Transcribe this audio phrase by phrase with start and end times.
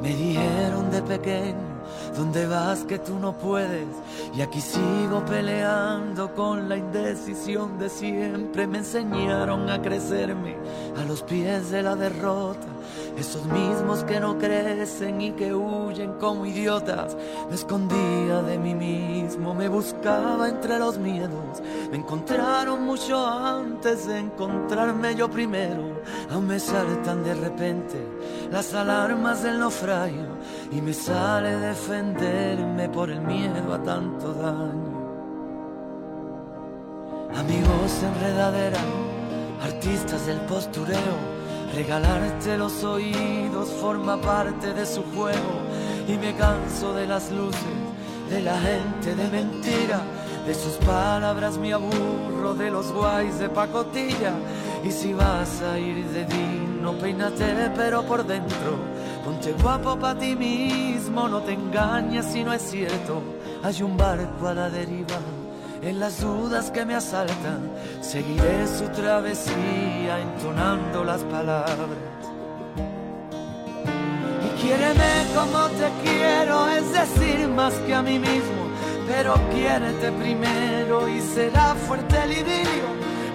[0.00, 1.82] Me dijeron de pequeño,
[2.16, 3.86] ¿dónde vas que tú no puedes?
[4.34, 8.66] Y aquí sigo peleando con la indecisión de siempre.
[8.66, 10.56] Me enseñaron a crecerme
[10.96, 12.66] a los pies de la derrota.
[13.18, 17.14] Esos mismos que no crecen y que huyen como idiotas.
[17.50, 21.60] Me escondía de mí mismo, me buscaba entre los miedos.
[21.90, 26.00] Me encontraron mucho antes de encontrarme yo primero.
[26.30, 27.98] Aún me saltan de repente
[28.50, 30.26] las alarmas del naufragio
[30.72, 35.00] y me sale defenderme por el miedo a tanto daño.
[37.36, 38.80] Amigos enredadera,
[39.62, 41.40] artistas del postureo
[41.74, 45.60] Regalarte los oídos forma parte de su juego
[46.08, 47.60] y me canso de las luces,
[48.28, 50.00] de la gente de mentira,
[50.46, 54.32] de sus palabras me aburro, de los guays de pacotilla.
[54.82, 56.24] Y si vas a ir de
[56.80, 58.78] vino, peínate pero por dentro,
[59.24, 63.22] ponte guapo para ti mismo, no te engañes si no es cierto,
[63.62, 65.18] hay un barco a la deriva
[65.82, 71.88] en las dudas que me asaltan, seguiré su travesía entonando las palabras.
[74.44, 78.68] Y quiéreme como te quiero, es decir, más que a mí mismo,
[79.08, 83.09] pero quiérete primero y será fuerte el idilio.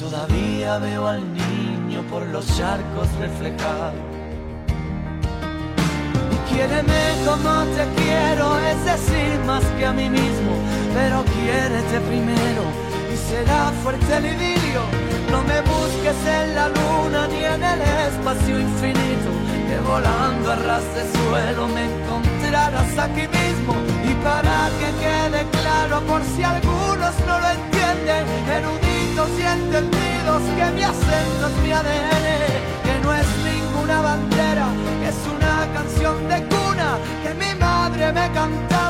[0.00, 4.00] Todavía veo al niño por los charcos reflejados.
[6.32, 10.52] Y quiéreme como te quiero, es decir, más que a mí mismo,
[10.94, 12.62] pero quiérete primero
[13.12, 14.82] y será fuerte el idilio.
[15.30, 19.30] No me busques en la luna ni en el espacio infinito,
[19.68, 23.74] que volando a ras de suelo me encontrarás aquí mismo.
[24.02, 25.59] Y para que quede claro,
[25.98, 28.24] por si algunos no lo entienden,
[29.38, 32.26] y entendidos que mi acento es mi ADN,
[32.84, 34.68] que no es ninguna bandera,
[35.04, 38.80] es una canción de cuna que mi madre me cantaba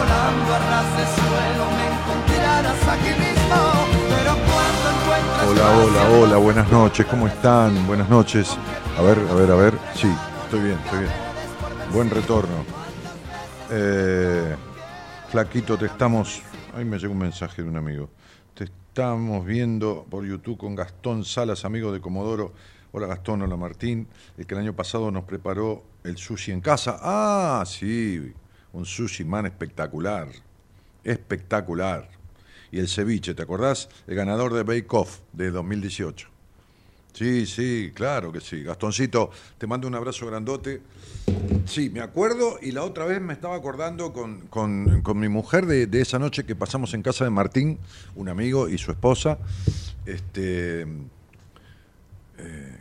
[0.00, 3.58] volando a ras de suelo me encontrarás aquí mismo.
[4.08, 7.86] Pero cuando encuentres Hola, hola, hola, buenas noches, ¿cómo están?
[7.86, 8.56] Buenas noches.
[8.96, 9.74] A ver, a ver, a ver.
[9.94, 10.10] Sí,
[10.44, 11.12] estoy bien, estoy bien.
[11.92, 12.64] Buen retorno.
[13.70, 14.56] Eh,
[15.28, 16.42] Flaquito, te estamos.
[16.74, 18.08] Ahí me llegó un mensaje de un amigo.
[18.54, 22.52] Te estamos viendo por YouTube con Gastón Salas, amigo de Comodoro.
[22.92, 24.08] Hola Gastón, hola Martín.
[24.38, 26.98] El que el año pasado nos preparó el sushi en casa.
[27.00, 28.32] Ah, sí,
[28.72, 30.28] un sushi man espectacular.
[31.04, 32.08] Espectacular.
[32.72, 33.88] Y el ceviche, ¿te acordás?
[34.06, 36.28] El ganador de Bake Off de 2018.
[37.12, 38.62] Sí, sí, claro que sí.
[38.62, 40.80] Gastoncito, te mando un abrazo grandote.
[41.66, 45.66] Sí, me acuerdo y la otra vez me estaba acordando con, con- con mi mujer
[45.66, 47.78] de, de esa noche que pasamos en casa de Martín,
[48.14, 49.38] un amigo y su esposa,
[50.06, 50.82] este,
[52.38, 52.78] eh,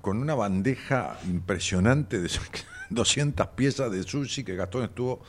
[0.00, 2.28] con una bandeja impresionante de
[2.94, 5.20] 200 piezas de sushi que Gastón estuvo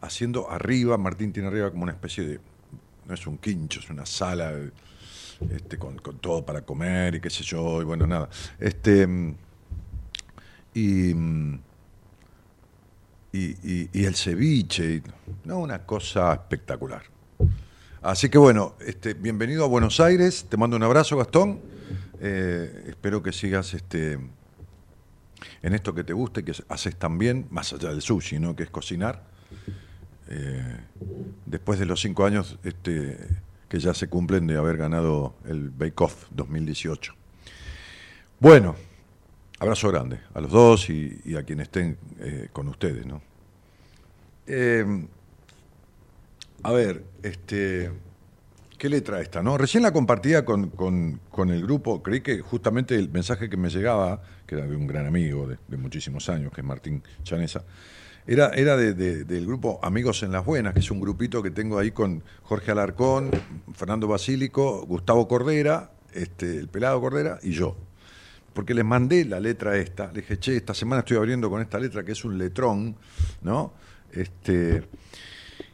[0.00, 0.96] haciendo arriba.
[0.98, 2.40] Martín tiene arriba como una especie de,
[3.06, 4.52] no es un quincho, es una sala
[5.50, 8.28] este, con, todo para comer y qué sé yo, y bueno, nada.
[8.58, 9.06] Este,
[10.74, 11.14] y,
[13.32, 15.02] y, el ceviche,
[15.44, 17.02] no, una cosa espectacular.
[18.02, 21.60] Así que bueno, este, bienvenido a Buenos Aires, te mando un abrazo, Gastón.
[22.20, 24.18] Eh, espero que sigas este,
[25.62, 28.54] en esto que te gusta y que haces también, más allá del sushi, ¿no?
[28.56, 29.22] que es cocinar.
[30.28, 30.76] Eh,
[31.46, 33.18] después de los cinco años este,
[33.68, 37.14] que ya se cumplen de haber ganado el Bake Off 2018.
[38.40, 38.74] Bueno,
[39.60, 43.06] abrazo grande a los dos y, a quienes estén eh, con ustedes.
[43.06, 43.20] ¿no?
[44.46, 45.06] Eh,
[46.62, 47.90] a ver, este,
[48.78, 49.42] ¿qué letra esta?
[49.42, 49.58] No?
[49.58, 53.68] Recién la compartía con, con- con el grupo, creí que justamente el mensaje que me
[53.68, 57.64] llegaba, que era de un gran amigo de, muchísimos años, que es Martín Chanesa,
[58.26, 61.50] era, era de- de- del grupo Amigos en las Buenas, que es un grupito que
[61.50, 63.30] tengo ahí con Jorge Alarcón,
[63.74, 67.76] Fernando Basílico, Gustavo Cordera, este, el pelado Cordera y yo.
[68.54, 71.78] Porque les mandé la letra esta, le dije, che, esta semana estoy abriendo con esta
[71.78, 72.96] letra que es un letrón,
[73.42, 73.72] ¿no?
[74.12, 74.84] Este,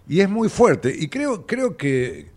[0.09, 0.93] y es muy fuerte.
[0.99, 2.31] Y creo, creo que,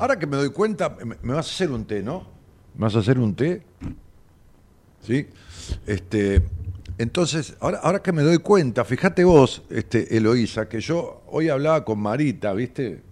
[0.00, 2.26] ahora que me doy cuenta, me, me vas a hacer un té, ¿no?
[2.74, 3.62] ¿Me vas a hacer un té?
[5.02, 5.26] ¿Sí?
[5.86, 6.42] Este,
[6.98, 11.84] entonces, ahora, ahora que me doy cuenta, fíjate vos, este, Eloísa, que yo hoy hablaba
[11.84, 13.02] con Marita, ¿viste?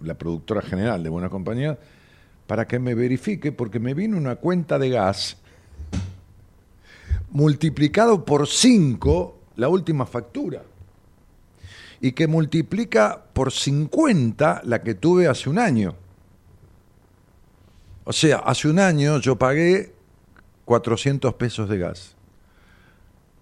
[0.00, 1.78] La productora general de Buena Compañía,
[2.46, 5.36] para que me verifique, porque me vino una cuenta de gas
[7.30, 10.62] multiplicado por 5 la última factura
[12.00, 15.94] y que multiplica por 50 la que tuve hace un año.
[18.04, 19.92] O sea, hace un año yo pagué
[20.70, 22.14] 400 pesos de gas.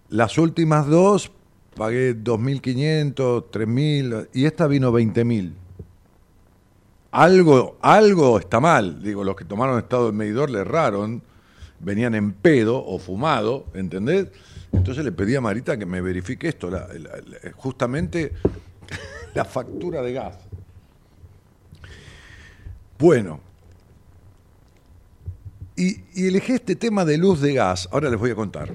[0.09, 1.31] Las últimas dos
[1.77, 5.53] pagué 2.500, 3.000 y esta vino 20.000.
[7.11, 9.03] Algo, algo está mal.
[9.03, 11.23] Digo, los que tomaron estado del medidor le erraron,
[11.81, 14.29] venían en pedo o fumado, ¿entendés?
[14.73, 16.71] Entonces le pedí a Marita que me verifique esto,
[17.57, 18.33] justamente
[19.35, 20.39] la factura de gas.
[22.99, 23.41] Bueno,
[25.79, 28.75] y, elegí este tema de luz de gas, ahora les voy a contar.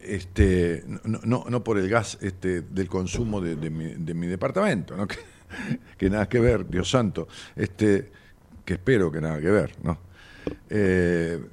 [0.00, 5.06] Este, no, no, por el gas este, del consumo de, mi, de mi departamento, ¿no?
[5.08, 5.16] que,
[5.96, 7.26] que nada que ver, Dios santo,
[7.56, 8.10] este,
[8.64, 9.74] que espero que nada que ver.
[9.82, 9.98] ¿no?
[10.70, 11.44] Eh,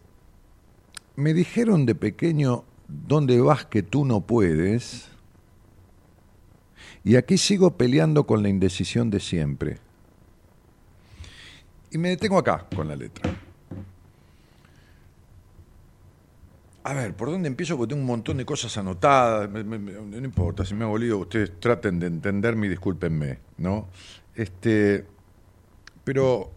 [1.16, 5.10] me dijeron de pequeño, ¿dónde vas que tú no puedes?
[7.04, 9.78] Y aquí sigo peleando con la indecisión de siempre.
[11.92, 13.41] Y me detengo acá con la letra.
[16.84, 17.78] A ver, ¿por dónde empiezo?
[17.78, 19.50] Porque tengo un montón de cosas anotadas.
[19.50, 23.88] no importa, si me hago lío, ustedes traten de entenderme y discúlpenme, ¿no?
[24.34, 25.06] Este,
[26.04, 26.50] pero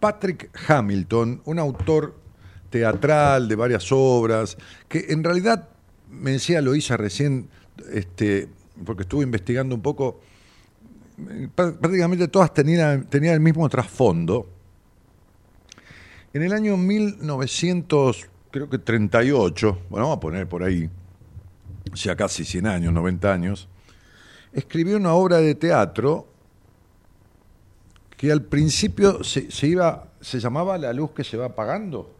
[0.00, 2.16] Patrick Hamilton, un autor
[2.70, 4.56] teatral de varias obras,
[4.88, 5.68] que en realidad,
[6.10, 7.48] me decía Loisa recién,
[7.92, 8.48] este,
[8.84, 10.20] porque estuve investigando un poco,
[11.54, 14.48] prá- prácticamente todas tenían, tenían el mismo trasfondo.
[16.32, 20.90] En el año 1900, creo que 38, bueno, vamos a poner por ahí,
[21.94, 23.68] sea, casi 100 años, 90 años,
[24.52, 26.28] escribió una obra de teatro
[28.16, 32.10] que al principio se, se iba, se llamaba La luz que se va apagando.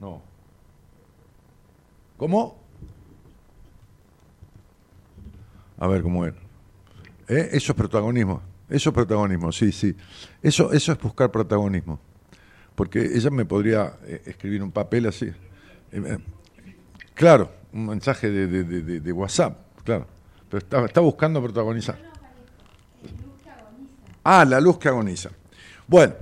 [0.00, 0.20] No.
[2.16, 2.56] ¿Cómo?
[5.78, 6.36] A ver cómo era.
[7.28, 7.50] ¿Eh?
[7.52, 8.42] Eso es protagonismo.
[8.68, 9.94] Eso es protagonismo, sí, sí.
[10.42, 12.00] Eso, eso es buscar protagonismo.
[12.74, 15.30] Porque ella me podría eh, escribir un papel así.
[15.92, 16.18] Eh,
[17.14, 20.06] claro, un mensaje de, WhatsApp, claro.
[20.48, 21.98] Pero está, está buscando protagonizar.
[24.24, 25.30] Ah, la luz que agoniza.
[25.88, 26.14] Bueno,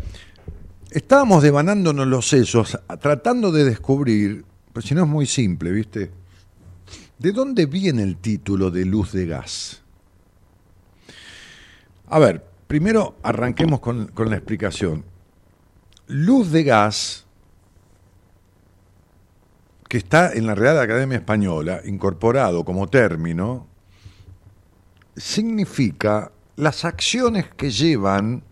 [0.90, 6.10] estábamos devanándonos los sesos, tratando de descubrir, pero si no es muy simple, ¿viste?
[7.18, 9.82] ¿De dónde viene el título de luz de gas?
[12.08, 15.04] A ver, primero arranquemos con, con la explicación.
[16.10, 17.24] Luz de gas,
[19.88, 23.68] que está en la Real Academia Española, incorporado como término,
[25.16, 28.42] significa las acciones que llevan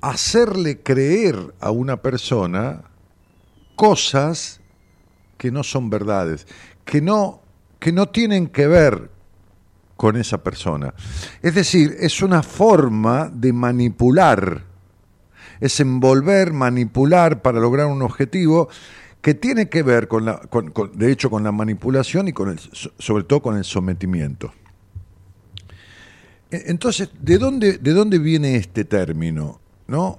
[0.00, 2.82] a hacerle creer a una persona
[3.76, 4.60] cosas
[5.38, 6.46] que no son verdades,
[6.84, 7.42] que no,
[7.78, 9.10] que no tienen que ver
[9.96, 10.94] con esa persona.
[11.42, 14.73] Es decir, es una forma de manipular,
[15.64, 18.68] es envolver, manipular para lograr un objetivo
[19.22, 20.42] que tiene que ver con la,
[20.92, 22.60] de hecho, con la manipulación y con el,
[22.98, 24.52] sobre todo con el sometimiento.
[26.50, 29.58] E, entonces, ¿de dónde, ¿de dónde viene este término?
[29.86, 30.18] ¿No?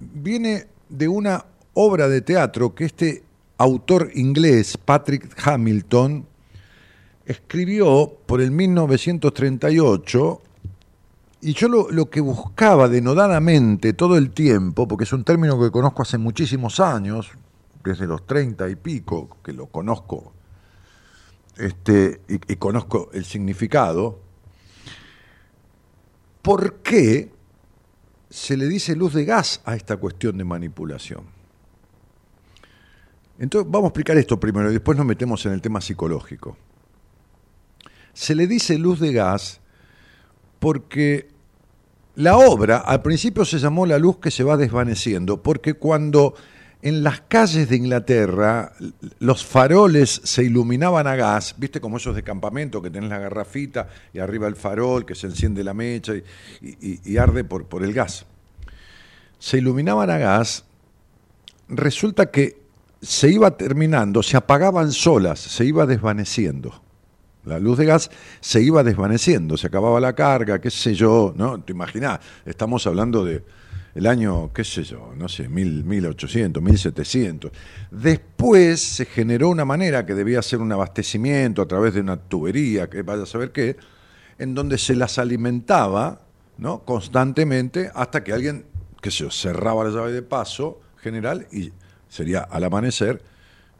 [0.00, 3.22] Viene de una obra de teatro que este
[3.56, 6.26] autor inglés, Patrick Hamilton,
[7.24, 10.42] escribió por el 1938
[11.40, 15.70] y yo lo, lo, que buscaba denodadamente todo el tiempo, porque es un término que
[15.70, 17.30] conozco hace muchísimos años,
[17.84, 20.32] desde los treinta y pico, que lo conozco
[21.56, 24.28] este, y conozco el significado,
[26.48, 27.30] ¿Por qué
[28.30, 31.24] se le dice luz de gas a esta cuestión de manipulación?
[33.38, 36.56] Entonces, vamos a explicar esto primero y después nos metemos en el tema psicológico.
[38.14, 39.60] Se le dice luz de gas
[40.58, 41.28] porque
[42.16, 46.34] la obra al principio se llamó La luz que se va desvaneciendo, porque cuando
[46.82, 48.72] en las calles de Inglaterra
[49.18, 53.88] los faroles se iluminaban a gas, viste como esos de campamento que tenés la garrafita
[54.12, 56.12] y arriba el farol que se enciende la mecha
[56.60, 58.26] y, arde por, por el gas.
[59.38, 60.64] Se iluminaban a gas,
[61.68, 62.60] resulta que
[63.00, 66.87] se iba terminando, se apagaban solas, se iba desvaneciendo.
[67.44, 71.60] La luz de gas se iba desvaneciendo, se acababa la carga, qué sé yo, ¿no?
[71.62, 73.42] Te imaginás, estamos hablando de
[73.94, 77.50] el año, qué sé yo, no sé, mil, 1800, 1700.
[77.90, 82.88] Después se generó una manera que debía ser un abastecimiento a través de una tubería,
[82.88, 83.76] que vaya a saber qué,
[84.38, 86.20] en donde se las alimentaba
[86.58, 86.84] ¿no?
[86.84, 88.66] constantemente hasta que alguien,
[89.00, 91.72] qué sé yo, cerraba la llave de paso general y
[92.08, 93.22] sería al amanecer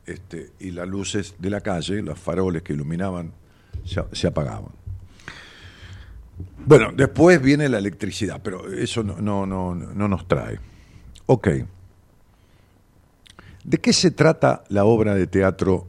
[0.07, 3.33] este, y las luces de la calle, los faroles que iluminaban,
[3.85, 4.79] se apagaban.
[6.65, 10.59] Bueno, después viene la electricidad, pero eso no, no, no, no nos trae.
[11.27, 11.49] Ok.
[13.65, 15.87] ¿De qué se trata la obra de teatro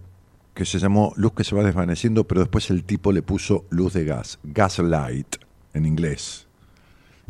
[0.53, 3.93] que se llamó Luz que se va desvaneciendo, pero después el tipo le puso luz
[3.93, 5.35] de gas, gaslight
[5.73, 6.47] en inglés?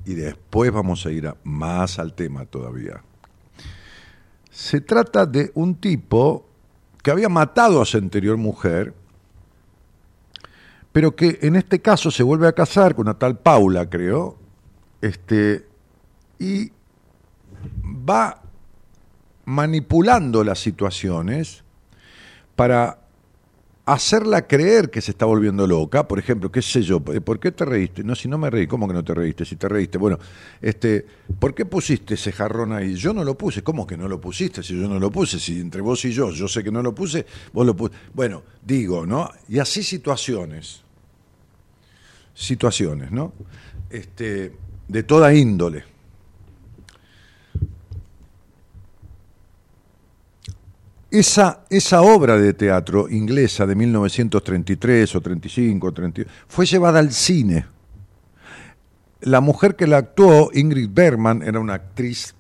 [0.06, 3.02] Y después vamos a ir más al tema todavía.
[4.52, 6.48] Se trata de un tipo
[7.04, 8.94] que había matado a su anterior mujer
[11.00, 14.36] pero que en este caso se vuelve a casar con una tal Paula, creo,
[15.00, 15.66] este,
[16.38, 16.74] y
[17.86, 18.42] va
[19.46, 21.64] manipulando las situaciones
[22.58, 23.00] para
[23.86, 27.64] hacerla creer que se está volviendo loca, por ejemplo, qué sé yo, ¿por qué te
[27.64, 28.04] reíste?
[28.04, 29.46] No, si no me reí, ¿cómo que no te reíste?
[29.46, 30.20] Si te reíste, bueno,
[30.62, 31.06] este,
[31.40, 32.96] ¿por qué pusiste ese jarrón ahí?
[32.96, 34.64] Yo no lo puse, ¿cómo que no lo pusiste?
[34.64, 36.94] Si yo no lo puse, si entre vos y yo, yo sé que no lo
[36.94, 37.96] puse, vos lo puse.
[38.14, 39.30] Bueno, digo, ¿no?
[39.48, 40.84] Y así situaciones,
[42.40, 43.34] situaciones, ¿no?
[43.90, 44.54] Este,
[44.88, 45.84] de toda índole.
[51.12, 55.94] Esa, esa obra de teatro inglesa de 1933 o 35
[56.48, 57.66] fue llevada al cine.
[59.22, 62.36] La mujer que la actuó, Ingrid Bergman, era una actriz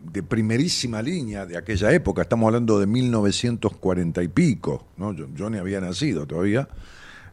[0.00, 5.12] de primerísima línea de aquella época, estamos hablando de 1940 y pico, ¿no?
[5.12, 6.68] yo, ni había nacido todavía,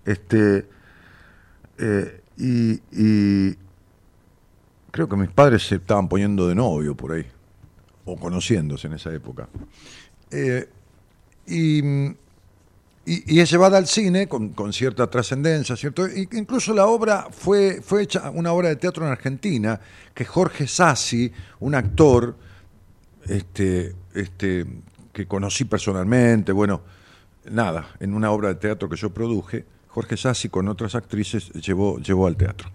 [0.06, 0.66] este,
[1.78, 3.56] eh, y, y,
[4.92, 7.26] creo que mis padres se estaban poniendo de novio por ahí,
[8.06, 9.48] o conociéndose en esa época.
[10.32, 10.70] Eh,
[11.48, 12.08] y,
[13.06, 16.08] y, es llevada al cine con, cierta trascendencia, ¿cierto?
[16.08, 19.80] incluso la obra fue, fue hecha, una obra de teatro en Argentina,
[20.14, 22.36] que Jorge Sassi, un actor
[23.28, 24.66] este, este,
[25.12, 26.82] que conocí personalmente, bueno,
[27.52, 32.00] nada, en una obra de teatro que yo produje, Jorge Sassi con otras actrices llevó,
[32.00, 32.70] llevó al teatro.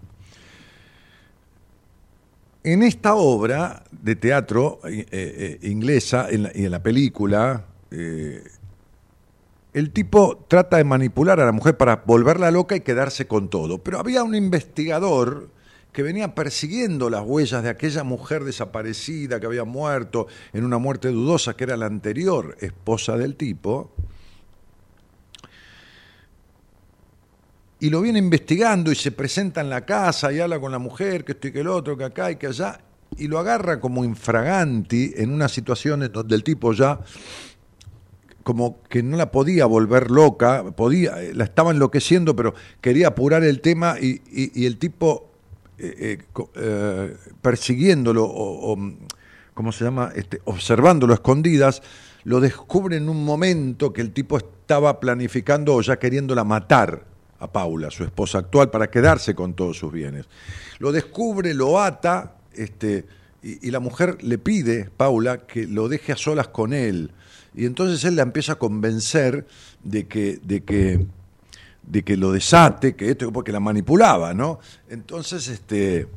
[2.63, 8.43] En esta obra de teatro eh, eh, inglesa y en la película, eh,
[9.73, 13.79] el tipo trata de manipular a la mujer para volverla loca y quedarse con todo.
[13.79, 15.49] Pero había un investigador
[15.91, 21.09] que venía persiguiendo las huellas de aquella mujer desaparecida que había muerto en una muerte
[21.09, 23.91] dudosa, que era la anterior esposa del tipo,
[27.79, 31.23] y lo viene investigando y se presenta en la casa y habla con la mujer,
[31.23, 32.79] que esto y que el otro, que acá y que allá,
[33.17, 36.99] y lo agarra como infraganti en una situación donde el tipo ya
[38.43, 43.61] como que no la podía volver loca, podía, la estaba enloqueciendo, pero quería apurar el
[43.61, 45.29] tema y, el tipo
[45.77, 48.77] eh, eh, eh, persiguiéndolo o,
[49.53, 50.11] ¿cómo se llama?
[50.15, 51.81] Este, observándolo a escondidas,
[52.23, 57.08] lo descubre en un momento que el tipo estaba planificando o ya queriéndola matar
[57.39, 60.25] a Paula, su esposa actual, para quedarse con todos sus bienes.
[60.79, 63.05] Lo descubre, lo ata, este,
[63.41, 67.11] y, la mujer le pide, Paula, que lo deje a solas con él.
[67.55, 69.47] Y entonces él la empieza a convencer
[69.83, 71.05] de que, de que
[71.89, 74.59] de que lo desate, que esto, porque la manipulaba, ¿no?
[74.89, 76.07] Entonces, este,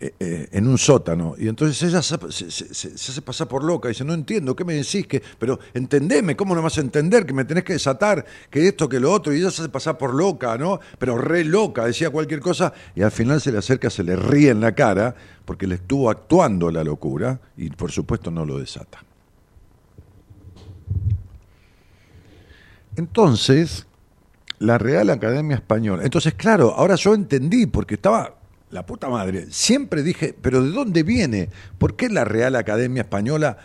[0.00, 4.04] eh, eh, en un sótano, y entonces ella se, hace pasar por loca, y dice,
[4.04, 5.08] no entiendo, ¿qué me decís?
[5.08, 7.26] que Pero entendeme, ¿cómo no vas a entender?
[7.26, 9.98] Que me tenés que desatar, que esto, que lo otro, y ella se hace pasar
[9.98, 10.78] por loca, ¿no?
[11.00, 14.50] Pero re loca, decía cualquier cosa, y al final se le acerca, se le ríe
[14.50, 19.02] en la cara, porque le estuvo actuando la locura, y por supuesto no lo desata.
[22.94, 23.88] Entonces,
[24.60, 26.04] la Real Academia Española.
[26.04, 28.37] Entonces, claro, ahora yo entendí, porque estaba
[28.70, 29.46] la puta madre.
[29.50, 31.48] Siempre dije, pero ¿de dónde viene?
[31.78, 33.58] ¿Por qué la Real Academia Española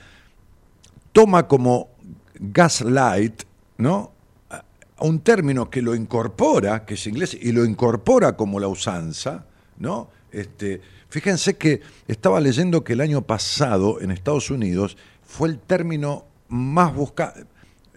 [1.11, 1.89] toma como
[2.35, 3.43] gaslight,
[3.77, 4.11] ¿no?
[4.49, 9.45] A un término que lo incorpora, que es inglés, y lo incorpora como la usanza,
[9.77, 10.09] ¿no?
[10.31, 16.25] Este, fíjense que estaba leyendo que el año pasado en Estados Unidos fue el término
[16.47, 17.45] más buscado,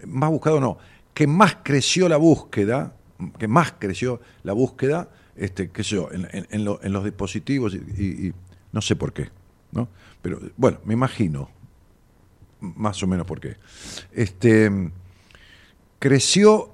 [0.05, 0.77] más buscado no,
[1.13, 2.93] que más creció la búsqueda,
[3.39, 8.33] que más creció la búsqueda, este, qué sé yo, en, los dispositivos y,
[8.71, 9.29] no sé por qué,
[9.71, 9.87] ¿no?
[10.21, 11.49] Pero bueno, me imagino
[12.59, 13.55] más o menos por qué.
[14.11, 14.71] Este,
[15.99, 16.73] creció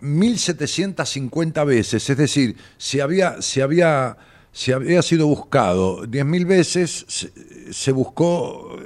[0.00, 4.16] 1750 veces, es decir, si había, si había,
[4.52, 7.30] si había sido buscado 10.000 veces,
[7.70, 8.76] se buscó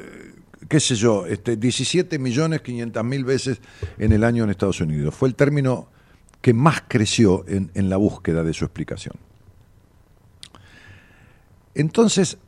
[0.68, 3.58] qué sé yo, este, 17 millones 500 mil veces
[3.98, 5.14] en el año en Estados Unidos.
[5.14, 5.88] Fue el término
[6.40, 9.16] que más creció en, la búsqueda de su explicación.
[11.74, 12.38] Entonces,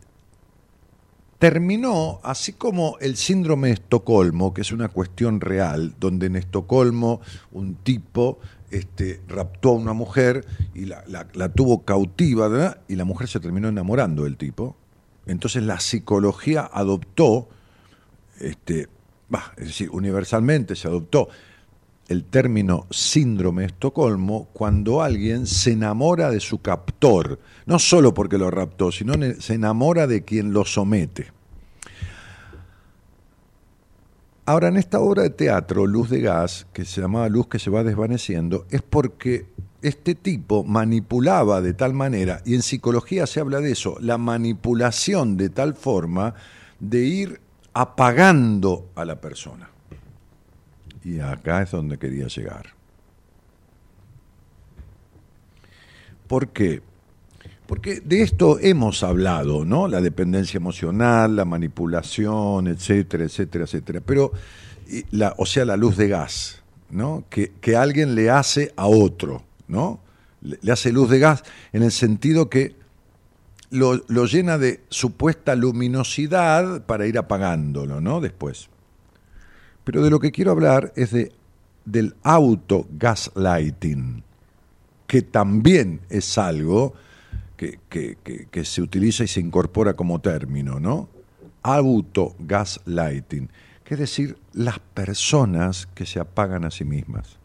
[1.38, 7.20] terminó, así como el síndrome de Estocolmo, que es una cuestión real, donde en Estocolmo
[7.53, 8.38] un tipo
[8.70, 13.68] este, raptó a una mujer y la, la, tuvo cautiva, y la mujer se terminó
[13.68, 14.76] enamorando del tipo.
[15.26, 17.48] Entonces la psicología adoptó
[18.40, 18.88] este,
[19.57, 21.29] es decir, universalmente se adoptó
[22.10, 28.36] el término síndrome de Estocolmo cuando alguien se enamora de su captor, no solo porque
[28.36, 31.28] lo raptó, sino se enamora de quien lo somete.
[34.44, 37.70] Ahora, en esta obra de teatro, Luz de Gas, que se llamaba Luz que se
[37.70, 39.46] va desvaneciendo, es porque
[39.80, 45.36] este tipo manipulaba de tal manera, y en psicología se habla de eso, la manipulación
[45.36, 46.34] de tal forma
[46.80, 47.40] de ir
[47.72, 49.70] apagando a la persona.
[51.04, 52.74] Y acá es donde quería llegar.
[56.26, 56.82] ¿Por qué?
[57.66, 59.88] Porque de esto hemos hablado, ¿no?
[59.88, 64.00] La dependencia emocional, la manipulación, etcétera, etcétera, etcétera.
[64.04, 64.32] Pero,
[65.36, 67.24] o sea, la luz de gas, ¿no?
[67.30, 70.00] Que, que alguien le hace a otro, ¿no?
[70.42, 72.74] le hace luz de gas en el sentido que
[73.70, 78.20] lo, llena de supuesta luminosidad para ir apagándolo, ¿no?
[78.20, 78.68] Después.
[79.84, 81.32] Pero de lo que quiero hablar es de,
[81.84, 84.22] del auto gaslighting,
[85.06, 86.94] que también es algo
[87.56, 91.08] que, que, se utiliza y se incorpora como término, ¿no?
[91.62, 93.50] Auto gaslighting,
[93.84, 97.38] que es decir, las personas que se apagan a sí mismas.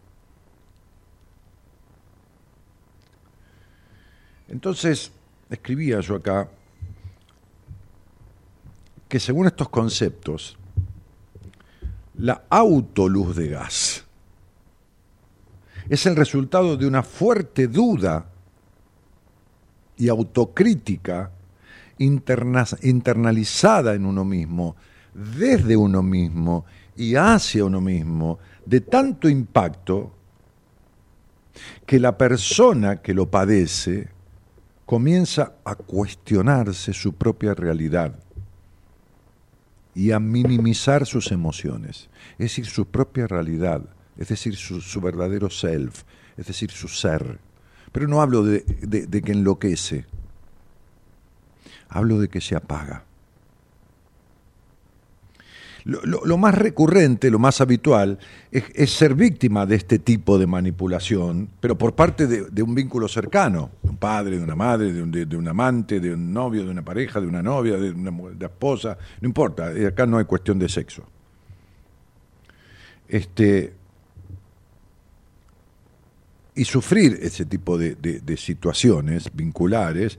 [4.47, 5.11] Entonces,
[5.49, 6.49] escribía yo acá
[9.09, 10.57] que según estos conceptos,
[12.17, 14.05] la autoluz de gas.
[15.89, 18.25] Es el resultado de una fuerte duda
[19.97, 21.31] y autocrítica
[21.97, 24.75] internalizada en uno mismo,
[25.13, 30.11] desde uno mismo y hacia uno mismo, de tanto impacto
[31.85, 34.09] que la persona que lo padece
[34.85, 38.24] comienza a cuestionarse su propia realidad
[39.95, 43.81] y a minimizar sus emociones, es decir, su propia realidad,
[44.17, 46.03] es decir, su, verdadero self,
[46.37, 47.39] es decir, su ser.
[47.93, 50.05] Pero no hablo de, de que enloquece,
[51.87, 53.05] hablo de que se apaga.
[55.85, 58.17] Lo, más recurrente, lo más habitual,
[58.51, 63.69] es, ser víctima de este tipo de manipulación, pero por parte de, un vínculo cercano,
[63.83, 67.21] de un padre, de una madre, de un, amante, de un novio, de una pareja,
[67.21, 68.11] de una novia, de una
[68.47, 71.03] esposa, no importa, eh, acá no hay cuestión de sexo.
[73.07, 73.73] Este,
[76.55, 80.17] y sufrir ese tipo de situaciones vinculares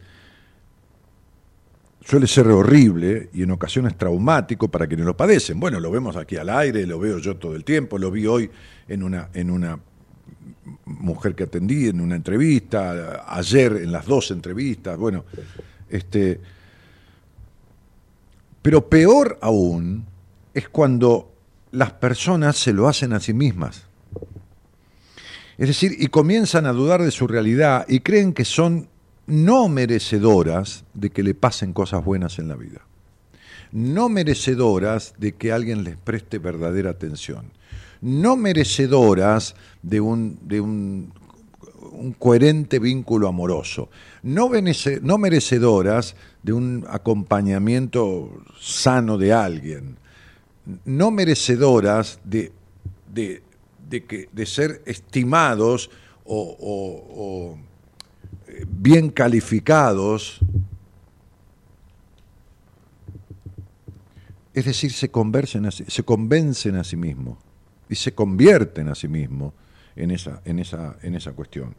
[2.06, 5.58] suele ser horrible y en ocasiones traumático para quienes lo padecen.
[5.58, 8.48] Bueno, lo vemos aquí al aire, lo veo yo todo el tiempo, lo vi hoy
[8.86, 9.78] en una, en una
[10.84, 15.24] mujer que atendí en una entrevista, ayer en las dos entrevistas, bueno,
[15.90, 16.40] este
[18.62, 20.04] pero peor aún
[20.52, 21.32] es cuando
[21.70, 23.84] las personas se lo hacen a sí mismas.
[25.56, 28.88] Es decir, y comienzan a dudar de su realidad y creen que son
[29.26, 32.82] no merecedoras de que le pasen cosas buenas en la vida,
[33.72, 37.50] no merecedoras de que alguien les preste verdadera atención,
[38.00, 41.12] no merecedoras de un, de un,
[42.18, 43.88] coherente vínculo amoroso,
[44.22, 44.50] no,
[45.02, 49.96] no merecedoras de un acompañamiento sano de alguien,
[50.84, 52.52] no merecedoras de,
[53.12, 53.42] de,
[54.04, 55.90] que, de ser estimados
[56.24, 57.56] o
[58.68, 60.40] bien calificados,
[64.54, 67.38] es decir, se, se convencen a sí mismos
[67.88, 69.52] y se convierten a sí mismos
[69.96, 71.74] en esa, en esa, en esa cuestión,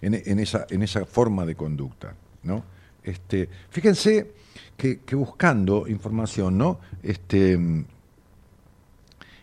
[0.00, 2.14] en, esa, en esa forma de conducta.
[2.42, 2.64] ¿no?
[3.02, 4.32] Este, fíjense
[4.76, 6.80] que, buscando información, ¿no?
[7.02, 7.58] Este,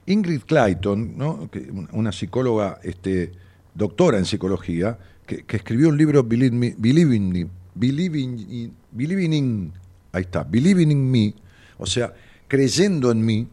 [0.06, 1.50] Ingrid Clayton, ¿no?
[1.92, 3.32] una psicóloga este,
[3.74, 4.98] doctora en psicología,
[5.38, 9.74] que, escribió un libro, Believing, Believing, Believing, Believing in,
[10.12, 11.36] ahí está, Believing in Me,
[11.78, 12.14] o sea,
[12.48, 13.48] creyendo en mí,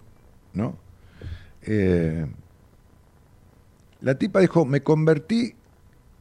[0.54, 0.78] ¿no?
[1.62, 2.26] Eh,
[4.00, 5.54] la tipa dijo, me convertí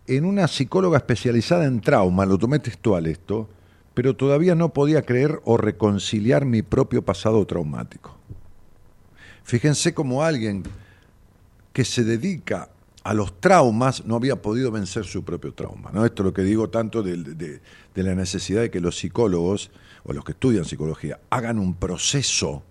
[0.08, 3.50] en una psicóloga especializada en trauma, lo tomé textual esto,
[3.94, 8.18] pero todavía no podía creer o reconciliar mi propio pasado traumático.
[9.44, 10.64] Fíjense como alguien
[11.72, 12.70] que se dedica
[13.06, 15.92] a los traumas no había podido vencer su propio trauma.
[15.94, 16.06] ¿no?
[16.06, 17.62] Esto es lo que digo tanto de,
[17.94, 19.70] la necesidad de que los psicólogos
[20.06, 22.64] o los que estudian psicología hagan un proceso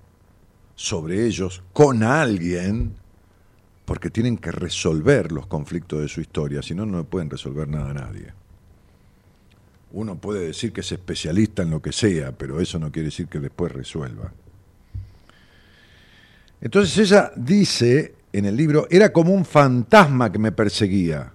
[0.75, 2.97] sobre ellos con alguien
[3.85, 7.91] porque tienen que resolver los conflictos de su historia, si no, no pueden resolver nada
[7.91, 8.33] a nadie.
[9.93, 13.29] Uno puede decir que es especialista en lo que sea, pero eso no quiere decir
[13.29, 14.33] que después resuelva.
[16.61, 21.33] Entonces ella dice en el libro, era como un fantasma que me perseguía.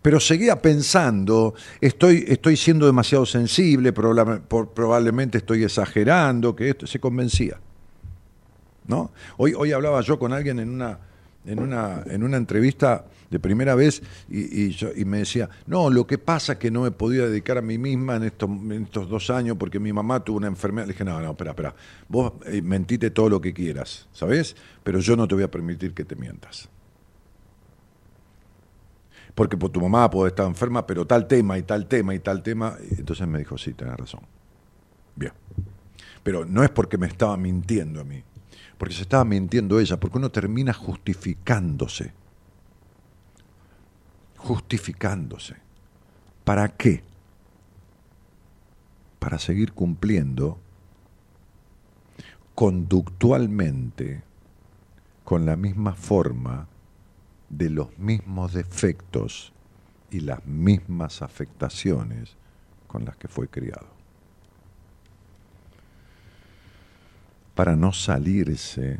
[0.00, 7.58] Pero seguía pensando, estoy, estoy siendo demasiado sensible, probablemente estoy exagerando, que esto se convencía.
[8.86, 9.10] ¿No?
[9.36, 11.00] Hoy, hoy hablaba yo con alguien en una,
[11.46, 16.06] en una, en una entrevista de primera vez y, yo, y, me decía, no, lo
[16.06, 19.30] que pasa es que no me podía dedicar a mí misma en estos, estos dos
[19.30, 20.86] años porque mi mamá tuvo una enfermedad.
[20.86, 21.74] Le dije, no, no, espera, espera,
[22.08, 24.56] vos eh, mentite todo lo que quieras, ¿sabes?
[24.82, 26.68] Pero yo no te voy a permitir que te mientas.
[29.34, 32.42] Porque por tu mamá puede estar enferma, pero tal tema y tal tema y tal
[32.42, 32.76] tema.
[32.96, 34.20] entonces me dijo, sí, tenés razón.
[35.14, 35.32] Bien.
[36.22, 38.22] Pero no es porque me estaba mintiendo a mí,
[38.78, 42.12] porque se estaba mintiendo ella, porque uno termina justificándose
[44.46, 45.56] justificándose.
[46.44, 47.02] ¿Para qué?
[49.18, 50.58] Para seguir cumpliendo
[52.54, 54.22] conductualmente
[55.24, 56.68] con la misma forma
[57.48, 59.52] de los mismos defectos
[60.10, 62.36] y las mismas afectaciones
[62.86, 63.95] con las que fue criado.
[67.56, 68.98] Para no salirse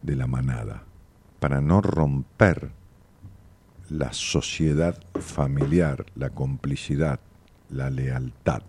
[0.00, 0.84] de la manada,
[1.40, 2.70] para no romper
[3.90, 7.20] la sociedad familiar, la complicidad,
[7.68, 8.62] la lealtad.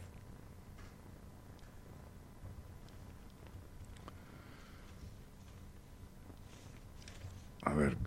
[7.61, 7.97] A ver,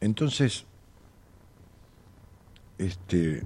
[0.00, 0.64] entonces,
[2.76, 3.42] este,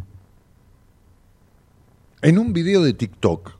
[2.22, 3.52] en un video de TikTok,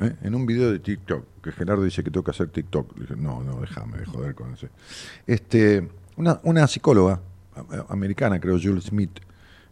[0.00, 0.16] ¿eh?
[0.22, 3.60] en un video de TikTok, que Gerardo dice que tengo que hacer TikTok, no, no,
[3.60, 4.68] déjame de joder con ese.
[5.26, 7.20] Este, una, psicóloga
[7.88, 9.18] americana, creo, Jules Smith,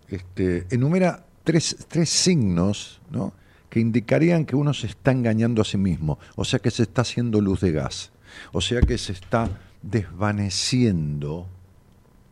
[0.08, 3.34] este, enumera tres, tres signos ¿no?
[3.68, 7.02] que indicarían que uno se está engañando a sí mismo, o sea que se está
[7.02, 8.10] haciendo luz de gas,
[8.52, 9.50] o sea que se está
[9.82, 11.46] desvaneciendo,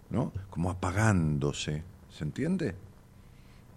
[0.09, 0.33] ¿no?
[0.49, 2.75] Como apagándose, ¿se entiende?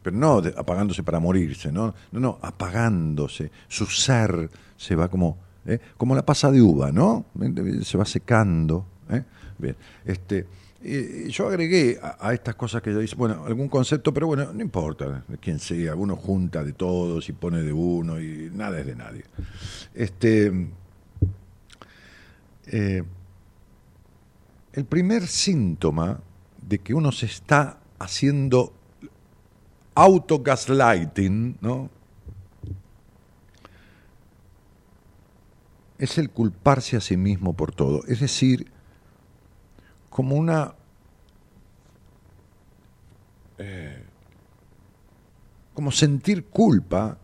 [0.02, 1.94] Pero no apagándose para morirse, ¿no?
[2.14, 3.52] No, no, apagándose.
[3.68, 5.80] Su ser se va como, ¿eh?
[5.98, 7.26] como la pasa de uva, ¿no?
[7.84, 8.86] Se va secando.
[9.10, 9.24] ¿eh?
[9.60, 9.76] Bien,
[10.06, 10.48] este
[11.30, 15.24] yo agregué a, estas cosas que yo hice, bueno, algún concepto, pero bueno, no importa
[15.42, 19.24] quién sea, uno junta de todos y pone de uno y nada es de nadie.
[19.94, 20.70] Este,
[22.68, 23.04] eh,
[24.74, 26.22] el primer síntoma
[26.62, 28.74] de que uno se está haciendo
[29.96, 31.90] autogaslighting, ¿no?
[35.98, 38.04] Es el culparse a sí mismo por todo.
[38.08, 38.72] Es decir,
[40.10, 40.76] como una
[43.58, 44.04] eh,
[45.74, 47.18] como sentir culpa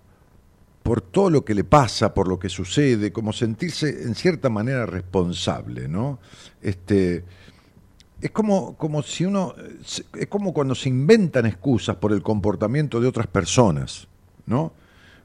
[0.83, 4.85] por todo lo que le pasa, por lo que sucede, como sentirse en cierta manera
[4.85, 6.19] responsable, ¿no?
[6.61, 7.23] Este,
[8.21, 13.07] es como, como si uno, es como cuando se inventan excusas por el comportamiento de
[13.07, 14.07] otras personas,
[14.45, 14.73] ¿no?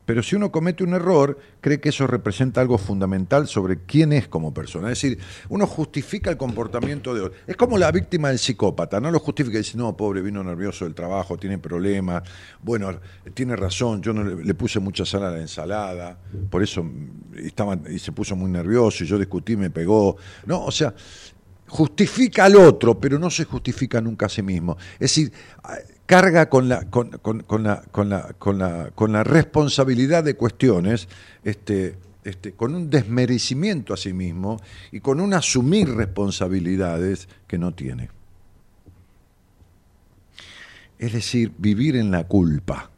[0.09, 4.27] Pero si uno comete un error, cree que eso representa algo fundamental sobre quién es
[4.27, 4.91] como persona.
[4.91, 5.19] Es decir,
[5.51, 7.39] uno justifica el comportamiento de otro.
[7.47, 10.95] Es como la víctima del psicópata, no lo justifica dice, no, pobre, vino nervioso del
[10.95, 12.23] trabajo, tiene problemas,
[12.63, 12.99] bueno,
[13.35, 16.19] tiene razón, yo no le, puse mucha sal a la ensalada,
[16.49, 16.91] por eso
[17.37, 20.17] estaba, y se puso muy nervioso y yo discutí, me pegó.
[20.47, 20.95] No, o sea,
[21.69, 24.77] justifica al otro, pero no se justifica nunca a sí mismo.
[24.95, 25.33] Es decir,
[26.07, 27.83] carga con la, con, la, con, la,
[28.39, 31.09] con, la, con la responsabilidad de cuestiones,
[31.45, 37.73] este, este, con un desmerecimiento a sí mismo y con un asumir responsabilidades que no
[37.73, 38.11] tiene.
[40.99, 42.91] Es decir, vivir en la culpa.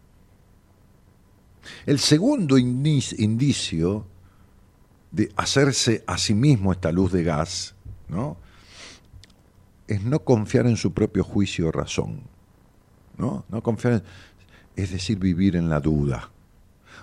[1.87, 4.07] El segundo indicio
[5.11, 7.75] de hacerse a sí mismo esta luz de gas,
[8.09, 8.37] ¿no?
[9.91, 12.21] Es no confiar en su propio juicio o razón.
[13.19, 13.45] ¿no?
[13.49, 14.03] No confiar
[14.77, 16.31] es decir, vivir en la duda,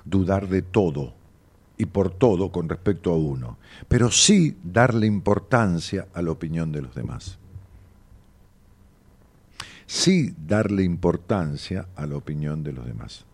[0.04, 1.14] dudar de todo
[1.78, 6.82] y por todo con respecto a uno, pero sí darle importancia a la opinión de
[6.82, 7.38] los demás.
[9.86, 13.26] Sí darle importancia a la opinión de los demás.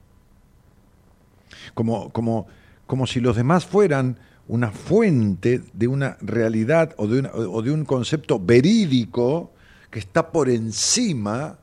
[1.73, 2.47] Como, como,
[2.85, 7.85] como si los demás fueran una fuente de una realidad o de, o de un
[7.85, 9.51] concepto verídico
[9.89, 11.57] que está por encima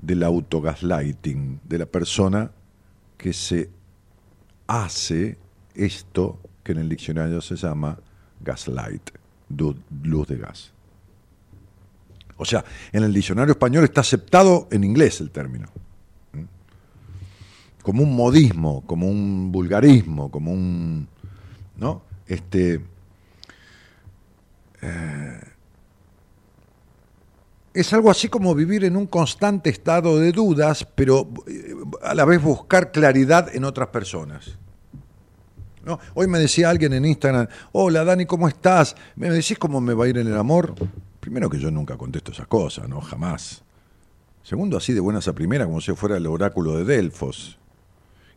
[0.00, 2.50] del autogaslighting, de la persona
[3.16, 3.70] que se
[4.66, 5.38] hace
[5.74, 7.98] esto que en el diccionario se llama
[8.40, 9.10] gaslight,
[10.02, 10.72] luz de gas.
[12.36, 15.68] O sea, en el diccionario español está aceptado en inglés el término.
[17.84, 21.06] Como un modismo, como un vulgarismo, como un.
[21.76, 22.02] ¿No?
[22.26, 22.80] Este.
[24.80, 25.40] Eh,
[27.74, 32.24] es algo así como vivir en un constante estado de dudas, pero eh, a la
[32.24, 34.56] vez buscar claridad en otras personas.
[35.84, 36.00] ¿No?
[36.14, 38.96] Hoy me decía alguien en Instagram, hola Dani, ¿cómo estás?
[39.16, 40.74] ¿Me decís cómo me va a ir en el amor?
[41.20, 43.02] Primero que yo nunca contesto esas cosas, ¿no?
[43.02, 43.62] Jamás.
[44.42, 47.58] Segundo, así de buenas a primera, como si fuera el oráculo de Delfos.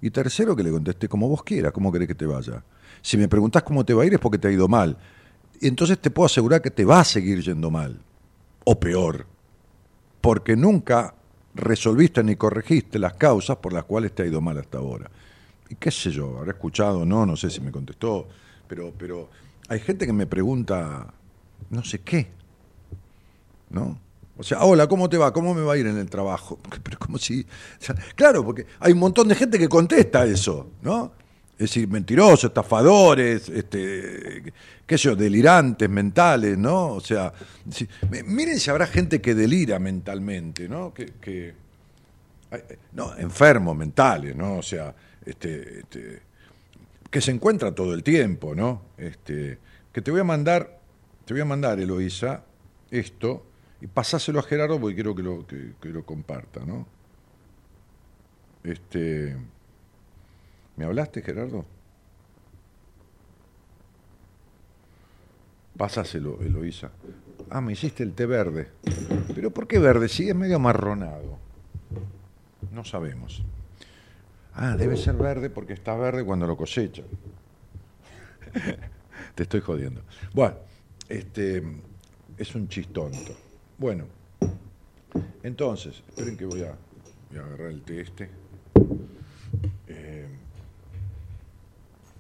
[0.01, 2.63] Y tercero, que le contesté como vos quieras, ¿cómo querés que te vaya?
[3.01, 4.97] Si me preguntás cómo te va a ir es porque te ha ido mal.
[5.61, 7.99] Entonces te puedo asegurar que te va a seguir yendo mal
[8.63, 9.25] o peor,
[10.21, 11.15] porque nunca
[11.55, 15.09] resolviste ni corregiste las causas por las cuales te ha ido mal hasta ahora.
[15.69, 18.27] Y qué sé yo, habrá escuchado, no, no sé si me contestó,
[18.67, 19.29] pero, pero
[19.67, 21.13] hay gente que me pregunta
[21.69, 22.27] no sé qué,
[23.69, 23.99] ¿no?
[24.37, 25.33] O sea, hola, ¿cómo te va?
[25.33, 26.59] ¿Cómo me va a ir en el trabajo?
[26.83, 27.45] Pero como si...
[28.15, 31.11] claro, porque hay un montón de gente que contesta eso, ¿no?
[31.57, 34.53] es decir, mentirosos, estafadores, este,
[34.85, 36.89] qué sé yo, delirantes mentales, ¿no?
[36.89, 37.33] O sea,
[38.27, 40.93] miren si habrá gente que delira mentalmente, ¿no?
[40.93, 41.55] Que,
[42.93, 44.57] no, enfermos mentales, ¿no?
[44.57, 44.93] O sea,
[45.25, 46.21] este, este,
[47.09, 48.83] que se encuentra todo el tiempo, ¿no?
[48.95, 49.57] Este,
[49.91, 50.79] que te voy a mandar,
[51.25, 52.43] te voy a mandar, Eloísa,
[52.91, 53.47] esto,
[53.79, 56.87] y pasáselo a Gerardo porque quiero que lo, que, lo comparta, ¿no?
[58.63, 59.35] Este.
[60.75, 61.65] ¿Me hablaste, Gerardo?
[65.77, 66.91] Pásaselo, Eloísa.
[67.49, 68.69] Ah, me hiciste el té verde.
[69.33, 70.09] ¿Pero por qué verde?
[70.09, 71.37] Sí, es medio amarronado.
[72.71, 73.43] No sabemos.
[74.53, 77.05] Ah, debe ser verde porque está verde cuando lo cosechan.
[79.35, 80.01] Te estoy jodiendo.
[80.33, 80.55] Bueno,
[81.07, 81.63] este
[82.37, 83.46] es un chistonto.
[83.77, 84.05] Bueno,
[85.43, 86.75] entonces, esperen que voy a,
[87.39, 88.29] agarrar el té este.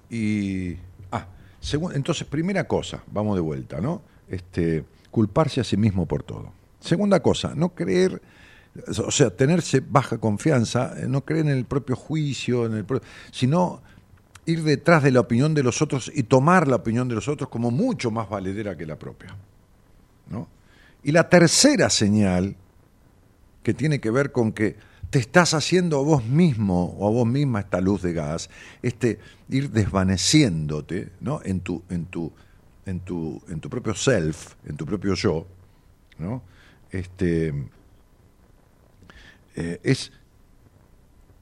[0.09, 0.77] Y.
[1.11, 1.27] Ah,
[1.93, 4.01] entonces, primera cosa, vamos de vuelta, ¿no?
[4.29, 6.51] Este, culparse a sí mismo por todo.
[6.79, 8.21] Segunda cosa, no creer,
[8.87, 12.85] o sea, tenerse baja confianza, eh, no creer en el propio juicio, en el
[13.31, 13.81] sino
[14.45, 17.49] ir detrás de la opinión de los otros y tomar la opinión de los otros
[17.49, 19.35] como mucho más valedera que la propia.
[20.29, 20.47] ¿no?
[21.03, 22.55] Y la tercera señal,
[23.63, 24.75] que tiene que ver con que
[25.09, 28.49] te estás haciendo a vos mismo o a vos misma esta luz de gas,
[28.81, 31.41] este ir desvaneciéndote ¿no?
[31.43, 32.31] en, tu, en, tu,
[32.85, 35.47] en, tu, en tu propio self, en tu propio yo,
[36.17, 36.41] ¿no?
[36.91, 37.53] este,
[39.55, 40.11] eh, es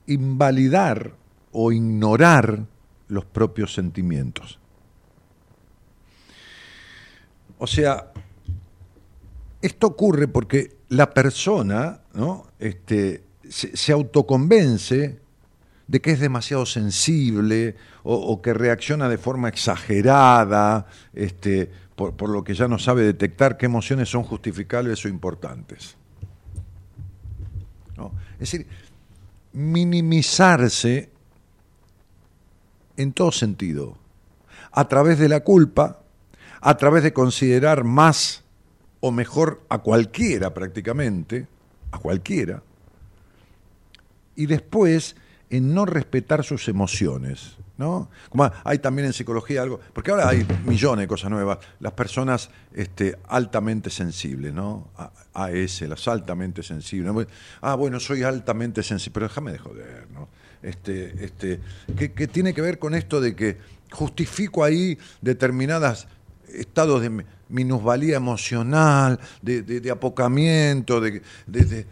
[0.08, 1.14] invalidar
[1.52, 2.66] o ignorar
[3.08, 4.60] los propios sentimientos.
[7.58, 8.12] O sea,
[9.66, 12.48] esto ocurre porque la persona ¿no?
[12.60, 15.20] este, se, autoconvence
[15.88, 22.54] de que es demasiado sensible o, que reacciona de forma exagerada, este, por, lo que
[22.54, 25.98] ya no sabe detectar qué emociones son justificables o importantes.
[28.34, 28.68] Es decir,
[29.54, 31.10] minimizarse
[32.98, 33.98] en todo sentido,
[34.72, 36.02] a través de la culpa,
[36.62, 38.45] a través de considerar más
[39.06, 41.46] o mejor a cualquiera prácticamente,
[41.92, 42.64] a cualquiera,
[44.36, 45.16] y después
[45.52, 47.56] en no respetar sus emociones.
[47.78, 48.10] ¿no?
[48.30, 52.50] Como hay también en psicología algo, porque ahora hay millones de cosas nuevas, las personas
[52.74, 54.88] este, altamente sensibles, ¿no?
[55.36, 57.28] AS, las altamente sensibles.
[57.62, 60.30] Ah, bueno, soy altamente sensible, pero déjame de joder, ¿no?
[60.64, 61.60] Este, este,
[61.96, 63.60] que tiene que ver con esto de que
[63.92, 66.08] justifico ahí determinados
[66.54, 71.86] estados de minusvalía emocional, de, apocamiento, de, de,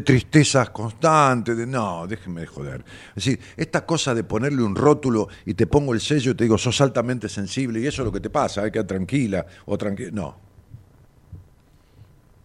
[0.00, 2.84] tristezas constantes, de no, déjenme de joder.
[3.10, 6.44] Es decir, esta cosa de ponerle un rótulo y te pongo el sello y te
[6.44, 9.76] digo, sos altamente sensible y eso es lo que te pasa, hay que tranquila o
[9.76, 10.10] tranquila.
[10.12, 10.36] No.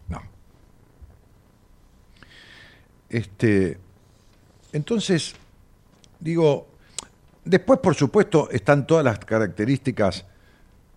[0.08, 0.22] No.
[3.08, 3.78] Este,
[4.72, 5.34] entonces,
[6.20, 6.68] digo,
[7.48, 10.24] después por supuesto están todas las características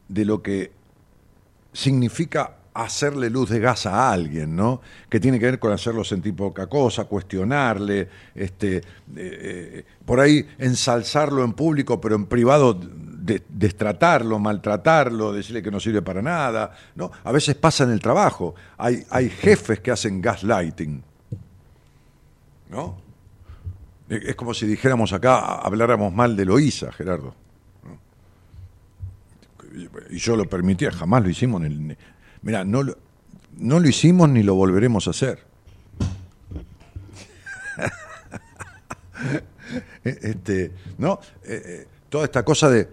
[0.08, 0.72] de lo que
[1.74, 4.82] significa hacerle luz de gas a alguien, ¿no?
[5.10, 8.84] Que tiene que ver con hacerlo sentir poca cosa, cuestionarle, este, eh,
[9.16, 12.80] eh, por ahí ensalzarlo en público, pero en privado
[13.50, 17.12] destratarlo, maltratarlo, decirle que no sirve para nada, ¿no?
[17.24, 21.04] A veces pasa en el trabajo, hay, hay jefes que hacen gaslighting,
[22.70, 23.11] ¿no?
[24.12, 27.34] Es como si dijéramos acá, habláramos mal de Loíza, Gerardo
[30.10, 31.62] y yo lo permitía, jamás lo hicimos.
[32.42, 32.98] Mira, no lo,
[33.58, 35.40] no hicimos ni lo volveremos a hacer.
[40.04, 41.20] este, ¿no?
[41.44, 42.90] Eh, eh, toda esta cosa de,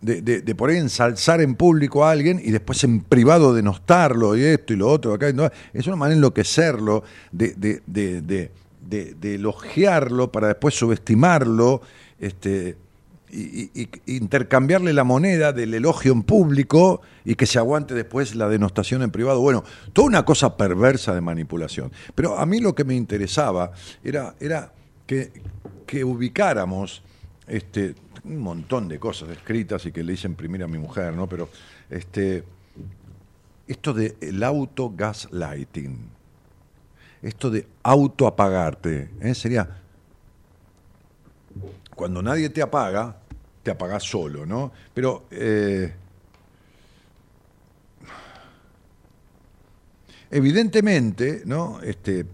[0.00, 4.44] de, de, por ahí ensalzar en público a alguien y después en privado denostarlo y
[4.44, 5.28] esto y lo otro, acá,
[5.72, 7.02] es una manera de enloquecerlo,
[7.32, 8.50] de,
[8.90, 11.80] de, de, elogiarlo para después subestimarlo,
[12.18, 12.76] este,
[13.32, 19.02] y, intercambiarle la moneda del elogio en público y que se aguante después la denostación
[19.02, 19.40] en privado.
[19.40, 21.92] Bueno, toda una cosa perversa de manipulación.
[22.14, 23.72] Pero a mí lo que me interesaba
[24.02, 24.72] era, era
[25.06, 25.32] que,
[25.86, 27.02] que ubicáramos
[27.46, 31.28] este, un montón de cosas escritas y que le hice imprimir a mi mujer, ¿no?
[31.28, 31.48] Pero
[31.88, 32.44] este,
[33.66, 35.98] esto de el auto gaslighting,
[37.22, 39.34] esto de autoapagarte, ¿eh?
[39.34, 39.80] sería
[42.00, 43.14] cuando nadie te apaga,
[43.62, 44.72] te apagas solo, ¿no?
[44.94, 45.92] Pero eh,
[50.30, 51.78] evidentemente, ¿no?
[51.82, 52.24] Este,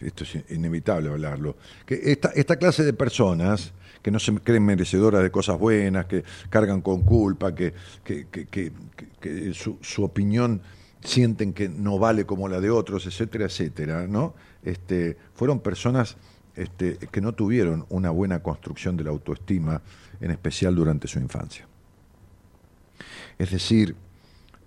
[0.00, 5.22] esto es inevitable hablarlo, que esta, esta clase de personas que no se creen merecedoras
[5.22, 10.62] de cosas buenas, que cargan con culpa, que, que, su, su, opinión
[11.02, 14.34] sienten que no vale como la de otros, etcétera, etcétera, ¿no?
[14.62, 16.16] Este, fueron personas
[16.56, 19.80] este, que no tuvieron una buena construcción de la autoestima,
[20.20, 21.66] en especial durante su infancia.
[23.38, 23.96] Es decir,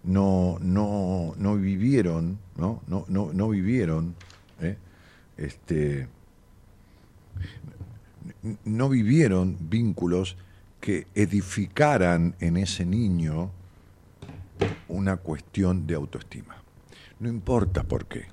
[0.04, 4.16] no, no, no vivieron, no, no, no, vivieron,
[4.62, 4.78] ¿eh?
[5.38, 6.08] este,
[8.66, 10.36] no vivieron vínculos
[10.82, 13.52] que edificaran en ese niño
[14.94, 16.56] una cuestión de autoestima.
[17.20, 18.28] No importa por qué.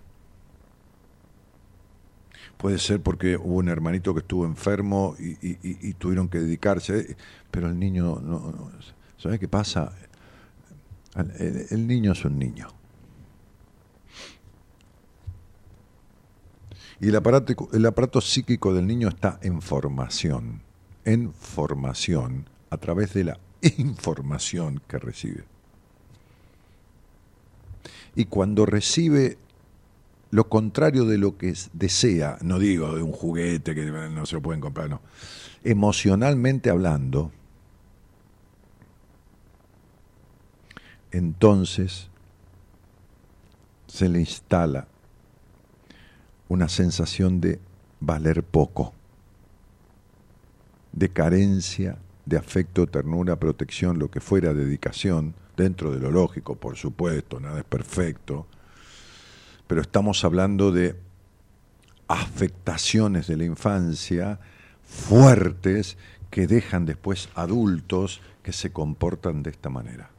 [2.56, 7.16] Puede ser porque hubo un hermanito que estuvo enfermo y, tuvieron que dedicarse,
[7.50, 8.70] pero el niño, no,
[9.16, 9.92] ¿sabe qué pasa?
[11.38, 12.68] El, niño es un niño.
[17.00, 20.60] Y el aparato, el aparato psíquico del niño está en formación,
[21.06, 23.40] en formación, a través de la
[23.78, 25.49] información que recibe.
[28.14, 29.38] Y cuando recibe
[30.30, 34.42] lo contrario de lo que desea, no digo de un juguete que no se lo
[34.42, 35.00] pueden comprar, no,
[35.64, 37.32] emocionalmente hablando,
[41.10, 42.08] entonces
[43.86, 44.86] se le instala
[46.48, 47.58] una sensación de
[47.98, 48.94] valer poco,
[50.92, 56.76] de carencia de afecto, ternura, protección, lo que fuera, dedicación, dentro de lo lógico, por
[56.76, 58.46] supuesto, nada es perfecto,
[59.66, 60.96] pero estamos hablando de
[62.08, 64.40] afectaciones de la infancia
[64.84, 65.96] fuertes
[66.30, 70.10] que dejan después adultos que se comportan de esta manera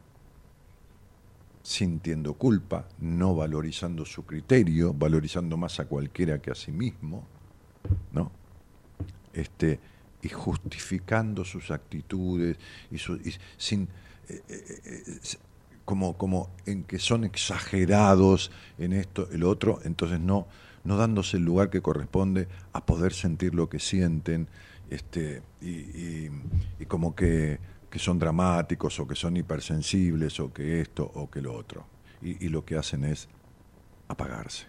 [1.63, 7.23] sintiendo culpa, no valorizando su criterio, valorizando más a cualquiera que a sí mismo,
[8.11, 8.31] ¿no?
[9.33, 9.79] Este,
[10.21, 12.57] y justificando sus actitudes
[12.91, 12.97] y,
[13.57, 13.87] sin eh, eh,
[15.85, 20.47] como, como en que son exagerados en esto, el otro, entonces no,
[20.83, 24.47] no dándose el lugar que corresponde a poder sentir lo que sienten,
[24.89, 26.29] este, y
[26.87, 27.59] como que
[27.91, 31.85] que son dramáticos o que son hipersensibles o que esto o que lo otro.
[32.21, 33.27] Y, lo que hacen es
[34.07, 34.67] apagarse.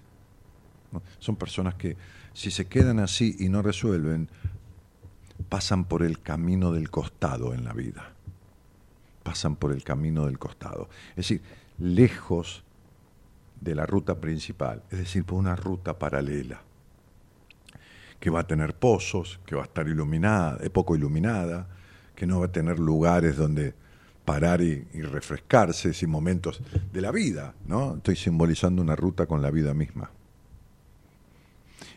[1.18, 1.96] Son personas que
[2.32, 4.28] si se quedan así y no resuelven,
[5.48, 8.11] pasan por el camino del costado en la vida.
[9.22, 10.88] Pasan por el camino del costado.
[11.10, 11.42] Es decir,
[11.78, 12.64] lejos
[13.60, 16.62] de la ruta principal, es decir, por una ruta paralela,
[18.18, 21.68] que va a tener pozos, que va a estar iluminada, poco iluminada,
[22.14, 23.74] que no va a tener lugares donde
[24.24, 26.60] parar y, refrescarse, sin momentos
[26.92, 27.96] de la vida, ¿no?
[27.96, 30.10] Estoy simbolizando una ruta con la vida misma.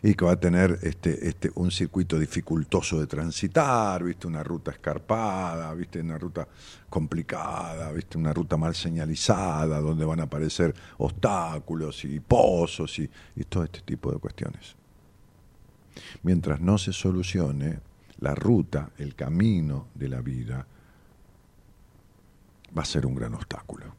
[0.02, 4.26] Y que va a tener este, este, un circuito dificultoso de transitar, ¿viste?
[4.26, 6.00] Una ruta escarpada, ¿viste?
[6.00, 6.46] Una ruta
[6.88, 8.18] complicada, ¿viste?
[8.18, 13.80] Una ruta mal señalizada, donde van a aparecer obstáculos y pozos y, y todo este
[13.80, 14.76] tipo de cuestiones.
[16.22, 17.80] Mientras no se solucione,
[18.18, 20.66] la ruta, el camino de la vida,
[22.76, 23.94] va a ser un gran obstáculo.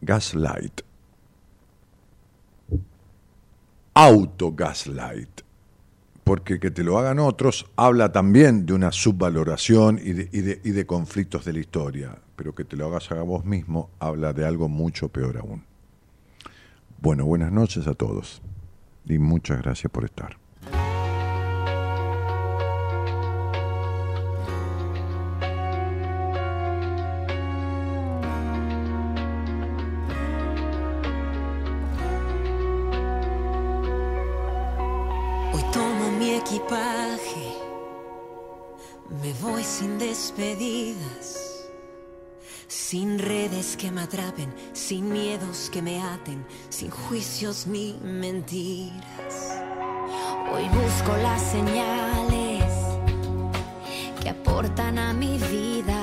[0.00, 0.89] Gaslight.
[4.02, 5.42] Auto-gaslight.
[6.24, 10.86] Porque que te lo hagan otros habla también de una subvaloración y de, y de
[10.86, 12.16] conflictos de la historia.
[12.34, 15.64] Pero que te lo hagas a vos mismo habla de algo mucho peor aún.
[17.02, 18.40] Bueno, buenas noches a todos
[19.04, 20.38] y muchas gracias por estar.
[42.90, 49.60] Sin redes que me atrapen, sin miedos que me aten, sin juicios ni mentiras.
[50.52, 52.64] Hoy busco las señales
[54.20, 56.02] que aportan a mi vida.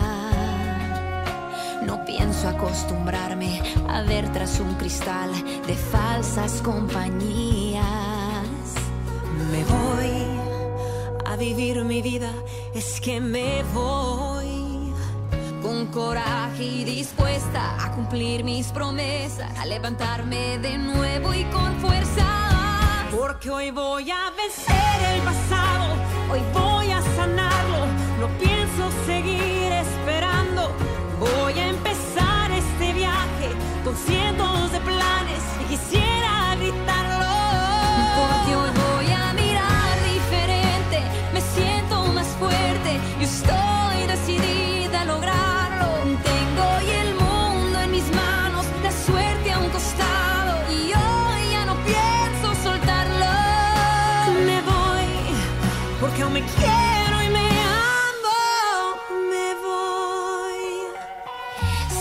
[1.86, 5.32] No pienso acostumbrarme a ver tras un cristal
[5.68, 7.84] de falsas compañías.
[9.52, 9.77] Me voy
[11.38, 12.34] vivir mi vida,
[12.74, 14.92] es que me voy
[15.62, 22.26] con coraje y dispuesta a cumplir mis promesas, a levantarme de nuevo y con fuerza.
[23.16, 25.94] Porque hoy voy a vencer el pasado,
[26.32, 27.86] hoy voy a sanarlo,
[28.20, 30.72] no pienso seguir esperando,
[31.20, 33.50] voy a empezar este viaje
[33.84, 36.07] con cientos de planes y quisiera
[56.38, 57.50] me quiero y me
[58.10, 58.40] amo,
[59.32, 60.66] me voy.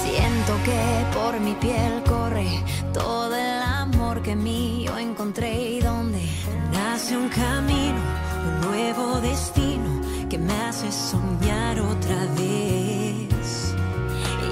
[0.03, 0.83] Siento que
[1.17, 2.51] por mi piel corre
[2.93, 6.23] todo el amor que mío encontré y donde
[6.71, 8.01] nace un camino,
[8.49, 9.91] un nuevo destino
[10.29, 13.75] que me hace soñar otra vez.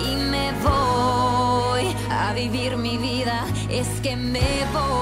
[0.09, 4.93] Y me voy a vivir mi vida, es que me voy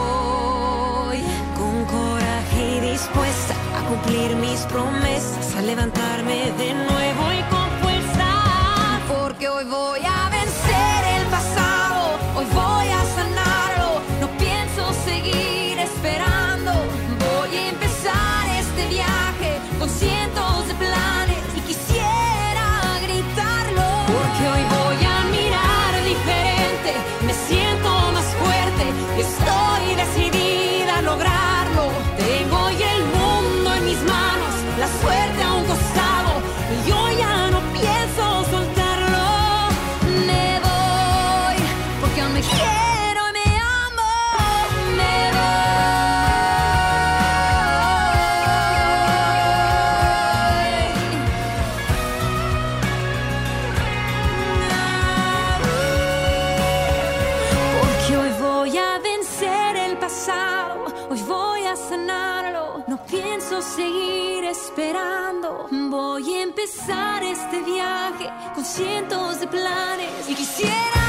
[4.66, 7.01] promesas, a levantarme de nuevo
[66.62, 70.28] empezar este viaje con cientos de planes.
[70.28, 71.01] Y quisiera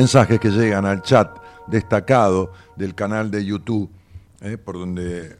[0.00, 1.28] Mensajes que llegan al chat
[1.66, 3.90] destacado del canal de YouTube,
[4.40, 5.36] eh, por donde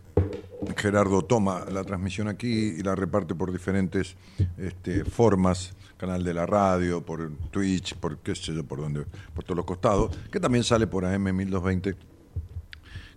[0.77, 4.17] Gerardo toma la transmisión aquí y la reparte por diferentes
[4.59, 9.45] este, formas, canal de la radio, por Twitch, por qué sé yo, por donde, por
[9.45, 11.97] todos los costados, que también sale por AM 1220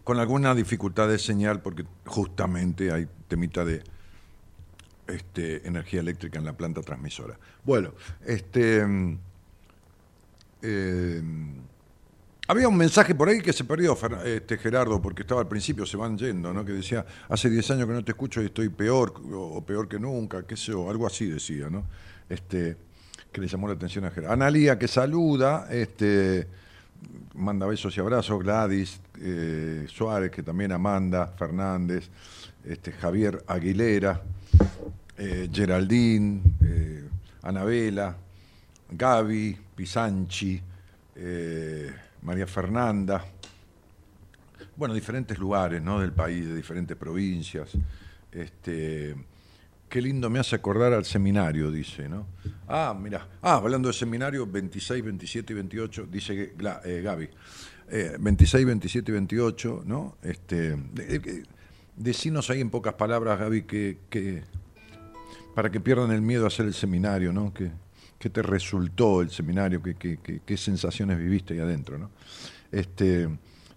[0.05, 3.83] con alguna dificultad de señal porque justamente hay temita de
[5.07, 7.37] este, energía eléctrica en la planta transmisora.
[7.65, 7.91] Bueno,
[8.25, 9.17] este mm,
[10.63, 11.21] eh,
[12.47, 15.97] había un mensaje por ahí que se perdió, este, Gerardo, porque estaba al principio, se
[15.97, 16.65] van yendo, ¿no?
[16.65, 19.87] Que decía, hace 10 años que no te escucho y estoy peor, o, o peor
[19.87, 21.85] que nunca, qué sé yo, algo así decía, ¿no?
[22.27, 22.75] Este,
[23.31, 24.33] que le llamó la atención a Gerardo.
[24.33, 26.47] Analía, que saluda, este,
[27.33, 32.09] manda besos y abrazos, Gladys eh, Suárez, que también Amanda Fernández,
[32.65, 34.21] este, Javier Aguilera,
[35.17, 37.03] eh, Geraldine, eh,
[37.41, 38.15] Anabela,
[38.91, 40.61] Gaby, Pisanchi,
[41.15, 43.23] eh, María Fernanda,
[44.75, 45.99] bueno, diferentes lugares ¿no?
[45.99, 47.71] del país, de diferentes provincias.
[48.31, 49.15] Este,
[49.89, 52.25] qué lindo me hace acordar al seminario, dice, ¿no?
[52.67, 56.53] Ah, mira, ah, hablando de seminario, 26, 27 y 28, dice que-
[56.85, 57.29] eh, Gaby.
[57.89, 60.17] Eh, 26, 27 y 28, ¿no?
[60.23, 61.43] Este, de- de-
[61.95, 64.43] decinos ahí en pocas palabras, Gaby, que, que
[65.53, 67.53] para que pierdan el miedo a hacer el seminario, ¿no?
[67.53, 67.69] ¿Qué,
[68.23, 69.81] qué te resultó el seminario?
[69.83, 72.09] ¿Qué, sensaciones viviste ahí adentro.
[72.71, 73.27] Este,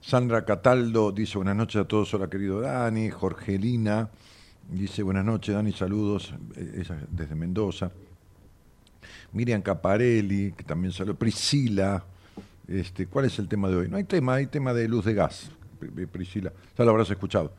[0.00, 3.10] Sandra Cataldo dice buenas noches a todos, hola querido Dani.
[3.10, 4.08] Jorgelina
[4.70, 7.90] dice buenas noches, Dani, saludos, eh, ella desde Mendoza.
[9.32, 11.16] Miriam Caparelli, que también saludó.
[11.16, 12.04] Priscila,
[12.68, 13.88] este, ¿cuál es el tema de hoy?
[13.88, 17.52] No hay tema, hay tema de luz de gas, Pri- Priscila, ya lo habrás escuchado.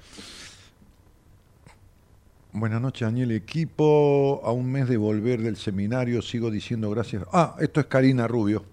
[2.59, 4.41] Buenas noches, Daniel Equipo.
[4.43, 7.23] A un mes de volver del seminario sigo diciendo gracias.
[7.31, 8.63] Ah, esto es Karina Rubio.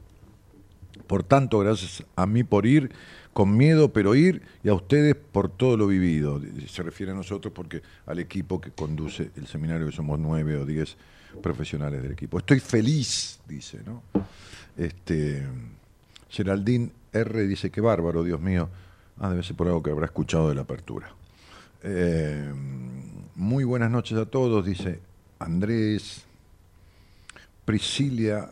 [1.07, 2.93] Por tanto, gracias a mí por ir,
[3.35, 6.41] con miedo, pero ir, y a ustedes por todo lo vivido.
[6.66, 10.64] Se refiere a nosotros porque al equipo que conduce el seminario, que somos nueve o
[10.64, 10.97] diez
[11.43, 12.39] profesionales del equipo.
[12.39, 14.03] Estoy feliz, dice, ¿no?
[14.78, 15.47] Este,
[16.30, 17.47] Geraldine R.
[17.47, 18.70] dice, qué bárbaro, Dios mío.
[19.18, 21.14] Ah, debe ser por algo que habrá escuchado de la apertura.
[21.87, 22.51] Eh,
[23.35, 25.01] muy buenas noches a todos, dice
[25.39, 26.24] Andrés.
[27.66, 28.49] Priscilia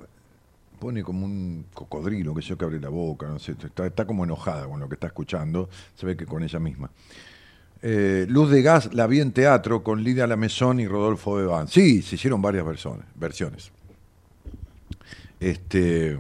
[0.79, 4.67] pone como un cocodrilo, que yo que abre la boca, no sé, está, como enojada
[4.67, 6.91] con lo que está escuchando, se ve que con ella misma.
[7.81, 11.69] Eh, Luz de Gas la vi en teatro con Lidia Lamezón y Rodolfo Beban.
[11.69, 13.07] Sí, se hicieron varias versiones.
[13.15, 13.71] versiones.
[15.41, 16.19] Este,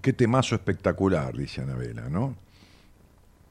[0.00, 2.36] qué temazo espectacular, dice Anabela, ¿no?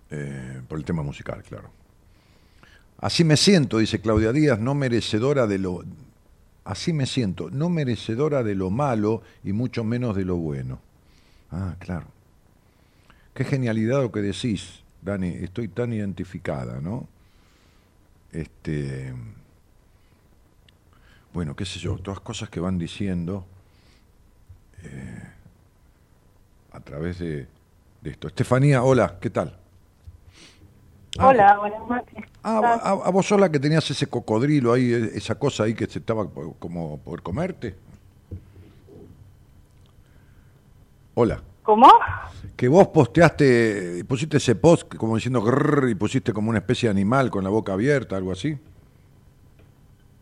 [0.10, 1.76] Eh, por el tema musical, claro.
[2.99, 5.83] Así me siento, dice Claudia Díaz, no merecedora de lo.
[6.63, 10.79] Así me siento, no merecedora de lo malo y mucho menos de lo bueno.
[11.51, 12.07] Ah, claro.
[13.33, 15.27] Qué genialidad lo que decís, Dani.
[15.27, 17.07] Estoy tan identificada, ¿no?
[18.31, 19.13] Este.
[21.33, 23.45] Bueno, qué sé yo, todas cosas que van diciendo
[24.81, 25.23] eh,
[26.71, 27.47] a través de,
[28.01, 28.27] de esto.
[28.27, 29.55] Estefanía, hola, ¿qué tal?
[31.20, 32.26] Ah, Hola, buenas noches.
[32.43, 35.86] Ah, a, a vos sola que tenías ese cocodrilo ahí, e- esa cosa ahí que
[35.88, 37.76] se estaba po- como por comerte.
[41.15, 41.41] Hola.
[41.63, 41.88] ¿Cómo?
[42.55, 46.91] Que vos posteaste, pusiste ese post como diciendo grrr y pusiste como una especie de
[46.91, 48.57] animal con la boca abierta, algo así.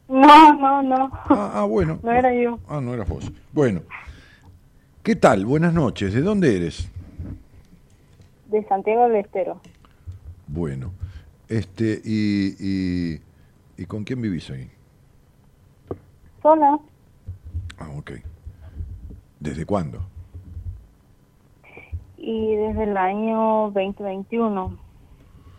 [0.08, 1.10] No, no, no.
[1.30, 2.00] Ah, ah, bueno.
[2.04, 2.60] No era yo.
[2.68, 3.32] Ah, no eras vos.
[3.52, 3.82] Bueno.
[5.04, 5.46] ¿Qué tal?
[5.46, 6.14] Buenas noches.
[6.14, 6.90] ¿De dónde eres?
[8.48, 9.60] De Santiago del Estero.
[10.48, 10.92] Bueno.
[11.48, 13.22] Este, y, y,
[13.78, 14.70] ¿y con quién vivís ahí?
[16.42, 16.80] Sola.
[17.78, 18.12] Ah, ok.
[19.40, 20.00] ¿Desde cuándo?
[22.18, 24.78] Y desde el año 2021.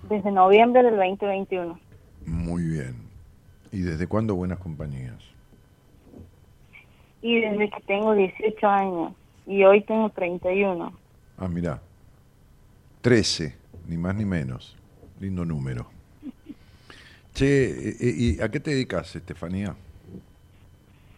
[0.08, 1.78] Desde noviembre del 2021.
[2.26, 2.96] Muy bien.
[3.72, 5.18] ¿Y desde cuándo buenas compañías?
[7.22, 9.12] Y desde que tengo 18 años.
[9.46, 10.92] Y hoy tengo 31.
[11.38, 11.80] Ah, mirá.
[13.02, 13.54] 13
[13.88, 14.75] ni más ni menos.
[15.20, 15.86] Lindo número.
[17.34, 19.74] Che, eh, eh, ¿y a qué te dedicas, Estefanía?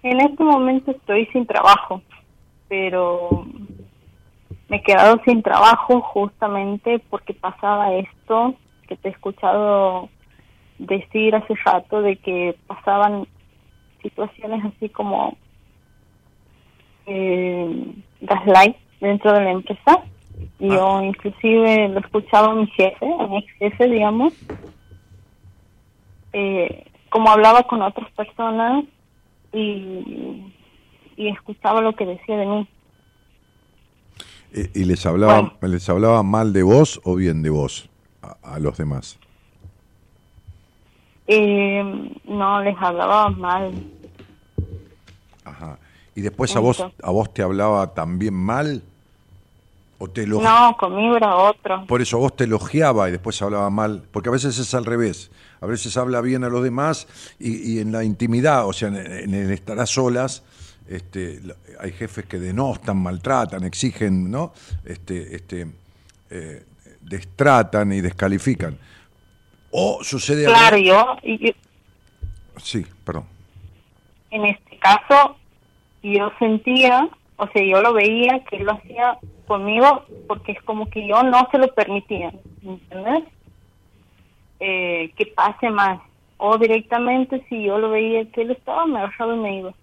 [0.03, 2.03] En este momento estoy sin trabajo,
[2.69, 3.47] pero
[4.69, 8.55] me he quedado sin trabajo justamente porque pasaba esto
[8.87, 10.09] que te he escuchado
[10.79, 13.27] decir hace rato de que pasaban
[14.03, 15.37] situaciones así como
[17.07, 20.03] eh, gaslight dentro de la empresa.
[20.61, 21.05] Y Yo Ah.
[21.05, 24.33] inclusive lo escuchaba a mi jefe, a mi ex jefe, digamos,
[26.33, 28.85] eh, como hablaba con otras personas
[29.53, 30.53] y,
[31.17, 32.69] y escuchaba lo que decía de mí.
[34.53, 35.53] Eh, ¿Y les hablaba, Bueno.
[35.63, 37.89] les hablaba mal de vos o bien de vos
[38.23, 39.19] a, a los demás?
[41.27, 41.83] Eh,
[42.25, 43.73] no les hablaba mal.
[45.45, 45.79] Ajá.
[46.15, 48.83] ¿Y después a vos, a vos te hablaba también mal?
[50.01, 51.85] ¿O te elo- No, conmigo era otro.
[51.87, 55.31] Por eso vos te elogiaba y después hablaba mal, porque a veces es al revés.
[55.61, 57.09] A veces habla bien a los demás
[57.41, 60.45] y, y en la intimidad, o sea, en, en el estar a solas,
[60.89, 61.41] este,
[61.81, 64.53] hay jefes que denostan, maltratan, exigen, ¿no?
[64.85, 65.67] Este, este,
[66.31, 66.65] eh,
[67.01, 68.79] destratan y descalifican.
[69.73, 71.53] O sucede Claro, yo, yo-
[72.63, 73.25] Sí, perdón.
[74.31, 75.37] en este caso,
[76.05, 79.19] yo sentía, o sea, yo lo veía que él lo hacía
[79.49, 82.33] conmigo porque es como que yo no se lo permitía,
[82.63, 83.25] ¿entendés?
[84.61, 86.01] Eh, que pase más.
[86.37, 89.75] O directamente, si yo lo veía que él estaba, me agarraba y me iba.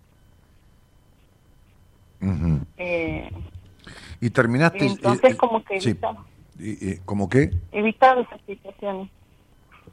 [2.77, 3.29] Eh,
[4.21, 4.85] Y terminaste...
[4.85, 5.89] entonces, eh, como que sí.
[5.89, 6.25] evitaba,
[6.57, 7.51] Y- y- ¿Cómo qué?
[7.71, 9.09] evitaba esas situaciones.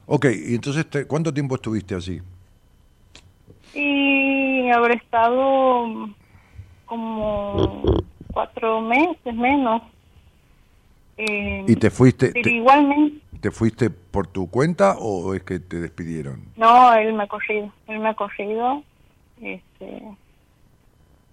[0.05, 2.21] Ok, y entonces, te- ¿cuánto tiempo estuviste así?
[3.73, 6.09] Y habré estado
[6.85, 7.83] como
[8.33, 9.81] cuatro meses menos.
[11.17, 15.59] Eh, ¿Y te fuiste, pero te, igualmente, te fuiste por tu cuenta o es que
[15.59, 16.43] te despidieron?
[16.55, 18.81] no, él me ha corrido, él me ha corrido,
[19.39, 20.01] este,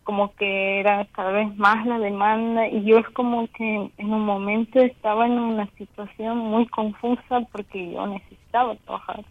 [0.04, 4.26] como que era cada vez más la demanda y yo es como que en un
[4.26, 9.24] momento estaba en una situación muy confusa porque yo necesitaba trabajar.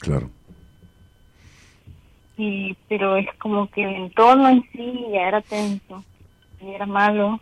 [0.00, 0.30] Claro.
[2.36, 6.04] y pero es como que el entorno en sí ya era tenso
[6.60, 7.40] era malo.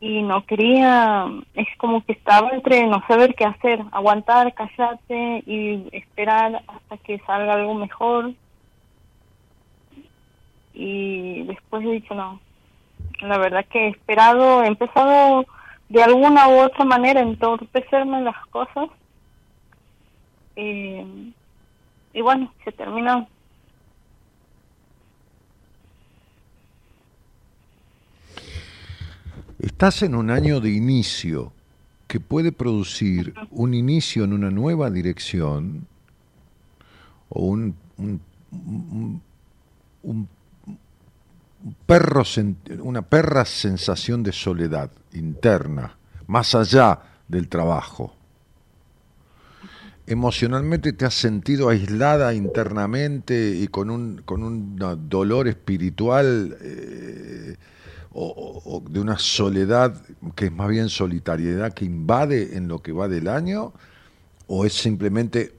[0.00, 5.88] Y no quería es como que estaba entre no saber qué hacer aguantar callarte y
[5.92, 8.32] esperar hasta que salga algo mejor.
[10.74, 12.40] Y después he dicho no
[13.20, 15.44] la verdad que he esperado he empezado
[15.88, 18.88] de alguna u otra manera a entorpecerme las cosas
[20.56, 21.32] eh,
[22.12, 23.28] y bueno se terminó
[29.64, 31.50] Estás en un año de inicio
[32.06, 35.86] que puede producir un inicio en una nueva dirección
[37.30, 37.74] o un,
[41.86, 42.24] perro
[42.80, 45.96] una perra sensación de soledad interna,
[46.26, 48.14] más allá del trabajo.
[50.06, 54.76] Emocionalmente te has sentido aislada internamente y con un, con un
[55.08, 57.56] dolor espiritual eh,
[58.14, 60.00] o, de una soledad
[60.36, 63.72] que es más bien solitariedad que invade en lo que va del año
[64.46, 65.52] o es simplemente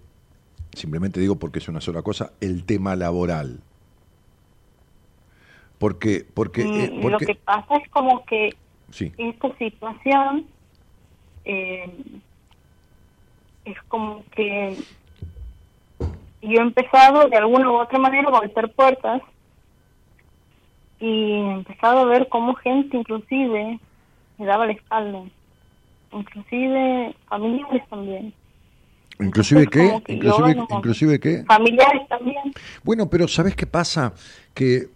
[0.74, 3.60] simplemente digo porque es una sola cosa el tema laboral
[5.78, 8.54] porque porque, Mm, eh, Lo que pasa es como que
[8.92, 9.12] sí.
[9.18, 10.46] esta situación
[11.44, 11.92] eh,
[13.66, 14.78] es como que
[16.42, 19.22] yo he empezado de alguna u otra manera a golpear puertas
[21.00, 23.80] y he empezado a ver cómo gente inclusive
[24.38, 25.22] me daba la espalda,
[26.12, 28.34] inclusive familiares también,
[29.20, 32.54] inclusive entonces, qué inclusive no- inclusive qué familiares también.
[32.84, 34.14] Bueno, pero ¿sabes qué pasa?
[34.54, 34.88] Que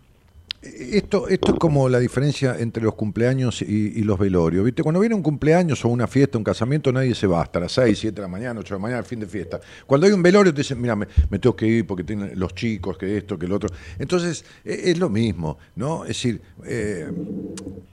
[0.62, 4.66] esto, esto es como la diferencia entre los cumpleaños y, y los velorios.
[4.66, 4.84] ¿Viste?
[4.84, 7.98] Cuando viene un cumpleaños o una fiesta, un casamiento, nadie se va hasta las 6,
[7.98, 9.60] 7 de la mañana, 8 de la mañana, fin de fiesta.
[9.88, 12.54] Cuando hay un velorio, te dicen, mira, me, me tengo que ir porque tienen los
[12.56, 13.70] chicos, que esto, que el otro.
[13.98, 16.04] Entonces, e- es lo mismo, ¿no?
[16.04, 17.10] Es decir, eh,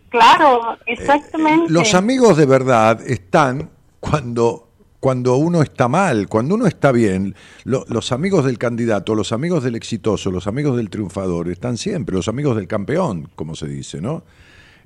[0.09, 1.71] Claro, exactamente.
[1.73, 4.69] los amigos de verdad están cuando,
[5.01, 7.35] cuando uno está mal, cuando uno está bien.
[7.65, 12.15] Lo- los amigos del candidato, los amigos del exitoso, los amigos del triunfador están siempre,
[12.17, 14.25] los amigos del campeón, como se dice, ¿no?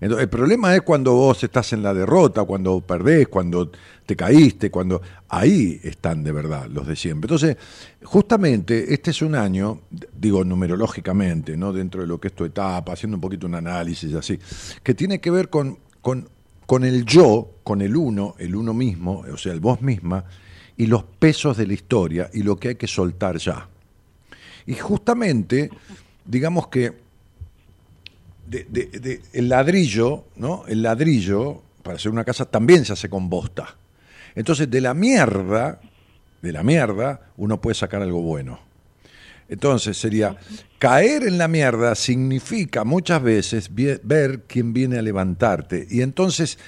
[0.02, 3.70] Entonces, el problema es cuando vos estás en la derrota, cuando perdés, cuando
[4.06, 7.26] te caíste, cuando ahí están de verdad los de siempre.
[7.26, 7.58] Entonces,
[8.02, 9.80] justamente este es un año,
[10.18, 14.14] digo numerológicamente, no dentro de lo que es tu etapa, haciendo un poquito un análisis
[14.14, 14.38] así,
[14.82, 16.28] que tiene que ver con, con,
[16.66, 20.24] con el yo, con el uno, el uno mismo, o sea, el vos misma,
[20.76, 23.68] y los pesos de la historia y lo que hay que soltar ya.
[24.66, 25.70] Y justamente,
[26.24, 26.92] digamos que
[29.32, 30.64] el ladrillo, ¿no?
[30.66, 33.76] El ladrillo, para hacer una casa, también se hace con bosta.
[34.34, 35.80] Entonces, de la mierda,
[36.42, 38.58] de la mierda, uno puede sacar algo bueno.
[39.48, 40.36] Entonces sería,
[40.80, 45.86] caer en la mierda significa muchas veces ver quién viene a levantarte.
[45.88, 46.58] Y entonces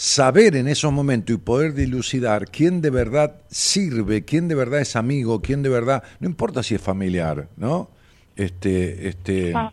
[0.00, 4.96] saber en esos momentos y poder dilucidar quién de verdad sirve, quién de verdad es
[4.96, 7.90] amigo, quién de verdad, no importa si es familiar, ¿no?
[8.34, 9.70] Este, este, ah.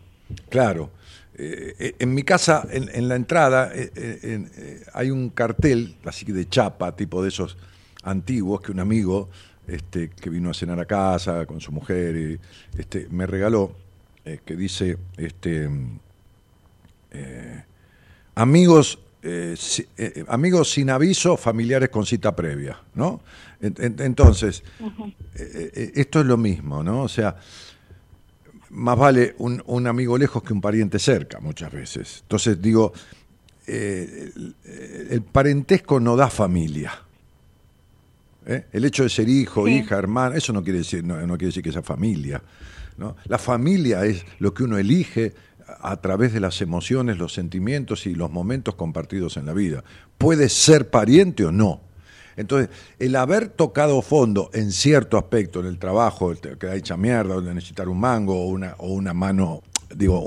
[0.50, 0.90] claro.
[1.34, 6.46] Eh, eh, en mi casa, en, la entrada, eh, hay un cartel, así que de
[6.46, 7.56] chapa, tipo de esos
[8.02, 9.30] antiguos, que un amigo
[9.66, 13.74] este, que vino a cenar a casa con su mujer y este, me regaló,
[14.44, 15.70] que dice, este,
[19.22, 23.20] eh, amigos, eh, amigos sin aviso, familiares con cita previa, ¿no?
[23.60, 24.62] entonces,
[25.34, 27.02] esto es lo mismo, ¿no?
[27.02, 27.34] O sea,
[28.70, 32.20] más vale un, un, amigo lejos que un pariente cerca, muchas veces.
[32.22, 32.92] Entonces digo,
[33.66, 36.92] el parentesco no da familia.
[38.48, 38.64] ¿eh?
[38.72, 41.70] El hecho de ser hijo, hija, hermano, eso no quiere decir, no, quiere decir que
[41.70, 42.42] sea familia.
[42.96, 43.16] ¿no?
[43.26, 45.34] La familia es lo que uno elige
[45.80, 49.84] a través de las emociones, los sentimientos y los momentos compartidos en la vida.
[50.16, 51.80] Puede ser pariente o no.
[52.36, 57.36] Entonces, el haber tocado fondo en cierto aspecto, en el trabajo, que ha hecha mierda,
[57.36, 59.62] o necesitar un mango o una, o una mano,
[59.94, 60.24] digo,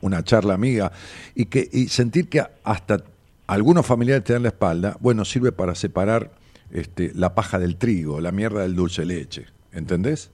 [0.00, 0.92] una charla amiga,
[1.34, 3.02] y, que, y sentir que hasta
[3.48, 6.30] algunos familiares te dan la espalda, bueno, sirve para separar
[6.70, 10.30] este, la paja del trigo, la mierda del dulce leche, ¿entendés?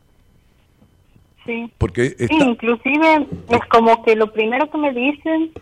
[1.47, 1.71] Sí.
[1.79, 5.53] Porque inclusive es como que lo primero que me dicen,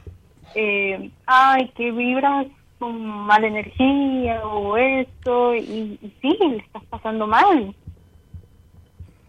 [0.55, 2.47] eh, ay, que vibras
[2.79, 7.75] con mala energía o esto, y, sí, le estás pasando mal.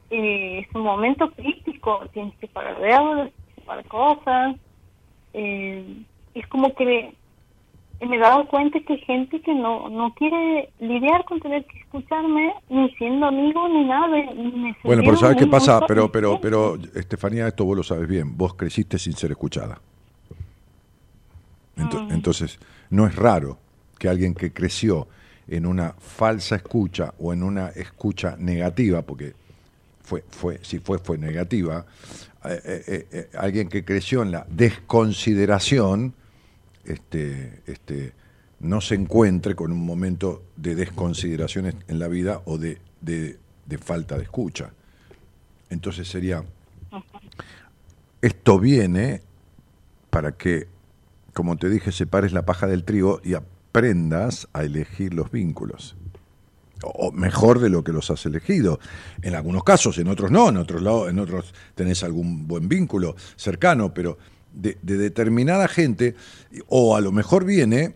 [0.09, 3.31] Eh, es un momento crítico, tienes que pagar deudas,
[3.65, 4.55] pagar cosas.
[5.33, 6.03] Eh,
[6.35, 7.13] es como que
[8.07, 11.79] me he dado cuenta que hay gente que no, no quiere lidiar con tener que
[11.79, 14.07] escucharme, ni siendo amigo, ni nada.
[14.83, 15.81] bueno, pero ¿sabes qué pasa?
[15.87, 19.79] Pero, pero, pero, Estefanía, esto vos lo sabes bien, vos creciste sin ser escuchada.
[21.75, 22.11] Mm.
[22.11, 23.57] Entonces, no es raro
[23.97, 25.07] que alguien que creció
[25.47, 29.33] en una falsa escucha o en una escucha negativa, porque
[30.03, 31.85] fue, fue, si fue, fue negativa,
[32.45, 36.13] eh, eh, eh, alguien que creció en la desconsideración,
[36.85, 38.13] este, este,
[38.59, 44.17] no se encuentre con un momento de desconsideración en la vida o de, de, falta
[44.17, 44.71] de escucha.
[45.69, 46.43] Entonces sería,
[48.21, 49.21] esto viene
[50.09, 50.67] para que,
[51.33, 55.95] como te dije, separes la paja del trigo y aprendas a elegir los vínculos.
[56.83, 58.79] O mejor de lo que los has elegido.
[59.21, 63.93] En algunos casos, en otros no, en otros, en otros tenés algún buen vínculo cercano,
[63.93, 64.17] pero
[64.53, 66.15] de, determinada gente,
[66.67, 67.95] o a lo mejor viene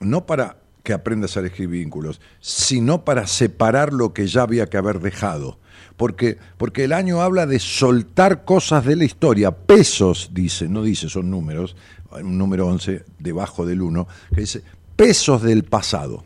[0.00, 4.76] no para que aprendas a elegir vínculos, sino para separar lo que ya había que
[4.76, 5.58] haber dejado.
[5.96, 11.08] Porque, porque el año habla de soltar cosas de la historia, pesos, dice, no dice,
[11.08, 11.76] son números,
[12.10, 14.62] un número 11 debajo del 1, que dice
[14.96, 16.24] pesos del pasado.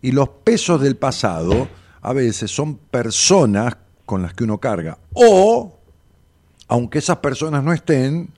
[0.00, 1.68] Y los pesos del pasado
[2.00, 3.76] a veces son personas
[4.06, 5.79] con las que uno carga, o
[6.70, 8.28] aunque esas personas no estén,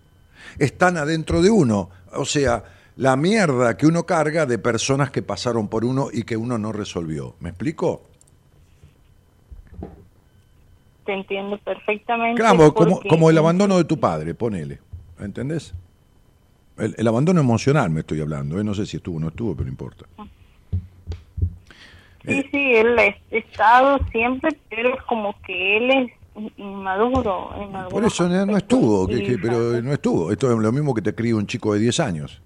[0.58, 1.90] están adentro de uno.
[2.14, 2.64] O sea,
[2.96, 6.72] la mierda que uno carga de personas que pasaron por uno y que uno no
[6.72, 7.34] resolvió.
[7.40, 8.02] ¿Me explico?
[11.04, 12.40] Te entiendo perfectamente.
[12.40, 14.80] Claro, como, el abandono de tu padre, ponele.
[15.20, 15.74] ¿Entendés?
[16.78, 18.58] El, abandono emocional me estoy hablando.
[18.58, 18.64] ¿eh?
[18.64, 20.06] No sé si estuvo o no estuvo, pero no importa.
[22.24, 26.21] Sí, sí, él ha estado siempre, pero es como que él es
[26.56, 30.32] inmaduro en Por eso no, estuvo, pero no estuvo.
[30.32, 32.40] Esto es lo mismo que te cría un chico de 10 años.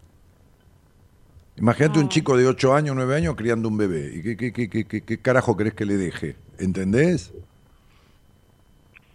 [1.57, 2.09] Imagínate un ah.
[2.09, 4.13] chico de 8 años, 9 años criando un bebé.
[4.15, 6.37] ¿Y qué, qué, qué, qué, carajo querés que le deje?
[6.59, 7.33] ¿Entendés?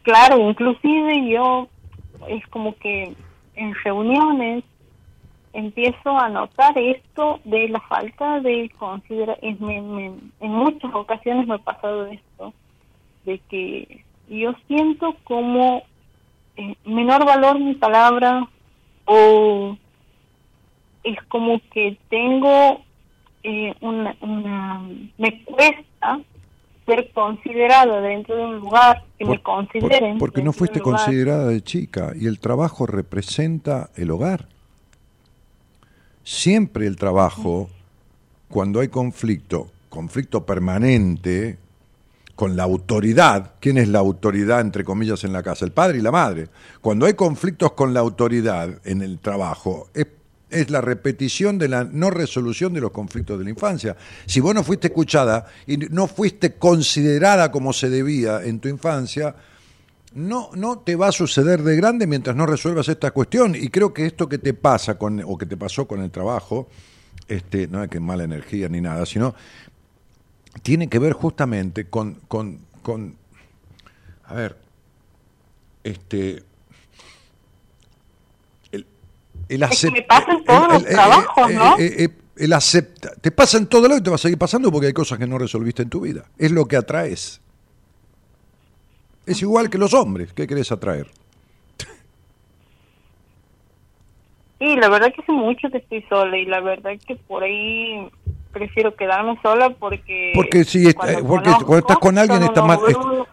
[0.03, 1.67] Claro, inclusive yo
[2.27, 3.13] es como que
[3.55, 4.63] en reuniones
[5.53, 11.57] empiezo a notar esto de la falta de considerar en, en muchas ocasiones me ha
[11.59, 12.53] pasado esto
[13.25, 14.03] de que
[14.39, 15.83] yo siento como
[16.55, 18.47] eh, menor valor mi palabra
[19.05, 19.77] o
[21.03, 22.81] es como que tengo
[23.43, 26.21] eh, una, una, me cuesta
[26.85, 30.17] ser considerada dentro de un lugar que me consideren.
[30.17, 34.47] porque no fuiste considerada de chica y el trabajo representa el hogar.
[36.23, 37.69] Siempre el trabajo
[38.47, 41.57] cuando hay conflicto, conflicto permanente,
[42.41, 45.63] con la autoridad, ¿quién es la autoridad entre comillas en la casa?
[45.63, 46.47] El padre y la madre.
[46.81, 50.07] Cuando hay conflictos con la autoridad en el trabajo, es,
[50.49, 53.95] es, la repetición de la no resolución de los conflictos de la infancia.
[54.25, 59.35] Si vos no fuiste escuchada y no fuiste considerada como se debía en tu infancia,
[60.15, 63.53] no, no te va a suceder de grande mientras no resuelvas esta cuestión.
[63.53, 66.69] Y creo que esto que te pasa con, o que te pasó con el trabajo,
[67.27, 69.35] este, no es que mala energía ni nada, sino
[70.63, 73.15] tiene que ver justamente con, con, con
[74.25, 74.57] a ver,
[75.83, 76.43] este,
[78.71, 78.85] el,
[79.49, 81.75] el es que me pasa en todos los trabajos, ¿no?
[82.37, 84.93] el acepta, te pasa en todo lado y te va a seguir pasando porque hay
[84.93, 86.25] cosas que no resolviste en tu vida.
[86.37, 87.39] Es lo que atraes.
[89.25, 90.33] Es igual que los hombres.
[90.33, 91.11] ¿Qué querés atraer?
[94.61, 98.07] Sí, la verdad que hace mucho que estoy sola y la verdad que por ahí
[98.53, 100.33] prefiero quedarme sola porque...
[100.35, 102.77] Porque si cuando, porque cuando estás con alguien están, mal,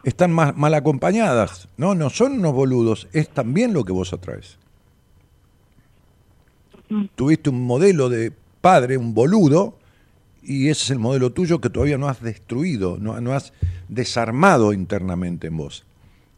[0.05, 1.68] están más mal acompañadas.
[1.76, 4.57] No, no son unos boludos, es también lo que vos atraes.
[7.14, 9.76] Tuviste un modelo de padre, un boludo,
[10.43, 13.53] y ese es el modelo tuyo que todavía no has destruido, no, no has
[13.89, 15.85] desarmado internamente en vos.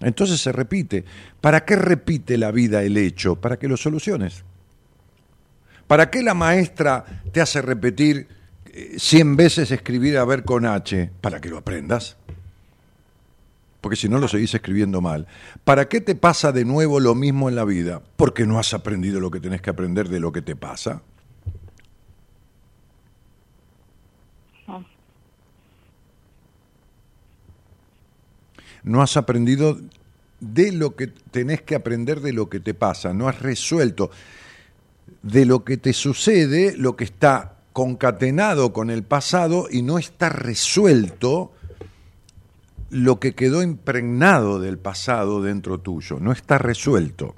[0.01, 1.05] Entonces se repite.
[1.41, 3.37] ¿Para qué repite la vida el hecho?
[3.37, 4.45] Para que lo soluciones.
[5.91, 8.29] ¿Para qué la maestra te hace repetir
[8.97, 11.11] 100 veces escribir a ver con H?
[11.21, 12.17] Para que lo aprendas.
[13.81, 15.27] Porque si no lo seguís escribiendo mal.
[15.65, 18.01] ¿Para qué te pasa de nuevo lo mismo en la vida?
[18.17, 21.03] Porque no has aprendido lo que tenés que aprender de lo que te pasa.
[28.85, 29.81] no has aprendido
[30.39, 34.11] de lo que tenés que aprender de lo que te pasa, no has resuelto
[35.23, 40.29] de lo que te sucede, lo que está concatenado con el pasado y no está
[40.29, 41.53] resuelto
[42.91, 47.37] lo que quedó impregnado del pasado dentro tuyo, no está resuelto.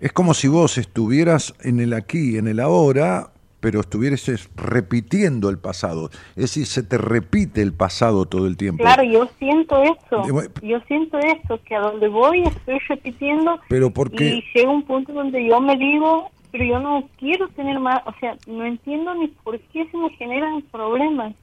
[0.00, 5.58] Es como si vos estuvieras en el aquí, en el ahora, pero estuvieras repitiendo el
[5.58, 6.10] pasado.
[6.30, 8.82] Es decir, se te repite el pasado todo el tiempo.
[8.82, 10.22] Claro, yo siento eso.
[10.62, 13.58] Yo siento eso, que a donde voy estoy repitiendo.
[13.68, 17.78] Pero ¿por Y llega un punto donde yo me digo, pero yo no quiero tener
[17.80, 21.34] más, o sea, no entiendo ni por qué se me generan problemas.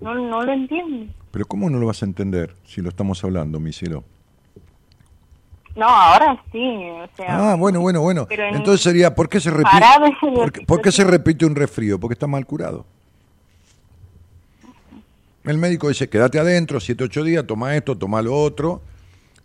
[0.00, 1.12] No, no lo entiendo.
[1.30, 4.04] Pero ¿cómo no lo vas a entender si lo estamos hablando, mi cielo?
[5.76, 7.52] No, ahora sí, o sea...
[7.52, 8.26] Ah, bueno, bueno, bueno.
[8.30, 10.64] Entonces sería, ¿por qué se repite?
[10.66, 12.00] ¿Por qué, se repite un resfrío?
[12.00, 12.86] Porque está mal curado.
[15.44, 18.80] El médico dice, quédate adentro, 7, 8 días, toma esto, toma lo otro,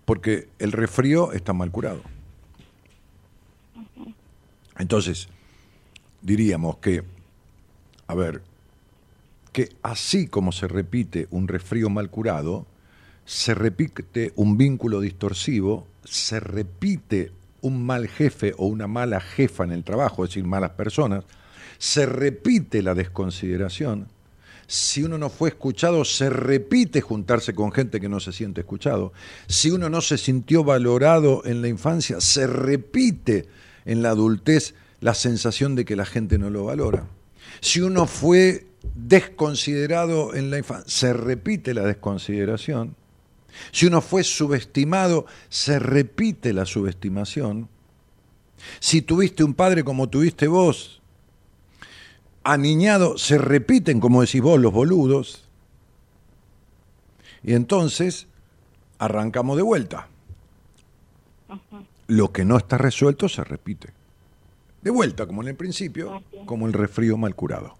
[0.05, 2.01] porque el resfrío está mal curado.
[4.79, 5.27] Entonces,
[6.21, 7.03] diríamos que,
[8.07, 8.41] a ver,
[9.51, 12.65] que así como se repite un resfrío mal curado,
[13.25, 17.31] se repite un vínculo distorsivo se repite
[17.61, 21.23] un mal jefe o una mala jefa en el trabajo, es decir, malas personas,
[21.77, 24.07] se repite la desconsideración.
[24.67, 29.11] Si uno no fue escuchado, se repite juntarse con gente que no se siente escuchado.
[29.47, 33.47] Si uno no se sintió valorado en la infancia, se repite
[33.85, 37.07] en la adultez la sensación de que la gente no lo valora.
[37.59, 42.95] Si uno fue desconsiderado en la infancia, se repite la desconsideración.
[43.71, 47.69] Si uno fue subestimado, se repite la subestimación.
[48.79, 51.01] Si tuviste un padre como tuviste vos,
[52.43, 55.47] aniñado, se repiten, como decís vos, los boludos.
[57.43, 58.27] Y entonces
[58.99, 60.07] arrancamos de vuelta.
[62.07, 63.89] Lo que no está resuelto se repite.
[64.81, 67.77] De vuelta, como en el principio, como el resfrío mal curado.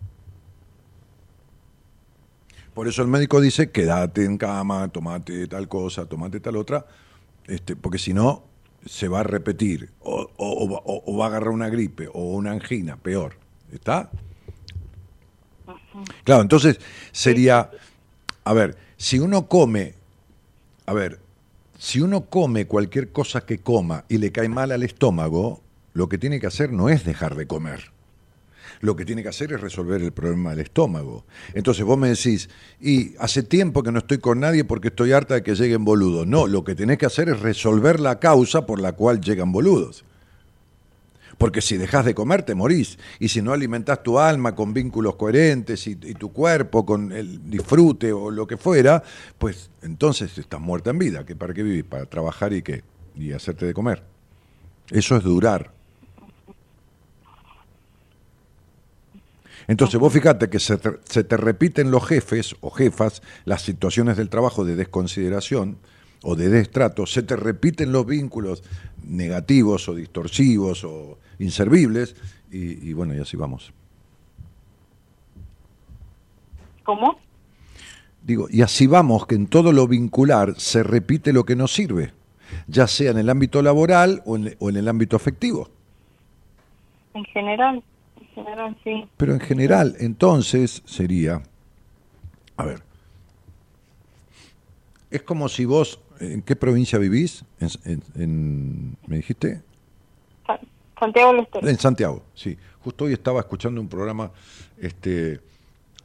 [2.73, 6.85] Por eso el médico dice, quédate en cama, tomate tal cosa, tomate tal otra,
[7.47, 8.43] este, porque si no,
[8.85, 13.35] se va a repetir, o, va a agarrar una gripe, o una angina, peor.
[13.71, 14.09] ¿Está?
[16.23, 16.79] Claro, entonces
[17.11, 17.69] sería,
[18.45, 19.93] a ver, si uno come,
[20.85, 21.19] a ver,
[21.77, 25.61] si uno come cualquier cosa que coma y le cae mal al estómago,
[25.93, 27.91] lo que tiene que hacer no es dejar de comer
[28.81, 31.25] lo que tiene que hacer es resolver el problema del estómago.
[31.53, 35.35] Entonces vos me decís, y hace tiempo que no estoy con nadie porque estoy harta
[35.35, 36.27] de que lleguen boludos.
[36.27, 40.03] No, lo que tenés que hacer es resolver la causa por la cual llegan boludos.
[41.37, 42.97] Porque si dejas de comer te morís.
[43.19, 48.11] Y si no alimentás tu alma con vínculos coherentes y, tu cuerpo con el disfrute
[48.11, 49.01] o lo que fuera,
[49.37, 51.25] pues entonces estás muerta en vida.
[51.25, 51.83] ¿Que ¿Para qué vivís?
[51.83, 52.83] Para trabajar y qué?
[53.15, 54.03] Y hacerte de comer.
[54.89, 55.71] Eso es durar.
[59.67, 64.17] Entonces vos fíjate que se te, se te repiten los jefes o jefas las situaciones
[64.17, 65.77] del trabajo de desconsideración
[66.23, 68.63] o de destrato, se te repiten los vínculos
[69.03, 72.15] negativos o distorsivos o inservibles
[72.51, 73.73] y, y bueno, y así vamos.
[76.83, 77.17] ¿Cómo?
[78.23, 82.13] Digo, y así vamos, que en todo lo vincular se repite lo que no sirve,
[82.67, 85.69] ya sea en el ámbito laboral o en, o en el ámbito afectivo.
[87.15, 87.83] En general,
[88.33, 89.05] general sí.
[89.17, 91.41] Pero en general, entonces sería,
[92.57, 92.81] a ver,
[95.09, 97.43] es como si vos, ¿en qué provincia vivís?
[97.59, 99.61] En, en- en- ¿Me dijiste?
[100.47, 100.59] Sa-
[100.99, 101.47] Santiago del.
[101.69, 102.57] En Santiago, sí.
[102.83, 104.31] Justo hoy estaba escuchando un programa
[104.79, 105.39] este,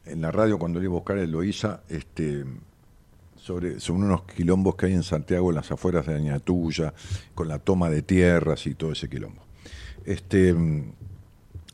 [0.05, 2.45] en la radio cuando le iba a buscar a Eloísa este,
[3.41, 6.93] sobre, sobre unos quilombos que hay en Santiago, en las afueras de Añatuya,
[7.35, 9.43] con la toma de tierras y todo ese quilombo.
[10.05, 10.55] Este,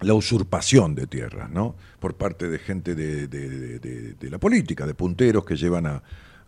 [0.03, 1.77] la usurpación de tierras, ¿no?
[2.01, 6.03] Por parte de gente de, de- de- la política, de punteros que llevan a,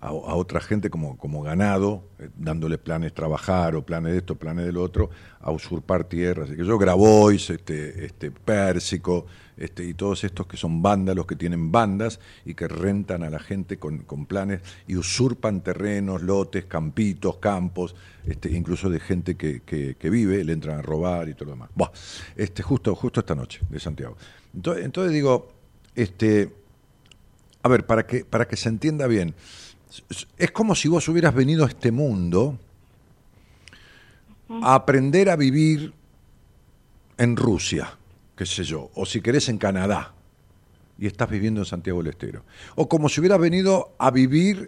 [0.04, 4.66] a- otra gente como, como ganado, eh, dándole planes trabajar o planes de esto, planes
[4.66, 5.08] del otro,
[5.40, 6.50] a usurpar tierras.
[6.50, 9.26] Y que yo, Grabois, este, este, Pérsico,
[9.56, 13.38] este, y todos estos que son vándalos, que tienen bandas y que rentan a la
[13.38, 17.94] gente con, con planes y usurpan terrenos, lotes, campitos, campos,
[18.26, 21.70] este, incluso de gente que, que- vive, le entran a robar y todo lo demás.
[21.74, 21.90] Buah,
[22.36, 24.16] este, justo, esta noche de Santiago.
[24.54, 25.48] Entonces, digo,
[25.94, 26.52] este,
[27.62, 29.34] a ver, para que se entienda bien,
[30.38, 32.58] es como si vos hubieras venido a este mundo
[34.48, 35.92] a aprender a vivir
[37.18, 37.96] en Rusia,
[38.36, 40.14] qué sé yo, o si querés en Canadá,
[40.98, 42.44] y estás viviendo en Santiago del Estero.
[42.76, 44.66] O como si hubieras venido a vivir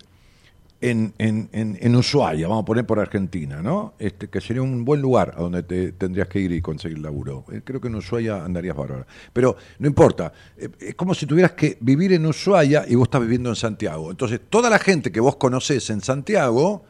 [0.81, 3.95] en, en, en, en Ushuaia, vamos a poner por Argentina, ¿no?
[3.99, 7.45] Este, que sería un buen lugar a donde te tendrías que ir y conseguir laburo.
[7.51, 9.07] Eh, Creo que en Ushuaia andarías bárbaro.
[9.33, 13.23] Pero no importa, eh, es como si tuvieras que vivir en Ushuaia y vos estás
[13.23, 14.11] viviendo en Santiago.
[14.11, 16.85] Entonces, toda la gente que vos conocés en Santiago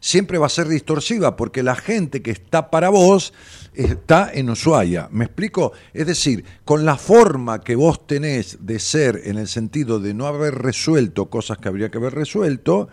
[0.00, 3.34] siempre va a ser distorsiva porque la gente que está para vos
[3.74, 5.08] está en Ushuaia.
[5.10, 5.72] ¿Me explico?
[5.92, 10.26] Es decir, con la forma que vos tenés de ser en el sentido de no
[10.26, 12.88] haber resuelto cosas que habría que haber resuelto,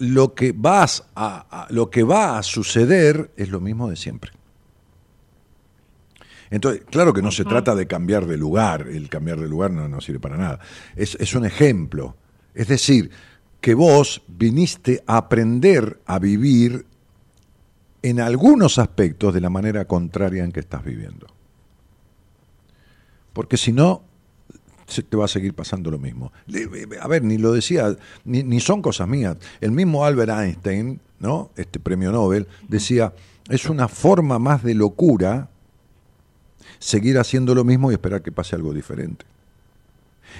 [0.00, 4.32] lo que vas a, a- lo que va a suceder es lo mismo de siempre.
[6.50, 9.88] Entonces, claro que no se trata de cambiar de lugar, el cambiar de lugar no,
[9.88, 10.58] no sirve para nada.
[10.96, 12.16] Es, es un ejemplo.
[12.54, 13.10] Es decir,
[13.60, 16.86] que vos viniste a aprender a vivir
[18.02, 21.28] en algunos aspectos de la manera contraria en que estás viviendo.
[23.32, 24.02] Porque si no,
[24.90, 26.32] te va a seguir pasando lo mismo.
[26.46, 26.68] Le-
[27.00, 29.36] A ver, ni lo decía, ni, ni son cosas mías.
[29.60, 31.50] El mismo Albert Einstein, ¿no?
[31.56, 33.12] Este premio Nobel, decía,
[33.48, 35.48] es una forma más de locura
[36.78, 39.24] seguir haciendo lo mismo y esperar que pase algo diferente.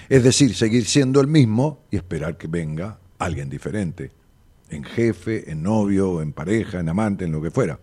[0.08, 4.10] Es decir, seguir siendo el mismo y esperar que venga alguien diferente,
[4.70, 7.78] en jefe, en novio, en pareja, en amante, en lo que fuera.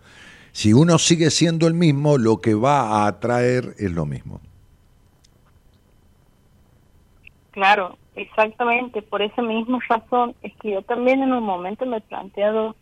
[0.53, 4.41] Si uno sigue siendo el mismo, lo que va a atraer es lo mismo.
[7.57, 9.01] Claro, exactamente.
[9.01, 12.75] Por esa misma razón es que yo también en un momento me he planteado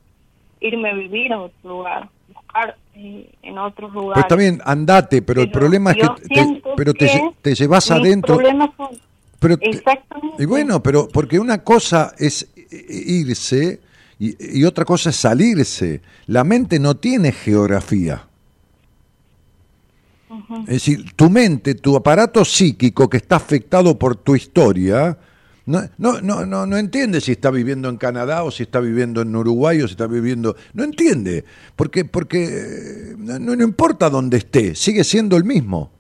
[0.60, 4.24] irme a vivir a otro lugar, buscar eh, en otros Pero lugares.
[4.26, 8.36] está bien, andate, pero, el problema es que te, pero te, que te llevas adentro.
[8.36, 9.00] son-
[9.40, 10.44] Pero te- Exactamente.
[10.44, 12.52] y bueno, pero porque una cosa es
[12.90, 13.80] irse
[14.20, 16.02] y, y otra cosa es salirse.
[16.28, 18.24] La mente no tiene geografía.
[20.62, 25.18] Es decir, tu mente, tu aparato psíquico que está afectado por tu historia,
[25.68, 29.22] no, no, no, no, no entiende si está viviendo en Canadá o si está viviendo
[29.22, 30.56] en Uruguay o si está viviendo...
[30.74, 31.46] No entiende,
[31.76, 35.92] porque, porque eh, no, no importa dónde esté, sigue siendo el mismo.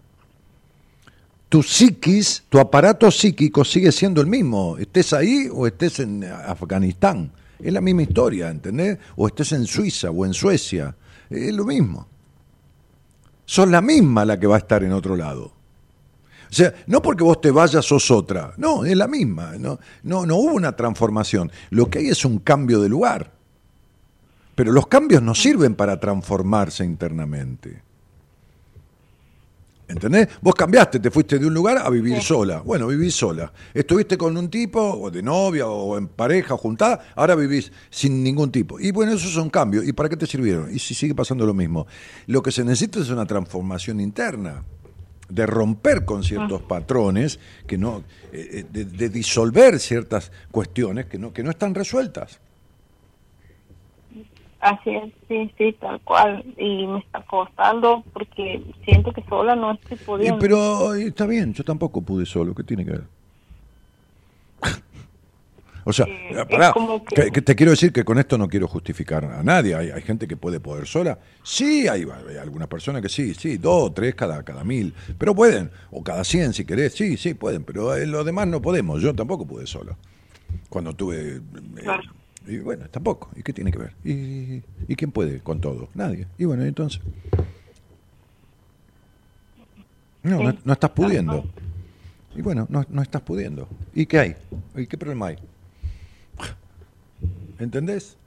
[1.48, 7.32] Tu psiquis, tu aparato psíquico sigue siendo el mismo, estés ahí o estés en Afganistán.
[7.60, 8.98] Es la misma historia, ¿entendés?
[9.16, 10.96] O estés en Suiza o en Suecia,
[11.30, 12.08] es lo mismo
[13.46, 15.52] sos la misma la que va a estar en otro lado.
[16.50, 20.26] O sea, no porque vos te vayas sos otra, no, es la misma, no, no,
[20.26, 23.32] no hubo una transformación, lo que hay es un cambio de lugar.
[24.56, 27.82] Pero los cambios no sirven para transformarse internamente.
[29.88, 30.28] ¿Entendés?
[30.42, 32.62] Vos cambiaste, te fuiste de un lugar a vivir sola.
[32.62, 33.52] Bueno, vivís sola.
[33.74, 38.52] Estuviste con un tipo, o de novia, o en pareja, juntada, ahora vivís sin ningún
[38.52, 38.80] tipo.
[38.80, 39.88] Y bueno, esos son cambios.
[39.88, 40.74] ¿Y para qué te sirvieron?
[40.74, 41.86] Y si sigue pasando lo mismo.
[42.26, 44.64] Lo que se necesita es una transformación interna,
[45.30, 51.18] de romper con ciertos patrones, que no, eh, eh, de, de disolver ciertas cuestiones que
[51.20, 52.40] no, que no están resueltas.
[54.66, 56.43] Así es, sí, sí, tal cual.
[56.57, 60.39] Y me está costando porque siento que sola no estoy Eh, pudiendo.
[60.39, 63.03] pero eh, está bien, yo tampoco pude solo, ¿qué tiene que ver?
[65.88, 66.74] O sea, Eh, eh, pará,
[67.32, 69.76] que- te quiero decir que con esto no quiero justificar a nadie.
[69.76, 71.20] Hay, hay gente que puede poder sola.
[71.43, 74.95] Sí, hay, hay algunas personas que sí, sí, dos, tres cada, cada mil.
[75.20, 77.63] Pero pueden, o cada cien si querés, sí, sí, pueden.
[77.63, 78.99] Pero eh, los demás no podemos.
[78.99, 79.95] Yo tampoco pude solo.
[80.70, 81.39] Cuando tuve.
[81.84, 82.01] Claro.
[82.48, 83.30] Y bueno, tampoco.
[83.36, 83.93] ¿Y qué tiene que ver?
[84.04, 85.89] ¿Y, ¿Y quién puede con todo?
[85.93, 86.28] Nadie.
[86.38, 87.02] Y bueno, entonces.
[90.24, 91.46] No, no, no estás pudiendo.
[92.36, 93.68] Y bueno, no, no estás pudiendo.
[93.93, 94.36] ¿Y qué hay?
[94.76, 95.38] ¿Y qué problema hay?
[97.60, 98.18] ¿Entendés?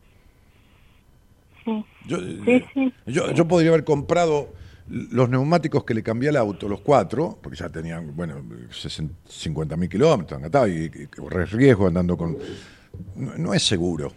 [1.65, 1.85] Sí.
[2.07, 2.95] Yo, Sí, sí.
[3.07, 4.49] yo, yo podría haber comprado
[4.89, 8.43] los neumáticos que le cambié al auto, los cuatro, porque ya tenían, bueno,
[9.29, 12.39] 50 mil kilómetros, andaba, y, y riesgo andando con...
[13.17, 14.13] No, no es seguro.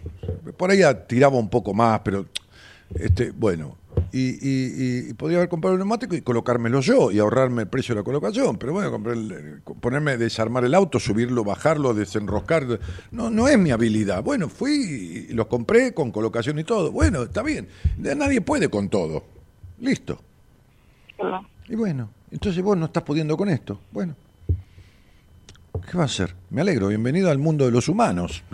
[0.57, 2.25] Por ahí tiraba un poco más, pero,
[2.95, 3.77] este, bueno,
[4.11, 7.93] y, y- y podría haber comprado el neumático y colocármelo yo y ahorrarme el precio
[7.95, 12.79] de la colocación, pero bueno, comprar el- ponerme, desarmar el auto, subirlo, bajarlo, desenroscar,
[13.11, 14.23] no, no es mi habilidad.
[14.23, 16.91] Bueno, fui y los compré con colocación y todo.
[16.91, 17.67] Bueno, está bien,
[17.97, 19.23] nadie puede con todo.
[19.79, 20.19] Listo.
[21.67, 23.79] Y bueno, entonces vos no estás pudiendo con esto.
[23.91, 24.15] Bueno,
[25.89, 26.35] ¿qué va a hacer?
[26.49, 28.43] Me alegro, bienvenido al mundo de los humanos.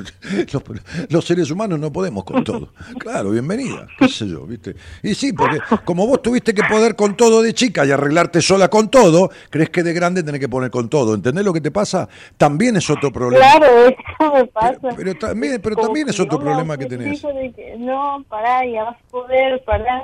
[0.54, 0.64] Los,
[1.10, 2.70] los seres humanos no podemos con todo.
[3.00, 4.76] Claro, bienvenida, qué sé yo, ¿viste?
[5.04, 8.70] Y sí, porque como vos tuviste que poder con todo de chica y arreglarte sola
[8.70, 11.16] con todo, crees que de grande tenés que poner con todo.
[11.16, 12.08] ¿Entendés lo que te pasa?
[12.38, 13.44] También es otro problema.
[13.58, 14.78] Claro, eso me pasa.
[14.96, 17.22] pero también- pero también es otro problema que tenés.
[17.22, 20.02] de que, no, pará, ya vas a poder, pará.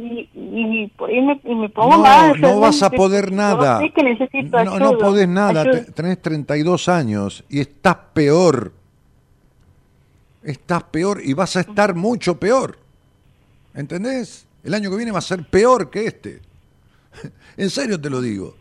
[0.00, 0.90] Y, y
[1.20, 2.40] me, y me pongo No, mal.
[2.40, 3.80] no vas a poder Yo nada.
[3.80, 4.78] sé que necesito No, ayuda.
[4.78, 5.62] no podés nada.
[5.62, 5.84] ayuda.
[5.86, 8.72] Te- Tenés 32 años y estás peor.
[10.42, 12.78] Estás peor y vas a estar mucho peor.
[13.74, 14.46] ¿Entendés?
[14.62, 16.40] El año que viene va a ser peor que este.
[17.56, 18.54] En serio te lo digo.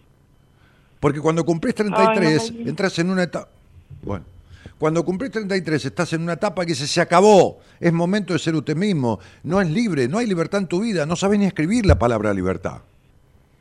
[0.99, 3.49] Porque cuando cumplís 33, Ay, no me- entras en una etapa.
[4.01, 4.25] Bueno,
[4.79, 7.59] cuando cumplís 33, estás en una etapa que se, se acabó.
[7.79, 9.19] Es momento de ser usted mismo.
[9.43, 11.05] No es libre, no hay libertad en tu vida.
[11.05, 12.81] No sabes ni escribir la palabra libertad.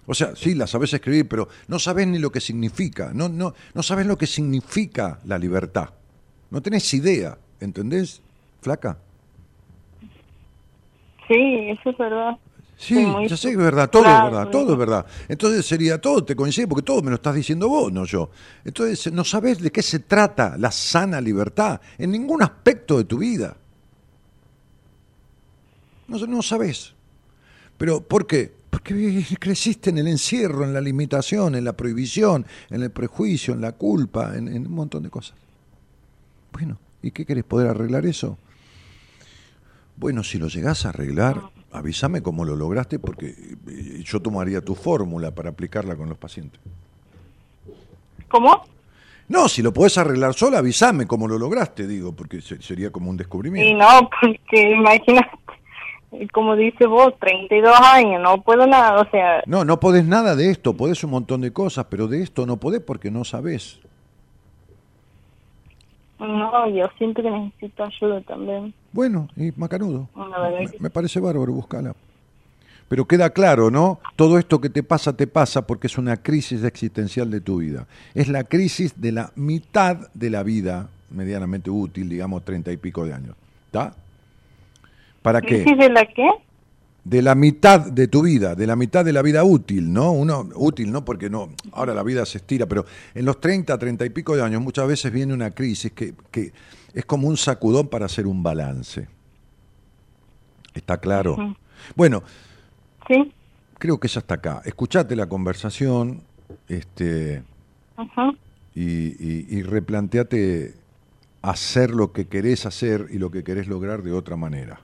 [0.06, 3.10] O sea, sí, la sabes escribir, pero no sabes ni lo que significa.
[3.12, 5.90] No, no, no sabes lo que significa la libertad.
[6.50, 8.22] No tenés idea, ¿entendés,
[8.60, 8.98] flaca?
[11.26, 12.36] Sí, eso es verdad.
[12.78, 15.06] Sí, ya sé que es verdad, todo es verdad, todo es verdad.
[15.28, 18.30] Entonces sería todo, te coincide, porque todo me lo estás diciendo vos, no yo.
[18.64, 23.18] Entonces no sabes de qué se trata la sana libertad en ningún aspecto de tu
[23.18, 23.56] vida.
[26.06, 26.92] No, no sabes.
[27.78, 28.52] Pero ¿por qué?
[28.68, 33.62] Porque creciste en el encierro, en la limitación, en la prohibición, en el prejuicio, en
[33.62, 35.34] la culpa, en, en un montón de cosas.
[36.52, 38.36] Bueno, ¿y qué querés poder arreglar eso?
[39.96, 41.42] Bueno, si lo llegás a arreglar,
[41.76, 43.28] avísame cómo lo lograste porque
[43.68, 46.60] eh, yo tomaría tu fórmula para aplicarla con los pacientes.
[48.28, 48.62] ¿Cómo?
[49.28, 53.10] No, si lo podés arreglar sola, avísame cómo lo lograste, digo, porque se- sería como
[53.10, 53.76] un Y descubrimiento.
[53.76, 55.30] no, porque imagínate,
[56.32, 60.50] como dice vos, 32 años, no puedo nada, o sea, No, no podés nada de
[60.50, 63.80] esto, podés un montón de cosas, pero de esto no podés porque no sabés.
[66.18, 68.72] no, yo siento que necesito ayuda también.
[68.96, 70.08] Bueno, y macanudo.
[70.16, 71.94] Verdad Me, me parece bárbaro, buscala.
[72.88, 74.00] Pero queda claro, ¿no?
[74.16, 77.86] Todo esto que te pasa, te pasa porque es una crisis existencial de tu vida.
[78.14, 83.04] Es la crisis de la mitad de la vida medianamente útil, digamos, treinta y pico
[83.04, 83.36] de años.
[83.66, 83.94] ¿Está?
[85.20, 85.62] ¿Para qué?
[85.62, 86.30] ¿Crisis de la qué?
[87.04, 90.10] de la mitad de tu vida, de la mitad de la vida útil, ¿no?
[90.10, 94.04] Uno útil, no porque no, ahora la vida se estira, pero en los 30, 30
[94.06, 96.52] y pico de años muchas veces viene una crisis que, que
[96.96, 99.06] es como un sacudón para hacer un balance.
[100.72, 101.36] ¿Está claro?
[101.94, 102.22] Bueno,
[103.06, 103.32] Sí,
[103.78, 104.62] creo que ya está acá.
[104.64, 106.22] Escuchate la conversación
[106.68, 107.42] este,
[108.74, 110.74] y, y replanteate
[111.42, 114.80] hacer lo que querés hacer y lo que querés lograr de otra manera.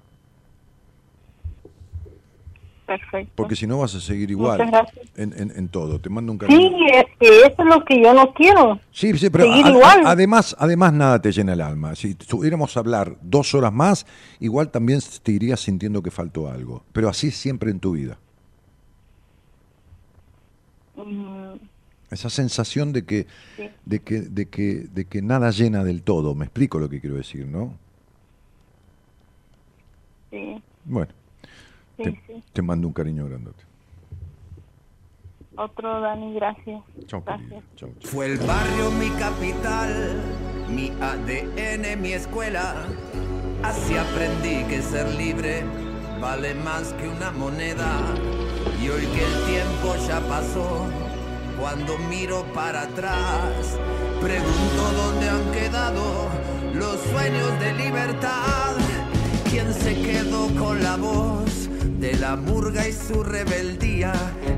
[3.00, 3.32] Perfecto.
[3.36, 4.60] Porque si no vas a seguir igual
[5.16, 6.00] en, en, en todo.
[6.00, 6.60] Te mando un cariño.
[6.60, 8.80] Sí, es que eso es lo que yo no quiero.
[8.90, 10.02] Sí, sí, pero Seguir a- a- igual.
[10.06, 11.94] además, además nada te llena el alma.
[11.94, 14.06] Si pudiéramos hablar dos horas más,
[14.40, 16.84] igual también te irías sintiendo que faltó algo.
[16.92, 18.18] Pero así siempre en tu vida.
[20.96, 21.54] Mm,
[22.10, 23.70] Esa sensación de que, Sí.
[23.86, 26.34] de que, de que, de que nada llena del todo.
[26.34, 27.72] Me explico lo que quiero decir, ¿no?
[30.30, 31.12] sí, Bueno,
[31.96, 32.44] sí, te, sí.
[32.52, 33.64] te mando un cariño grandote.
[35.56, 36.82] Otro Dani, gracias.
[37.06, 37.48] Chao, Gracias.
[37.48, 37.62] querida.
[37.76, 38.10] Chao, chao.
[38.10, 40.20] Fue el barrio mi capital,
[40.70, 42.86] mi ADN mi escuela.
[43.62, 45.62] Así aprendí que ser libre
[46.20, 48.00] vale más que una moneda.
[48.82, 50.86] Y hoy que el tiempo ya pasó,
[51.60, 53.78] cuando miro para atrás,
[54.20, 56.28] pregunto dónde han quedado
[56.74, 58.76] los sueños de libertad.
[59.50, 61.68] ¿Quién se quedó con la voz
[62.00, 64.12] de la murga y su rebeldía?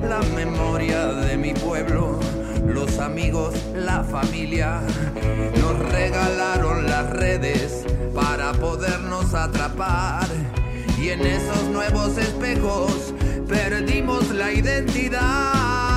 [0.09, 2.19] La memoria de mi pueblo,
[2.67, 4.81] los amigos, la familia.
[5.61, 7.85] Nos regalaron las redes
[8.15, 10.27] para podernos atrapar.
[11.01, 13.15] Y en esos nuevos espejos
[13.49, 15.94] perdimos la identidad.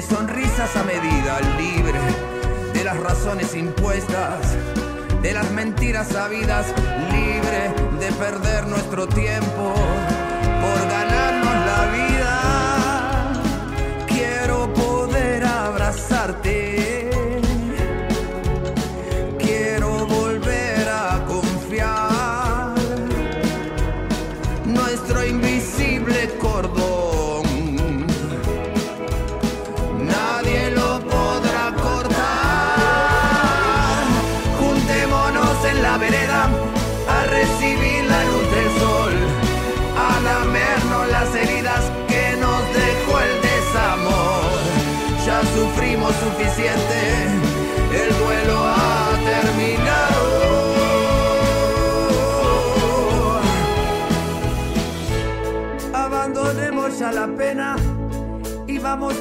[0.00, 1.98] De sonrisas a medida, libre
[2.72, 4.56] de las razones impuestas,
[5.20, 6.66] de las mentiras sabidas,
[7.12, 9.74] libre de perder nuestro tiempo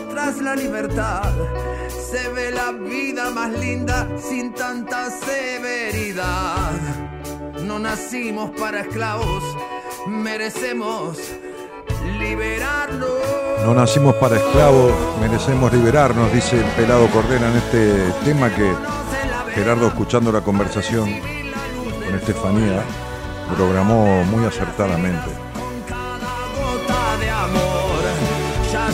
[0.09, 1.31] tras la libertad.
[1.89, 6.71] Se ve la vida más linda sin tanta severidad.
[7.65, 9.43] No nacimos para esclavos,
[10.07, 11.19] merecemos
[12.17, 13.09] liberarnos.
[13.63, 14.91] No nacimos para esclavos,
[15.21, 18.73] merecemos liberarnos, dice el pelado Cordera en este tema que
[19.53, 21.11] Gerardo, escuchando la conversación
[22.05, 22.81] con Estefanía,
[23.55, 25.48] programó muy acertadamente.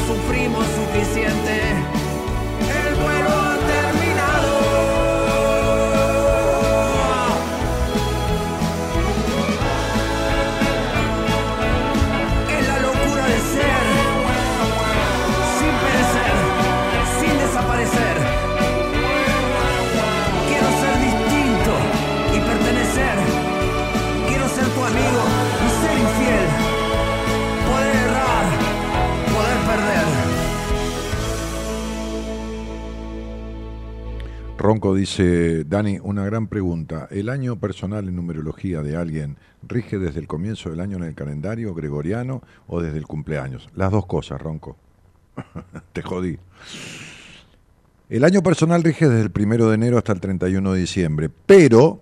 [0.07, 1.85] Sufrimos suficiente.
[34.66, 37.08] Ronco dice, Dani, una gran pregunta.
[37.12, 41.14] ¿El año personal en numerología de alguien rige desde el comienzo del año en el
[41.14, 43.70] calendario gregoriano o desde el cumpleaños?
[43.76, 44.76] Las dos cosas, Ronco.
[45.94, 46.40] Te jodí.
[48.10, 52.02] El año personal rige desde el primero de enero hasta el 31 de diciembre, pero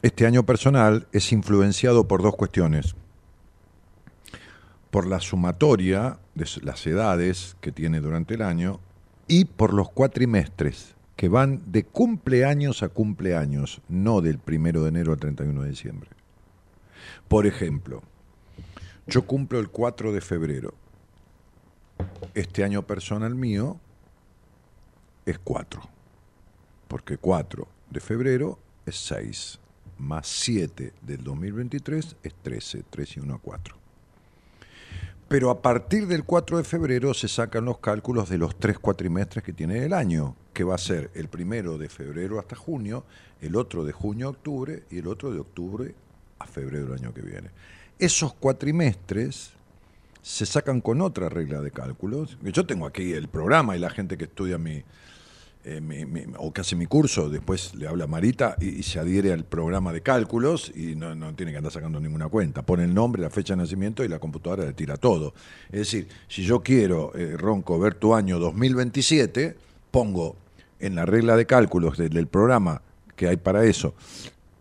[0.00, 2.94] este año personal es influenciado por dos cuestiones.
[4.92, 8.78] Por la sumatoria de las edades que tiene durante el año
[9.26, 15.12] y por los cuatrimestres que van de cumpleaños a cumpleaños, no del primero de enero
[15.12, 16.10] al 31 de diciembre.
[17.28, 18.02] Por ejemplo,
[19.06, 20.74] yo cumplo el 4 de febrero.
[22.34, 23.78] Este año personal mío
[25.26, 25.80] es 4.
[26.88, 29.60] Porque 4 de febrero es 6.
[29.98, 32.84] Más 7 del 2023 es 13.
[32.90, 33.83] 3 y 1 a 4.
[35.34, 39.42] Pero a partir del 4 de febrero se sacan los cálculos de los tres cuatrimestres
[39.42, 43.04] que tiene el año, que va a ser el primero de febrero hasta junio,
[43.40, 45.92] el otro de junio a octubre y el otro de octubre
[46.38, 47.50] a febrero del año que viene.
[47.98, 49.50] Esos cuatrimestres
[50.22, 52.38] se sacan con otra regla de cálculos.
[52.40, 54.84] Yo tengo aquí el programa y la gente que estudia mi,
[55.64, 59.92] eh, o que hace mi curso, después le habla Marita y, se adhiere al programa
[59.92, 62.62] de cálculos y no, tiene que andar sacando ninguna cuenta.
[62.62, 65.34] Pone el nombre, la fecha de nacimiento y la computadora le tira todo.
[65.66, 69.56] Es decir, si yo quiero, eh, Ronco, ver tu año 2027,
[69.90, 70.36] pongo
[70.80, 72.82] en la regla de cálculos del programa
[73.16, 73.94] que hay para eso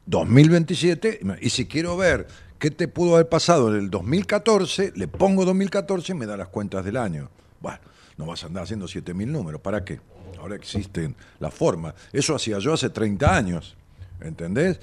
[0.05, 2.27] 2027 y si quiero ver
[2.63, 4.93] ¿Qué te pudo haber pasado en el 2014?
[4.95, 7.29] Le pongo 2014 y me da las cuentas del año.
[7.59, 7.79] Bueno,
[8.15, 9.59] no vas a andar haciendo 7.000 números.
[9.59, 9.99] ¿Para qué?
[10.43, 11.93] Ahora existen las formas.
[12.11, 13.77] Eso hacía yo hace 30 años.
[14.19, 14.77] ¿Entendés?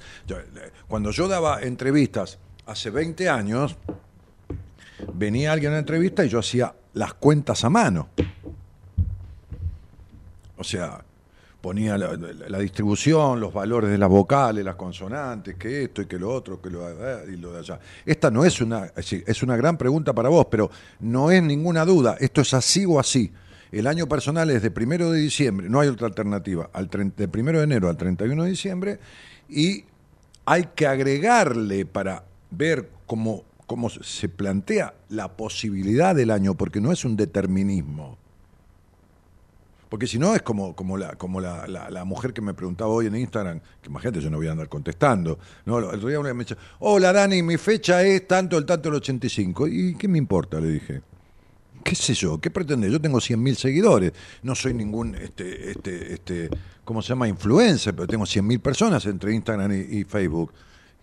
[0.87, 3.77] cuando yo daba entrevistas hace 20 años,
[5.13, 8.09] venía alguien a la entrevista y yo hacía las cuentas a mano.
[10.57, 11.03] O sea,
[11.61, 16.33] ponía la, distribución, los valores de las vocales, las consonantes, que esto y que lo
[16.33, 16.81] otro, que lo,
[17.31, 17.79] y lo de allá.
[18.03, 20.71] Esta no es una, es una gran pregunta para vos, pero
[21.01, 23.31] no es ninguna duda, esto es así o así.
[23.71, 27.59] El año personal es de primero de diciembre, no hay otra alternativa, al de primero
[27.59, 28.99] de enero al 31 de diciembre,
[29.47, 29.85] y
[30.45, 36.91] hay que agregarle para ver cómo, cómo se plantea la posibilidad del año, porque no
[36.91, 38.17] es un determinismo.
[39.87, 43.07] Porque si no es como, como, la, como la, la, mujer que me preguntaba hoy
[43.07, 45.37] en Instagram, que imagínate, yo no voy a andar contestando.
[45.65, 45.79] ¿no?
[45.79, 49.67] El otro día me dice, hola Dani, mi fecha es tanto, el tanto, el 85.
[49.67, 50.61] ¿Y qué me importa?
[50.61, 51.01] Le dije.
[51.83, 52.39] ¿Qué sé yo?
[52.39, 52.91] ¿Qué pretende?
[52.91, 54.13] Yo tengo 100.000 seguidores.
[54.43, 56.49] No soy ningún, este, este, este,
[56.83, 57.27] ¿cómo se llama?
[57.27, 60.51] Influencer, pero tengo 100.000 personas entre Instagram y, Facebook.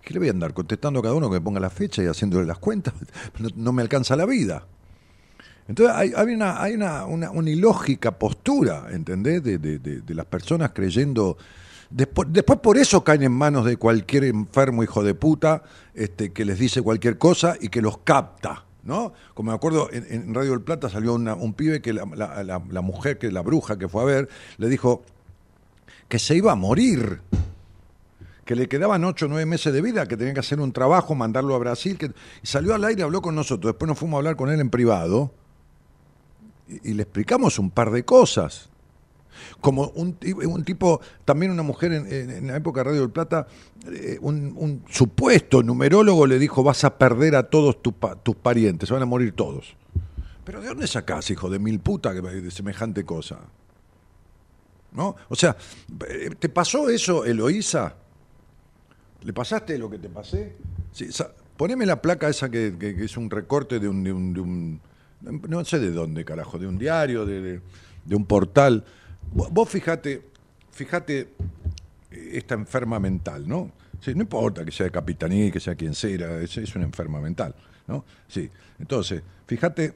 [0.03, 2.07] ¿Qué le voy a andar contestando a cada uno que me ponga la fecha y
[2.07, 2.95] haciéndole las cuentas?
[3.57, 4.67] no me alcanza la vida.
[5.69, 9.45] Entonces hay, una, hay una, una, ilógica postura, ¿entendés?
[9.45, 11.37] De, de, de, las personas creyendo...
[11.91, 15.63] Después, después por eso caen en manos de cualquier enfermo hijo de puta
[15.95, 18.65] este, que les dice cualquier cosa y que los capta.
[18.83, 19.13] ¿No?
[19.35, 23.43] Como me acuerdo, en, Radio del Plata salió un pibe que la, mujer, que la
[23.43, 25.03] bruja que fue a ver, le dijo
[26.09, 27.21] que se iba a morir,
[28.45, 31.15] que le quedaban ocho o nueve meses de vida, que tenía que hacer un trabajo,
[31.15, 34.19] mandarlo a Brasil, que, y salió al aire, habló con nosotros, después nos fuimos a
[34.19, 35.33] hablar con él en privado,
[36.67, 38.69] y, le explicamos un par de cosas.
[39.61, 43.47] Como un, un tipo, también una mujer en, la época de Radio del Plata,
[43.87, 49.03] eh, un, supuesto numerólogo le dijo, vas a perder a todos tus parientes, se van
[49.03, 49.77] a morir todos.
[50.45, 53.39] Pero ¿de dónde sacás, hijo de mil puta, de semejante cosa?
[54.93, 55.17] ¿No?
[55.29, 55.57] O sea,
[56.09, 57.95] eh, ¿te pasó eso, Eloísa?
[59.23, 60.57] ¿Le pasaste lo que te pasé?
[60.93, 61.09] Sí,
[61.57, 64.81] poneme la placa esa que, es un recorte de un
[65.21, 67.61] no sé de dónde, carajo, de un diario, de,
[68.11, 68.85] un portal.
[69.33, 70.23] Vos fijate,
[70.71, 71.21] fíjate
[72.11, 73.73] eh, esta enferma mental, ¿no?
[74.01, 77.21] Sí, no importa que sea de Capitaní, que sea quien sea, es, es una enferma
[77.21, 77.55] mental,
[77.87, 78.05] ¿no?
[78.29, 78.49] Sí,
[78.79, 79.95] entonces, fíjate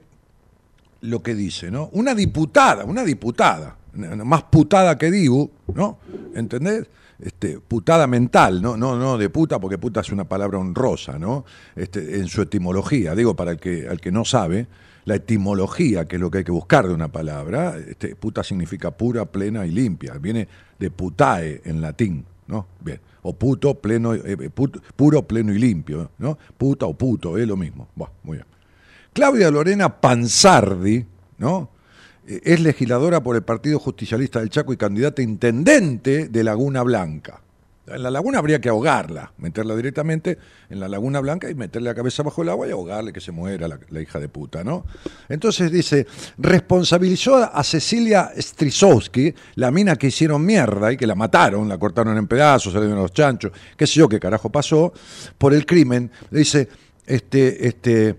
[1.02, 1.88] lo que dice, ¿no?
[1.92, 5.98] Una diputada, una diputada, más putada que Dibu, ¿no?
[6.34, 6.86] ¿Entendés?
[7.18, 8.76] Este, putada mental, ¿no?
[8.76, 11.44] No, no de puta, porque puta es una palabra honrosa, ¿no?
[11.76, 14.66] Este, en su etimología, digo para el que, al que no sabe,
[15.05, 18.91] la etimología, que es lo que hay que buscar de una palabra, este, puta significa
[18.91, 20.15] pura, plena y limpia.
[20.15, 20.49] Viene
[20.79, 22.66] de putae en latín, ¿no?
[22.81, 23.01] Bien.
[23.23, 24.51] O puto, pleno, eh, eh,
[24.97, 26.39] puro, pleno y limpio, ¿no?
[26.59, 27.89] Puta o puto, es lo mismo.
[28.23, 28.47] muy bien.
[29.12, 31.05] Claudia Lorena Panzardi,
[31.39, 31.70] ¿no?
[32.27, 37.41] Eh, es legisladora por el Partido Justicialista del Chaco y candidata intendente de Laguna Blanca.
[37.84, 40.38] En la laguna habría que ahogarla, meterla directamente
[40.70, 43.32] en la laguna blanca y meterle la cabeza bajo el agua y ahogarle que se
[43.32, 44.84] muera la, hija de puta, ¿no?
[45.28, 46.06] Entonces dice,
[46.38, 52.16] responsabilizó a Cecilia Strisowski, la mina que hicieron mierda y que la mataron, la cortaron
[52.16, 54.92] en pedazos, salieron los chanchos, qué sé yo qué carajo pasó,
[55.36, 56.09] por el crimen.
[56.30, 56.68] Dice,
[57.04, 58.14] este, este,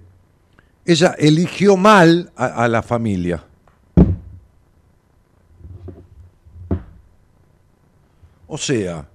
[0.85, 3.45] ella eligió mal a la familia.
[8.45, 9.07] O sea,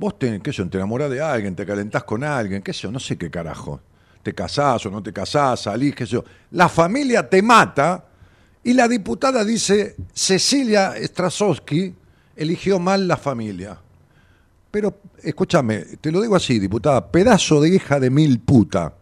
[0.00, 3.18] Vos te, qué te enamorás de alguien, te calentás con alguien, qué sé no sé
[3.18, 3.82] qué carajo.
[4.22, 6.24] Te casás o no te casás, salís, qué sé yo.
[6.52, 8.06] La familia te mata
[8.64, 11.94] y la diputada dice, Cecilia Strasowski
[12.34, 13.76] eligió mal la familia.
[14.70, 18.94] Pero, escúchame, te lo digo así, diputada, pedazo de hija de mil puta.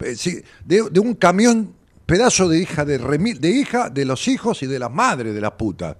[0.00, 0.16] Eh,
[0.64, 1.74] de, de un camión
[2.06, 5.42] pedazo de hija de, remil, de hija de los hijos y de las madres de
[5.42, 5.98] la puta.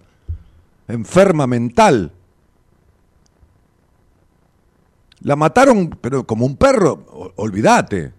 [0.89, 2.13] Enferma mental.
[5.23, 8.13] La mataron, pero como un perro, olvídate.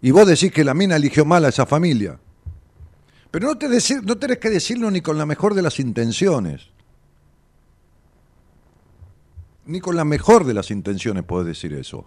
[0.00, 2.18] Y vos decís que la mina eligió mal a esa familia.
[3.30, 6.68] Pero no, te decir, no tenés que decirlo ni con la mejor de las intenciones.
[9.66, 12.06] Ni con la mejor de las intenciones podés decir eso.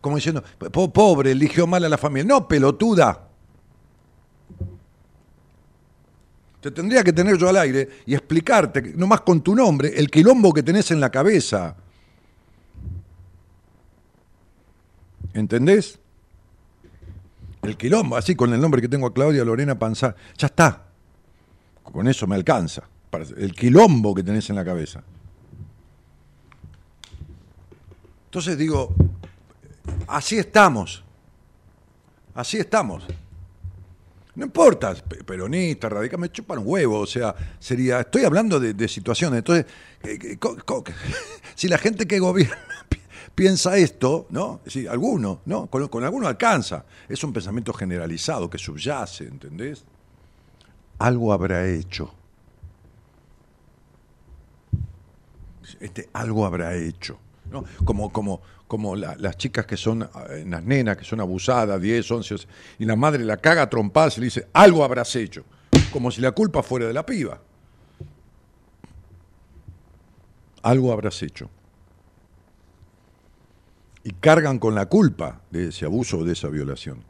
[0.00, 0.42] Como diciendo,
[0.72, 2.24] "Po- pobre, eligió mal a la familia.
[2.34, 3.27] No, pelotuda.
[6.60, 10.52] Te tendría que tener yo al aire y explicarte, nomás con tu nombre, el quilombo
[10.52, 11.76] que tenés en la cabeza.
[15.34, 15.98] ¿Entendés?
[17.62, 20.16] El quilombo, así con el nombre que tengo a Claudia Lorena Panzar.
[20.36, 20.86] Ya está.
[21.84, 22.82] Con eso me alcanza.
[23.36, 25.02] El quilombo que tenés en la cabeza.
[28.26, 28.94] Entonces digo,
[30.06, 31.04] así estamos.
[32.34, 33.04] Así estamos.
[34.38, 38.86] No importa, pe- peronista, radical, me chupan un huevo, o sea, sería, estoy hablando de,
[38.86, 39.66] situaciones, entonces,
[41.56, 42.56] si la gente que gobierna
[42.88, 43.00] pi-
[43.34, 44.60] piensa esto, ¿no?
[44.64, 45.66] Sí, alguno, ¿no?
[45.66, 49.84] Con, con alguno alcanza, es un pensamiento generalizado que subyace, ¿entendés?
[51.00, 52.14] Algo habrá hecho.
[55.80, 57.18] Este, algo habrá hecho.
[57.50, 57.64] ¿no?
[57.84, 60.08] Como, como, como la- las chicas que son,
[60.46, 62.36] las nenas que son abusadas, 10, 11,
[62.78, 65.44] y la madre la caga a trompadas y le dice, algo habrás hecho.
[65.92, 67.40] Como si la culpa fuera de la piba.
[70.62, 71.48] Algo habrás hecho.
[74.04, 77.02] Y cargan con la culpa de ese abuso o de esa violación.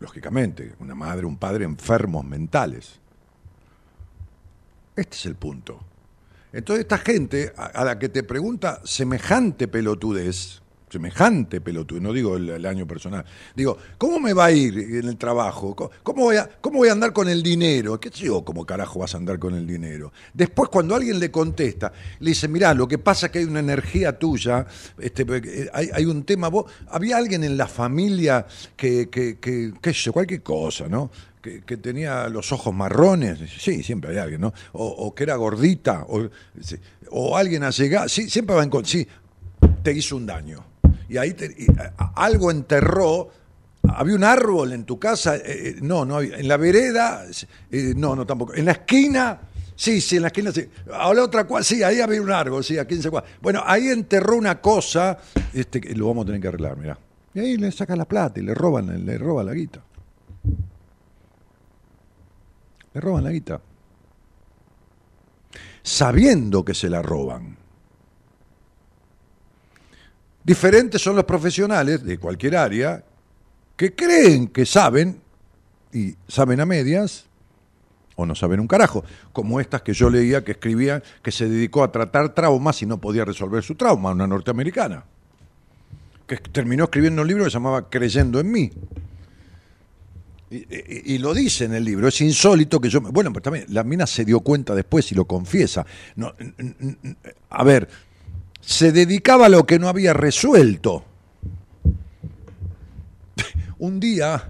[0.00, 2.98] Lógicamente, una madre, un padre enfermos mentales.
[4.96, 5.78] Este es el punto.
[6.52, 10.60] Entonces esta gente a, la que te pregunta semejante pelotudez,
[10.90, 13.24] semejante pelotudez, no digo el, año personal,
[13.56, 15.74] digo, ¿cómo me va a ir en el trabajo?
[16.02, 17.98] ¿Cómo, voy a, ¿Cómo voy a andar con el dinero?
[17.98, 20.12] ¿Qué sé yo cómo carajo vas a andar con el dinero?
[20.34, 23.60] Después cuando alguien le contesta, le dice, mirá, lo que pasa es que hay una
[23.60, 24.66] energía tuya,
[24.98, 26.50] este, eh, hay, un tema,
[26.88, 28.46] había alguien en la familia
[28.76, 31.10] que qué sé yo, cualquier cosa, ¿no?
[31.42, 34.52] Que, tenía los ojos marrones, sí, siempre hay alguien, ¿no?
[34.72, 36.06] O, que era gordita,
[37.10, 39.06] o, alguien allegado, sí, siempre va en contra, sí,
[39.82, 40.64] te hizo un daño.
[41.08, 41.54] Y ahí te-
[42.14, 43.28] algo enterró,
[43.88, 47.24] había un árbol en tu casa, eh, eh, no, no había, en la vereda,
[47.70, 49.40] eh, no, no tampoco, en la esquina,
[49.74, 52.62] sí, sí, en la esquina, sí, a la otra cuadra, sí, ahí había un árbol,
[52.62, 53.32] sí, a 15 cuadras.
[53.42, 55.18] Bueno, ahí enterró una cosa,
[55.52, 56.98] este, lo vamos a tener que arreglar, mirá.
[57.34, 59.82] Y ahí le sacan la plata y le roban, le roban la guita.
[62.94, 63.60] Le roban la guita.
[65.82, 67.56] Sabiendo que se la roban.
[70.44, 73.04] Diferentes son los profesionales de cualquier área
[73.76, 75.20] que creen que saben
[75.92, 77.26] y saben a medias
[78.16, 81.82] o no saben un carajo, como estas que yo leía que escribían que se dedicó
[81.82, 85.04] a tratar traumas y no podía resolver su trauma, una norteamericana,
[86.26, 88.72] que terminó escribiendo un libro que se llamaba Creyendo en mí.
[90.54, 93.00] Y, lo dice en el libro, es insólito que yo...
[93.00, 95.86] me- Bueno, pero también la mina se dio cuenta después y lo confiesa.
[96.14, 96.34] No,
[97.48, 97.88] a ver,
[98.60, 101.04] se dedicaba a lo que no había resuelto.
[103.78, 104.46] Un día,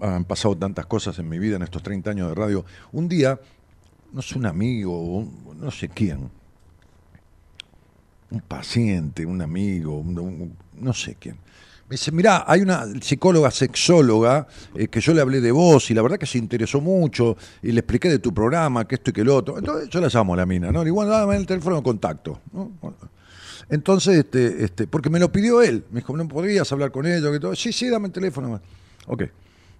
[0.00, 3.40] han pasado tantas cosas en mi vida en estos 30 años de radio, un día,
[4.12, 6.30] no sé, un amigo, no sé quién,
[8.30, 10.04] un paciente, un amigo,
[10.74, 11.36] no sé quién.
[11.94, 16.02] Dice, mirá, hay una psicóloga sexóloga eh, que yo le hablé de vos y la
[16.02, 19.22] verdad que se interesó mucho y le expliqué de tu programa, que esto y que
[19.22, 19.56] lo otro.
[19.56, 20.82] Entonces yo la llamo a la mina, ¿no?
[20.82, 22.40] Le bueno, dame el teléfono de contacto.
[23.70, 25.84] entonces, este, este, porque me lo pidió él.
[25.92, 27.30] Me dijo, ¿no podrías hablar con ella?
[27.30, 27.54] Que todo?
[27.54, 28.60] Sí, sí, dame el teléfono.
[29.06, 29.22] Ok.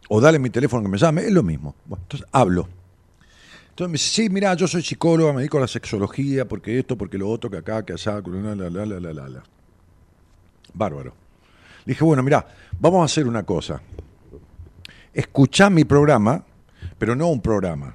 [0.09, 1.75] O dale mi teléfono que me llame, es lo mismo.
[1.91, 2.69] Entonces hablo.
[3.71, 6.97] Entonces me dice, sí, mira, yo soy psicóloga, me dedico a la sexología, porque esto,
[6.97, 9.43] porque lo otro, que acá, que allá, que la, la, la, la, la, la.
[10.75, 11.24] Bárbaro.
[11.85, 12.47] Dije, bueno, mira,
[12.79, 13.81] vamos a hacer una cosa.
[15.13, 16.45] Escuchá mi programa,
[16.99, 17.95] pero no un programa.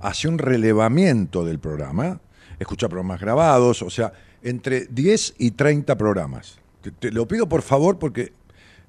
[0.00, 2.20] Hace un relevamiento del programa,
[2.58, 4.12] escucha programas grabados, o sea,
[4.42, 6.58] entre 10 y 30 programas.
[6.98, 8.32] Te, lo pido por favor porque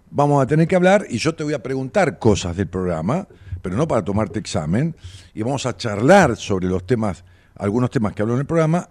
[0.10, 3.27] vamos a tener que hablar y yo te voy a preguntar cosas del programa,
[3.61, 4.95] pero no para tomarte examen,
[5.34, 7.23] y vamos a charlar sobre los temas,
[7.56, 8.88] algunos temas que hablo en el programa,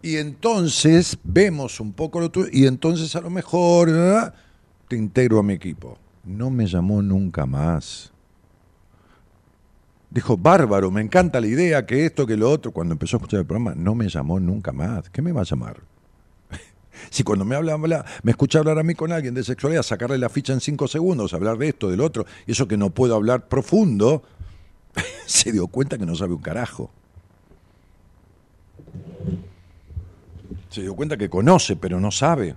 [0.00, 3.90] y entonces vemos un poco lo tuyo, y entonces a lo mejor.
[4.88, 5.98] Te integro a mi equipo.
[6.24, 8.12] No me llamó nunca más.
[10.10, 12.72] Dijo, bárbaro, me encanta la idea, que esto, que lo otro.
[12.72, 15.10] Cuando empezó a escuchar el programa, no me llamó nunca más.
[15.10, 15.80] ¿Qué me va a llamar?
[17.10, 17.76] Si cuando me habla,
[18.22, 21.34] me escucha hablar a mí con alguien de sexualidad, sacarle la ficha en cinco segundos,
[21.34, 24.22] hablar de esto, del otro, y eso que no puedo hablar profundo,
[25.26, 26.90] se dio cuenta que no sabe un carajo.
[30.70, 32.56] Se dio cuenta que conoce, pero no sabe.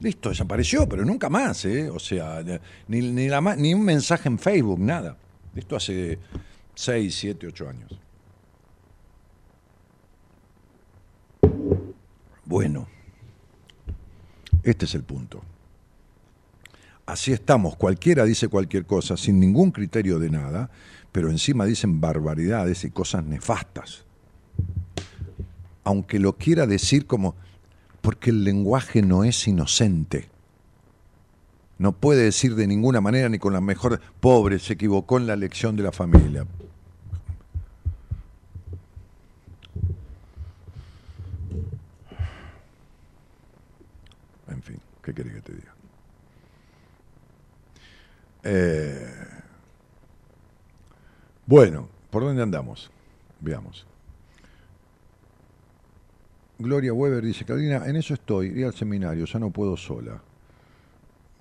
[0.00, 1.88] Listo, desapareció, pero nunca más, ¿eh?
[1.88, 2.42] O sea,
[2.88, 5.16] ni, ni, ni un mensaje en Facebook, nada.
[5.54, 6.18] Esto hace
[6.74, 8.00] 6, 7, 8 años.
[12.44, 12.86] Bueno,
[14.62, 15.42] este es el punto.
[17.06, 20.70] Así estamos, cualquiera dice cualquier cosa sin ningún criterio de nada,
[21.12, 24.04] pero encima dicen barbaridades y cosas nefastas.
[25.84, 27.36] Aunque lo quiera decir como,
[28.06, 30.28] porque el lenguaje no es inocente.
[31.76, 35.32] No puede decir de ninguna manera ni con la mejor, pobre, se equivocó en la
[35.32, 36.46] elección de la familia.
[44.46, 45.74] En fin, ¿qué querés que te diga?
[48.44, 49.26] Eh,
[51.44, 52.88] bueno, ¿por dónde andamos?
[53.40, 53.84] Veamos.
[56.58, 60.20] Gloria Weber dice, Carolina, en eso estoy, ir al seminario, ya no puedo sola.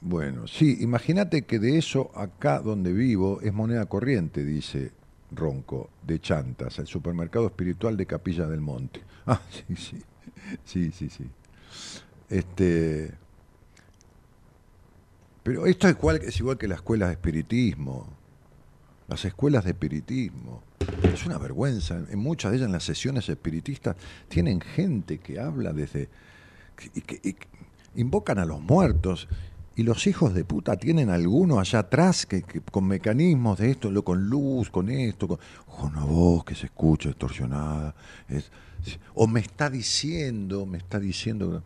[0.01, 4.91] Bueno, sí, imagínate que de eso acá donde vivo es moneda corriente, dice
[5.31, 9.01] Ronco, de Chantas, el supermercado espiritual de Capilla del Monte.
[9.27, 9.99] Ah, sí, sí,
[10.63, 11.25] sí, sí, sí.
[12.29, 13.11] Este,
[15.41, 18.07] pero esto es igual, es igual que las escuelas de espiritismo,
[19.07, 20.63] las escuelas de espiritismo.
[21.03, 22.03] Es una vergüenza.
[22.09, 23.95] En muchas de ellas, en las sesiones espiritistas,
[24.27, 26.09] tienen gente que habla desde.
[26.93, 27.35] y que,
[27.95, 29.27] invocan a los muertos.
[29.77, 34.29] Y los hijos de puta tienen alguno allá atrás que, con mecanismos de esto, con
[34.29, 35.39] luz, con esto, con,
[35.81, 37.93] una voz que se escucha distorsionada.
[39.13, 41.63] o me está diciendo, me está diciendo.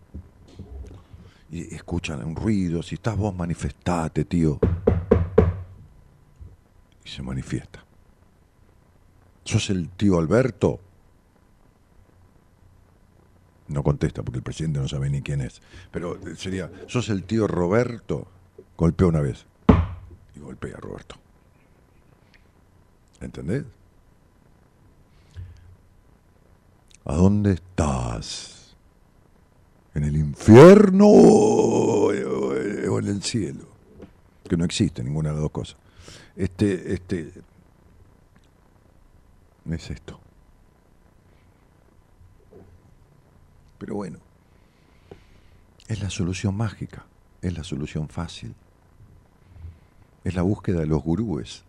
[1.52, 4.60] Y escuchan un ruido, si estás vos manifestate, tío.
[7.10, 7.84] Se manifiesta.
[9.44, 10.80] ¿Sos el tío Alberto?
[13.68, 15.60] No contesta porque el presidente no sabe ni quién es.
[15.92, 18.28] Pero sería, ¿sos el tío Roberto?
[18.78, 19.48] Golpea una vez.
[20.36, 21.16] Y golpea a Roberto.
[23.22, 23.64] ¿Entendés?
[27.06, 28.76] ¿A dónde estás?
[29.96, 33.66] ¿En el infierno o en el cielo?
[34.48, 35.78] Que no existe ninguna de las dos cosas.
[36.40, 37.34] Este, este,
[39.70, 40.22] es esto.
[43.78, 44.20] Pero bueno,
[45.90, 47.06] es la solución mágica,
[47.42, 48.56] es la solución fácil,
[50.24, 51.66] es la búsqueda de los gurúes.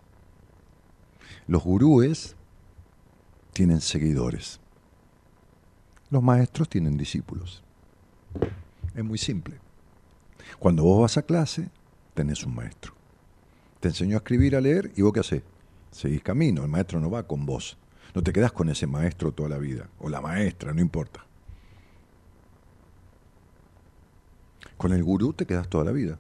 [1.49, 2.37] Los gurúes
[3.53, 4.61] tienen seguidores,
[6.11, 7.65] los maestros tienen discípulos.
[8.95, 9.59] Es muy simple.
[10.61, 11.71] Cuando vos vas a clase,
[12.15, 13.00] tenés un maestro.
[13.81, 15.43] Te enseñó a escribir, a leer, y vos qué haces?
[15.91, 17.77] Seguís camino, el maestro no va con vos.
[18.15, 21.25] No te quedás con ese maestro toda la vida, o la maestra, no importa.
[24.77, 26.19] Con el gurú te quedas toda la vida.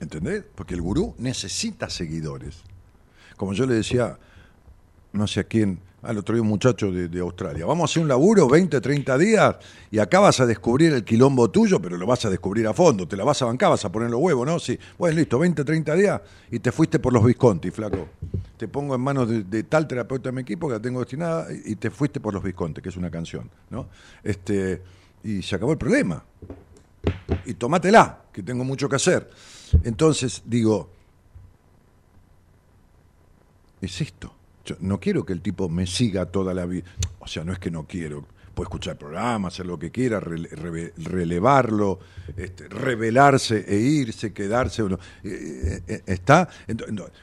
[0.00, 0.44] ¿Entendés?
[0.54, 2.62] Porque el gurú necesita seguidores.
[3.36, 4.18] Como yo le decía,
[5.12, 7.64] no sé a quién, al otro día un muchacho de, Australia.
[7.64, 9.56] Vamos a hacer un laburo 20, 30 días
[9.90, 13.06] y acá vas a descubrir el quilombo tuyo, pero lo vas a descubrir a fondo.
[13.06, 14.58] Te la vas a bancar, vas a poner los huevos, ¿no?
[14.58, 14.78] Sí.
[14.98, 16.20] Bueno, listo, 20, 30 días
[16.50, 18.08] y te fuiste por los Visconti, flaco.
[18.56, 21.76] Te pongo en manos de, tal terapeuta de mi equipo que la tengo destinada y
[21.76, 23.88] te fuiste por los Visconti, que es una canción, ¿no?
[24.22, 24.82] Este,
[25.22, 26.24] y se acabó el problema.
[27.46, 29.30] Y tomátela, que tengo mucho que hacer.
[29.84, 30.90] Entonces, digo,
[33.80, 36.84] es esto yo no quiero que el tipo me siga toda la vida.
[37.18, 38.24] O sea, no es que no quiero.
[38.54, 42.00] Puede escuchar el programa, hacer lo que quiera, relevarlo,
[42.36, 44.82] este, revelarse e irse, quedarse.
[44.82, 46.48] Eh, eh, eh, está.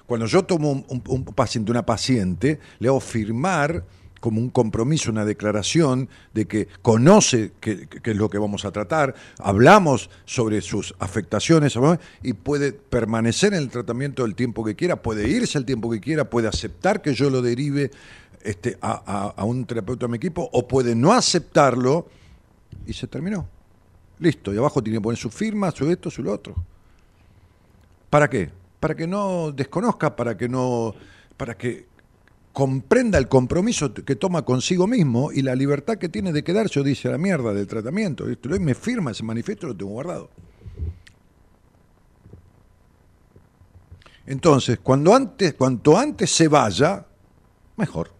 [0.07, 3.85] Cuando yo tomo un, un paciente, una paciente, le hago firmar
[4.19, 9.15] como un compromiso, una declaración de que conoce qué, es lo que vamos a tratar,
[9.37, 11.77] hablamos sobre sus afectaciones
[12.23, 15.99] y puede permanecer en el tratamiento el tiempo que quiera, puede irse el tiempo que
[15.99, 17.91] quiera, puede aceptar que yo lo derive
[18.41, 22.07] este, a, un terapeuta de mi equipo o puede no aceptarlo
[22.85, 23.47] y se terminó.
[24.19, 26.55] Listo, y abajo tiene que poner su firma, su esto, su lo otro.
[28.09, 28.49] ¿Para qué?
[28.79, 30.93] Para que no desconozca, para que no,
[31.37, 31.88] para que
[32.59, 36.83] comprenda el compromiso que toma consigo mismo y la libertad que tiene de quedarse o
[36.83, 38.25] dice la mierda del tratamiento.
[38.29, 40.29] Y me firma ese manifiesto lo tengo guardado.
[44.25, 47.05] Entonces, cuando antes, cuanto antes se vaya,
[47.77, 48.11] mejor.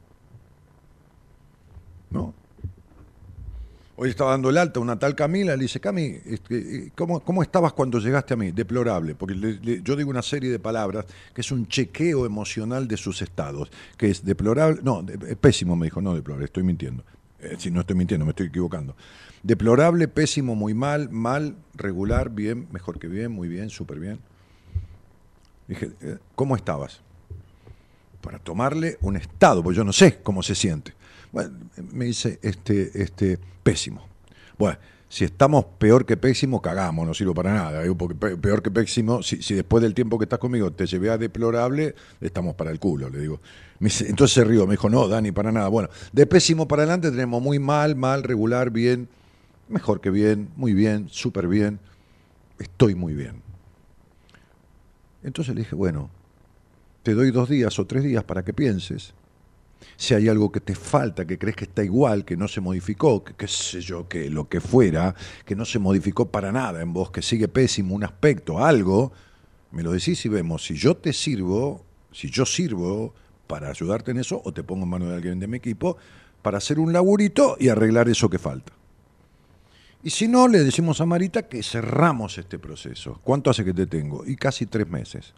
[4.02, 7.74] Hoy estaba dando el alta una tal Camila, le dice, Cami, este, ¿cómo, ¿cómo, estabas
[7.74, 8.52] cuando llegaste a mí?
[8.52, 9.36] Deplorable, porque
[9.84, 14.10] yo digo una serie de palabras que es un chequeo emocional de sus estados, que
[14.10, 15.06] es deplorable, no,
[15.42, 17.04] pésimo me dijo, no deplorable, estoy mintiendo.
[17.42, 18.96] Eh, si no estoy mintiendo, me estoy equivocando.
[19.44, 24.22] Deplorable, pésimo, muy mal, mal, regular, bien, mejor que bien, muy bien, súper bien.
[25.68, 27.02] Dije, eh, ¿cómo estabas?
[28.22, 30.94] Para tomarle un estado, porque yo no sé cómo se siente.
[31.32, 31.52] Bueno,
[31.92, 34.06] me dice, este, este, pésimo.
[34.58, 34.78] Bueno,
[35.08, 37.84] si estamos peor que pésimo, cagamos, no sirvo para nada.
[37.96, 41.96] Porque peor que pésimo, si, después del tiempo que estás conmigo te llevé a deplorable,
[42.22, 43.40] estamos para el culo, le digo.
[43.80, 45.68] entonces se rió, me dijo, no, Dani, para nada.
[45.68, 49.08] Bueno, de pésimo para adelante tenemos muy mal, mal, regular, bien,
[49.68, 51.80] mejor que bien, muy bien, súper bien,
[52.60, 53.42] estoy muy bien.
[55.24, 56.10] Entonces le dije, bueno,
[57.04, 59.14] te doy dos días o tres días para que pienses
[59.98, 63.24] si hay algo que te falta, que crees que está igual, que no se modificó,
[63.24, 65.16] que qué sé yo, que lo que fuera,
[65.46, 69.12] que no se modificó para nada en vos, que sigue pésimo un aspecto, algo,
[69.72, 73.14] me lo decís y vemos si yo te sirvo, si yo sirvo
[73.48, 75.98] para ayudarte en eso o te pongo en manos de alguien de mi equipo
[76.42, 78.74] para hacer un laburito y arreglar eso que falta.
[80.02, 83.20] Y si no, le decimos a Marita que cerramos este proceso.
[83.24, 84.26] ¿Cuánto hace que te tengo?
[84.26, 85.34] Y casi tres meses.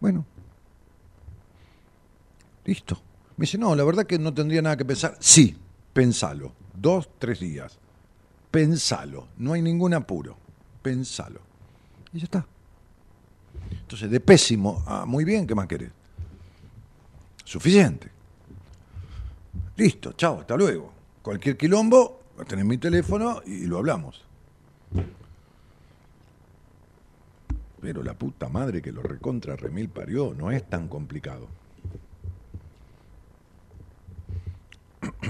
[0.00, 0.24] Bueno,
[2.64, 3.00] Listo.
[3.36, 5.16] Me dice, no, la verdad que no tendría nada que pensar.
[5.18, 5.56] Sí,
[5.92, 6.52] pensalo.
[6.74, 7.78] Dos, tres días.
[8.50, 9.28] Pensalo.
[9.38, 10.36] No hay ningún apuro.
[10.82, 11.40] Pensalo.
[12.12, 12.46] Y ya está.
[13.70, 15.90] Entonces, de pésimo a muy bien, ¿qué más querés?
[17.44, 18.10] Suficiente.
[19.76, 20.92] Listo, chao, hasta luego.
[21.22, 24.24] Cualquier quilombo, tenés mi teléfono y lo hablamos.
[27.80, 31.48] Pero la puta madre que lo recontra remil parió, no es tan complicado.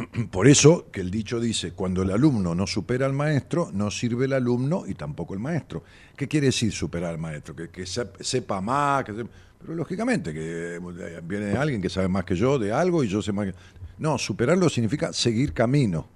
[0.31, 4.27] Por eso que el dicho dice, cuando el alumno no supera al maestro, no sirve
[4.27, 5.83] el alumno y tampoco el maestro.
[6.17, 7.55] ¿Qué quiere decir superar al maestro?
[7.55, 12.73] Que, sepa más, pero lógicamente que eh, viene alguien que sabe más que yo de
[12.73, 13.55] algo y yo sé más que...
[13.99, 16.09] No, superarlo significa seguir camino.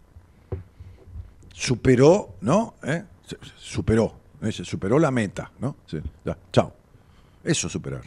[1.52, 2.74] Superó, ¿no?
[2.82, 3.04] ¿Eh?
[3.56, 4.14] Superó,
[4.50, 5.76] superó la meta, ¿no?
[6.50, 6.72] chao.
[7.42, 8.02] Eso es superar.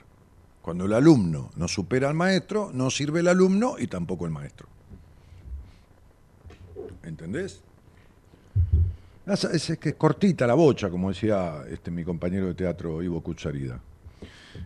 [0.61, 4.67] Cuando el alumno no supera al maestro, no sirve el alumno y tampoco el maestro.
[7.07, 7.61] ¿Entendés?
[9.25, 13.79] Es, que es cortita la bocha, como decía este, mi compañero de teatro Ivo Cucharida.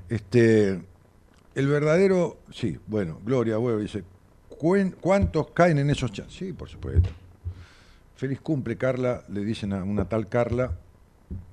[0.08, 0.80] Este,
[1.56, 4.04] el verdadero, sí, bueno, Gloria Huevo dice,
[5.02, 6.36] ¿cuántos caen en esos chats?
[6.36, 7.10] Sí, por supuesto.
[8.16, 10.72] Feliz cumple, Carla, le dicen a una tal Carla,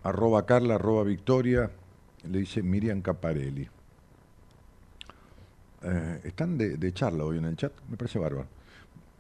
[0.03, 1.71] arroba Carla, arroba Victoria,
[2.31, 3.67] le dice Miriam Caparelli.
[5.83, 8.49] Eh, están de, charla hoy en el chat, me parece bárbaro.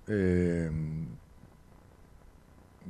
[0.08, 0.70] Eh,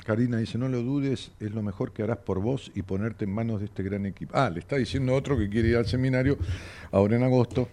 [0.05, 3.33] Karina dice, no lo dudes, es lo mejor que harás por vos y ponerte en
[3.33, 4.33] manos de este gran equipo.
[4.37, 6.39] Ah, le está diciendo otro que quiere ir al seminario
[6.91, 7.69] ahora en agosto.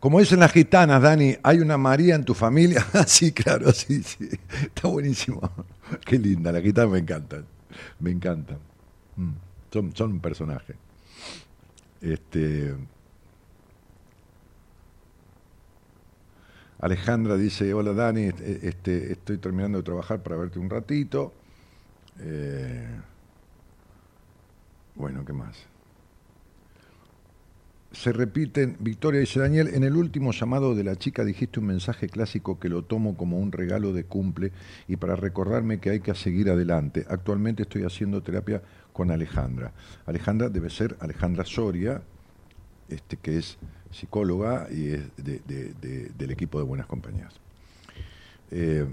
[0.00, 2.86] Como dicen las gitanas, Dani, ¿hay una María en tu familia?
[3.06, 4.28] sí, claro, sí, sí.
[4.62, 5.40] Está buenísimo.
[6.04, 7.44] Qué linda, las gitanas me encantan.
[8.00, 8.58] Me encantan.
[9.16, 9.32] Mm,
[9.72, 10.74] son, son un personaje.
[12.00, 12.74] Este,
[16.80, 21.32] Alejandra dice, hola Dani, este, este, estoy terminando de trabajar para verte un ratito.
[22.20, 22.86] Eh,
[24.94, 25.56] bueno, ¿qué más?
[27.92, 32.08] Se repiten, Victoria dice, Daniel, en el último llamado de la chica dijiste un mensaje
[32.08, 34.52] clásico que lo tomo como un regalo de cumple
[34.86, 37.06] y para recordarme que hay que seguir adelante.
[37.08, 38.62] Actualmente estoy haciendo terapia
[38.92, 39.72] con Alejandra.
[40.04, 42.02] Alejandra debe ser Alejandra Soria,
[42.90, 43.56] este, que es
[43.90, 47.34] psicóloga y es del equipo de Buenas Compañías.
[48.50, 48.86] Eh,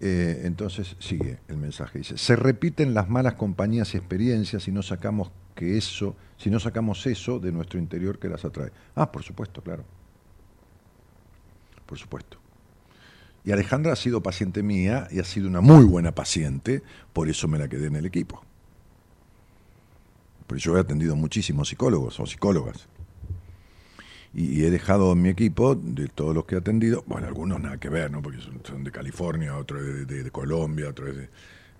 [0.00, 4.82] eh, entonces sigue el mensaje, dice, se repiten las malas compañías y experiencias si no
[4.82, 8.72] sacamos que eso, si no sacamos eso de nuestro interior que las atrae.
[8.94, 9.84] Ah, por supuesto, claro.
[11.86, 12.38] Por supuesto.
[13.44, 16.82] Y Alejandra ha sido paciente mía y ha sido una muy buena paciente,
[17.12, 18.42] por eso me la quedé en el equipo.
[20.48, 22.88] Pero yo he atendido muchísimos psicólogos o psicólogas
[24.36, 27.88] y, he dejado mi equipo, de todos los que he atendido, bueno, algunos nada que
[27.88, 28.20] ver, ¿no?
[28.20, 31.30] Porque son, de California, otros de, Colombia, otros de...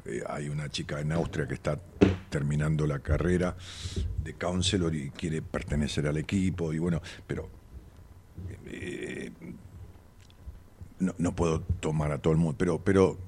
[0.06, 1.78] Eh, hay una chica en Austria que está
[2.30, 3.54] terminando la carrera
[4.24, 7.50] de counselor y quiere pertenecer al equipo, y bueno, pero...
[8.66, 9.30] Eh,
[10.98, 13.18] no, puedo tomar a todo el mundo, pero, pero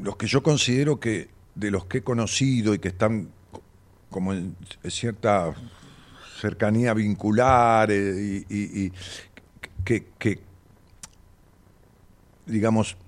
[0.00, 3.30] los que yo considero que de los que he conocido y que están
[4.10, 4.54] como en
[4.84, 5.54] cierta
[6.44, 8.92] cercanía vincular eh, y,
[9.82, 10.40] que,
[12.44, 12.98] digamos,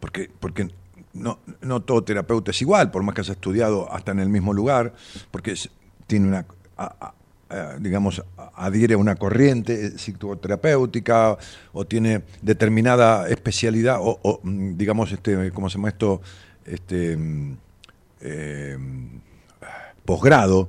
[0.00, 0.68] porque, porque
[1.12, 4.52] no, no todo terapeuta es igual, por más que haya estudiado hasta en el mismo
[4.52, 4.94] lugar,
[5.30, 5.54] porque
[6.08, 6.46] tiene una,
[7.78, 8.22] digamos,
[8.56, 11.38] adhiere a una corriente psicoterapéutica
[11.72, 16.20] o tiene determinada especialidad o, mm, digamos, este, ¿cómo se llama esto?
[16.64, 17.56] Este, mm,
[18.20, 18.78] eh,
[20.04, 20.68] posgrado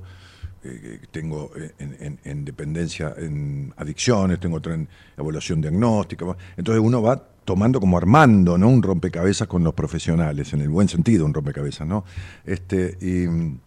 [1.10, 6.24] tengo en, dependencia, en adicciones, tengo otra en evaluación diagnóstica.
[6.56, 8.68] Entonces uno va tomando como armando, ¿no?
[8.68, 12.04] Un rompecabezas con los profesionales, en el buen sentido, un rompecabezas, ¿no?
[12.44, 13.58] Este, y,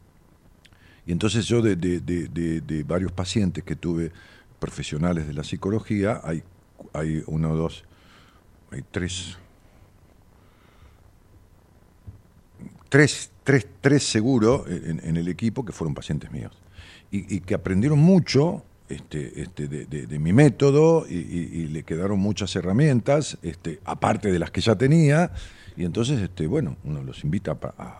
[1.12, 4.12] entonces yo de, varios pacientes que tuve
[4.60, 6.44] profesionales de la psicología, hay,
[6.94, 7.84] hay uno, dos,
[8.72, 9.38] hay tres,
[12.88, 16.63] tres, tres, tres seguro en el equipo que fueron pacientes míos
[17.16, 23.80] y, que aprendieron mucho este, este, de, mi método y, le quedaron muchas herramientas, este,
[23.86, 25.32] aparte de las que ya tenía,
[25.78, 28.00] y entonces, este, bueno, uno los invita a,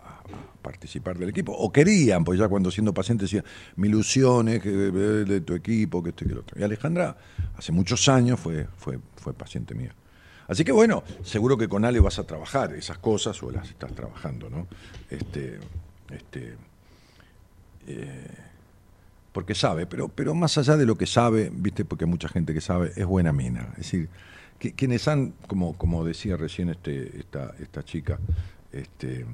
[0.62, 3.44] participar del equipo, o querían, pues ya cuando siendo paciente decía,
[3.76, 6.58] mi ilusión es que de tu equipo, que este, que lo otro.
[6.58, 7.18] Y Alejandra,
[7.54, 9.94] hace muchos años fue, fue, fue paciente mía.
[10.48, 13.94] Así que bueno, seguro que con Ale vas a trabajar esas cosas o las estás
[13.94, 14.66] trabajando, ¿no?
[15.10, 15.58] Este,
[16.10, 16.56] este,
[17.86, 18.28] eh,
[19.34, 22.54] porque sabe, pero, pero más allá de lo que sabe, viste, porque hay mucha gente
[22.54, 23.66] que sabe, es buena mina.
[23.72, 24.08] Es decir,
[24.60, 28.20] que, quienes han, como, como decía recién este, esta, esta chica,
[28.70, 29.26] este,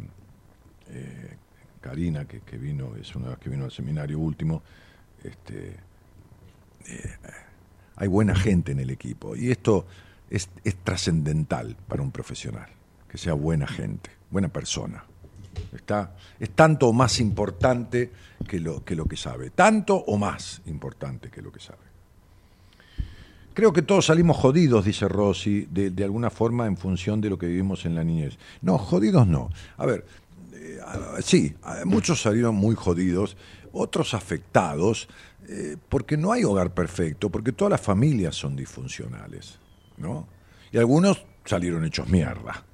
[0.88, 1.36] eh,
[1.82, 4.62] Karina, que, vino, es una que vino al seminario último,
[5.22, 5.76] este,
[6.86, 7.16] eh,
[7.96, 9.36] hay buena gente en el equipo.
[9.36, 9.86] Y esto
[10.30, 12.70] es, es trascendental para un profesional,
[13.06, 15.04] que sea buena gente, buena persona.
[15.72, 18.10] Está, es tanto o más importante
[18.46, 19.50] que lo, que sabe.
[19.50, 21.78] Tanto o más importante que lo que sabe.
[23.54, 27.46] Creo que todos salimos jodidos, dice Rossi, de, alguna forma en función de lo que
[27.46, 28.38] vivimos en la niñez.
[28.62, 29.50] No, jodidos no.
[29.76, 30.06] A ver,
[30.54, 30.78] eh,
[31.22, 33.36] sí, muchos salieron muy jodidos,
[33.72, 35.08] otros afectados,
[35.48, 39.58] eh, porque no hay hogar perfecto, porque todas las familias son disfuncionales,
[39.96, 40.26] ¿no?
[40.72, 42.64] Y algunos salieron hechos mierda.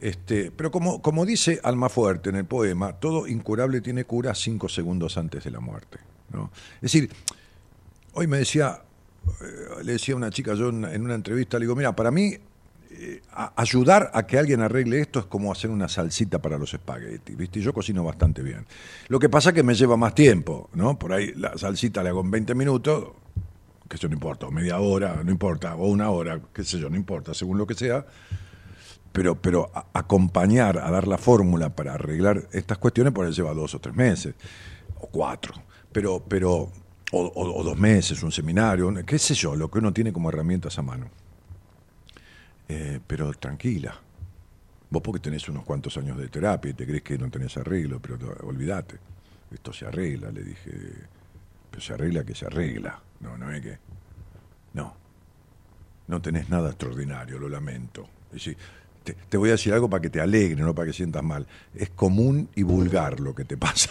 [0.00, 5.16] Este, pero como, como dice Almafuerte en el poema, todo incurable tiene cura cinco segundos
[5.16, 5.98] antes de la muerte.
[6.76, 7.10] Es decir,
[8.12, 8.82] hoy me decía,
[9.40, 12.36] eh, le decía a una chica yo en una entrevista, le digo, mira, para mí
[12.96, 13.22] eh,
[13.56, 17.60] ayudar a que alguien arregle esto es como hacer una salsita para los espaguetis, ¿viste?
[17.60, 18.66] Yo cocino bastante bien.
[19.08, 20.96] Lo que pasa es que me lleva más tiempo, ¿no?
[20.96, 23.08] Por ahí la salsita la hago en 20 minutos,
[23.88, 26.88] que eso no importa, o media hora, no importa, o una hora, qué sé yo,
[26.88, 28.06] no importa, según lo que sea
[29.14, 33.72] pero, pero acompañar, a dar la fórmula para arreglar estas cuestiones, por ahí lleva dos
[33.76, 34.34] o tres meses,
[35.00, 35.54] o cuatro,
[35.92, 36.68] pero, pero
[37.12, 40.82] o, dos meses, un seminario, qué sé yo, lo que uno tiene como herramientas a
[40.82, 41.06] mano.
[42.68, 43.96] Eh, pero tranquila.
[44.90, 48.00] Vos porque tenés unos cuantos años de terapia y te crees que no tenés arreglo,
[48.00, 48.98] pero olvídate.
[49.52, 50.72] Esto se arregla, le dije.
[51.70, 53.00] Pero se arregla que se arregla.
[53.20, 53.78] No, no es que.
[54.72, 54.96] No.
[56.08, 58.08] No tenés nada extraordinario, lo lamento.
[58.30, 58.56] Es decir,
[59.04, 61.46] te, voy a decir algo para que te alegre, no para que sientas mal.
[61.74, 63.90] Es común y vulgar lo que te pasa.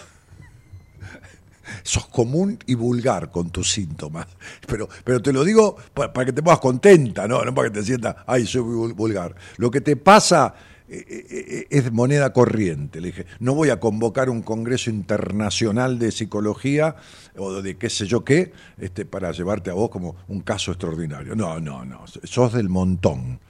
[1.82, 4.26] Sos común y vulgar con tus síntomas.
[4.66, 7.44] Pero, pero te lo digo para, que te pongas contenta, ¿no?
[7.44, 9.34] No para que te sientas, ay, soy vulgar.
[9.56, 10.54] Lo que te pasa
[10.86, 13.00] eh, eh, eh, es moneda corriente.
[13.00, 16.96] Le dije, no voy a convocar un congreso internacional de psicología
[17.36, 21.34] o de qué sé yo qué, este, para llevarte a vos como un caso extraordinario.
[21.34, 22.04] No, no, no.
[22.24, 23.40] Sos del montón.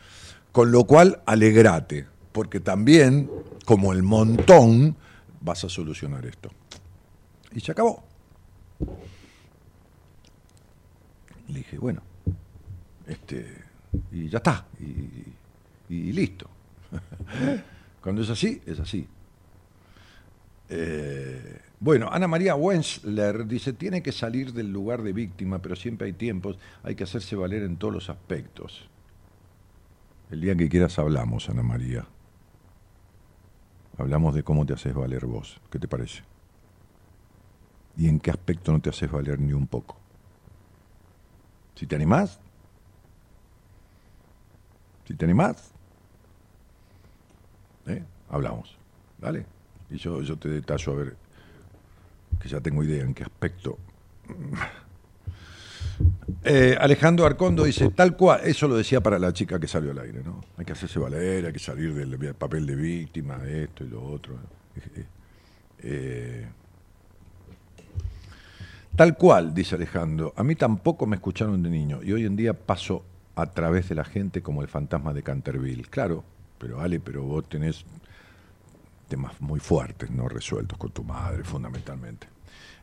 [0.55, 3.29] Con lo cual, alegrate, porque también,
[3.65, 4.95] como el montón,
[5.41, 6.49] vas a solucionar esto.
[7.51, 8.05] Y se acabó.
[11.49, 12.03] Le dije, bueno,
[13.09, 13.65] este,
[14.13, 14.69] y ya está,
[15.89, 16.49] y, listo.
[18.01, 19.09] Cuando es así, es así.
[20.69, 26.07] Eh, bueno, Ana María Wensler dice, tiene que salir del lugar de víctima, pero siempre
[26.07, 28.89] hay tiempos, hay que hacerse valer en todos los aspectos.
[30.31, 32.07] El día que quieras hablamos, Ana María.
[33.99, 35.61] Hablamos de cómo te haces valer vos.
[35.71, 36.23] ¿Qué te parece?
[37.97, 39.97] ¿Y en qué aspecto no te haces valer ni un poco?
[41.77, 42.41] Si te animás,
[45.07, 45.73] si te animás,
[47.87, 48.03] ¿eh?
[48.29, 48.77] hablamos.
[49.19, 49.47] ¿Vale?
[49.91, 51.17] Y yo, yo te detallo a ver,
[52.41, 53.79] que ya tengo idea en qué aspecto
[56.45, 59.99] eh, Alejandro Arcondo dice, tal cual, eso lo decía para la chica que salió al
[59.99, 60.41] aire, ¿no?
[60.57, 64.35] Hay que hacerse valer, hay que salir del papel de víctima, esto y lo otro.
[64.77, 65.05] Eh,
[65.79, 66.47] eh,
[68.97, 72.53] tal cual, dice Alejandro, a mí tampoco me escucharon de niño y hoy en día
[72.55, 73.05] paso
[73.37, 75.85] a través de la gente como el fantasma de Canterville.
[75.85, 76.25] Claro,
[76.59, 77.85] pero Ale, pero vos tenés
[79.09, 82.27] temas muy fuertes, no resueltos con tu madre, fundamentalmente.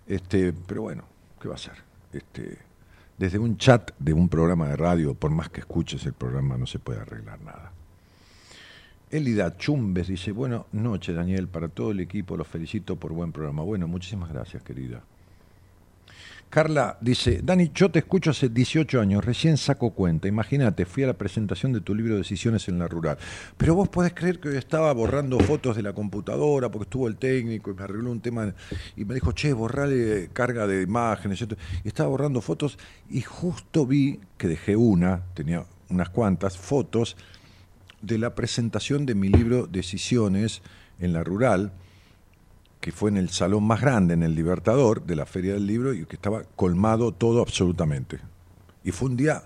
[0.08, 1.04] Este, pero bueno,
[1.40, 1.76] ¿qué va a ser?
[2.12, 2.58] Este,
[3.18, 6.66] desde un chat de un programa de radio, por más que escuches el programa, no
[6.66, 7.72] se puede arreglar nada.
[9.12, 13.64] Elida Chumbes dice, buenas noches Daniel, para todo el equipo, los felicito por buen programa.
[13.64, 15.04] Bueno, muchísimas gracias, querida.
[16.52, 20.28] Carla dice, Dani, yo te escucho hace 18 años, recién saco cuenta.
[20.28, 23.18] Imagínate, fui a la presentación de tu libro Decisiones en la Rural.
[23.56, 27.16] Pero vos podés creer que yo estaba borrando fotos de la computadora porque estuvo el
[27.16, 28.54] técnico y me arregló un tema
[28.98, 31.42] y me dijo, che, borrale carga de imágenes.
[31.86, 32.78] Y estaba borrando fotos
[33.10, 37.16] y justo vi que dejé una, tenía unas cuantas fotos
[38.02, 40.62] de la presentación de mi libro Decisiones
[41.00, 41.72] en la Rural
[42.82, 45.94] que fue en el salón más grande, en el Libertador, de la Feria del Libro,
[45.94, 48.20] y que estaba colmado todo absolutamente.
[48.84, 49.44] Y fue un día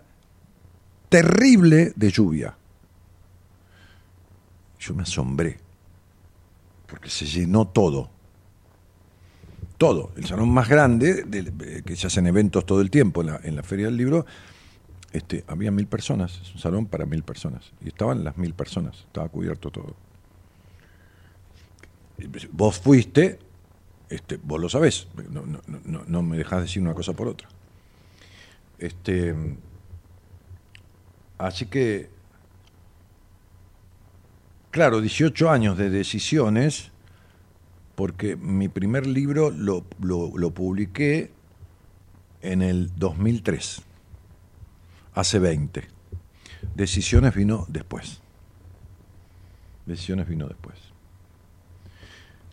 [1.10, 2.57] terrible de lluvia.
[4.80, 5.60] Yo me asombré,
[6.88, 8.10] porque se llenó todo.
[9.78, 10.12] Todo.
[10.16, 11.26] El salón más grande,
[11.86, 14.26] que se hacen eventos todo el tiempo en la, en la Feria del Libro,
[15.12, 17.74] este, había mil personas, es un salón para mil personas.
[17.84, 20.05] Y estaban las mil personas, estaba cubierto todo
[22.52, 23.40] vos fuiste,
[24.10, 27.48] este, vos lo sabés, no, no, no, me dejás decir una cosa por otra.
[28.78, 29.36] Este,
[31.38, 32.10] así que,
[34.72, 36.92] claro, 18 años de decisiones,
[37.96, 41.32] porque mi primer libro lo, lo, lo publiqué
[42.42, 43.82] en el 2003,
[45.14, 45.88] hace 20.
[46.76, 48.22] Decisiones vino después.
[49.86, 50.85] Decisiones vino después.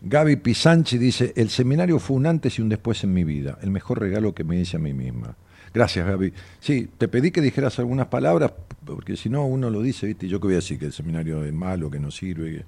[0.05, 3.71] Gaby Pisanchi dice, el seminario fue un antes y un después en mi vida, el
[3.71, 5.35] mejor regalo que me hice a mí misma.
[5.73, 6.33] Gracias, Gaby.
[6.59, 8.51] Sí, te pedí que dijeras algunas palabras,
[8.85, 10.27] porque si no uno lo dice, ¿viste?
[10.27, 12.65] Yo que voy a decir que el seminario es malo, que no sirve.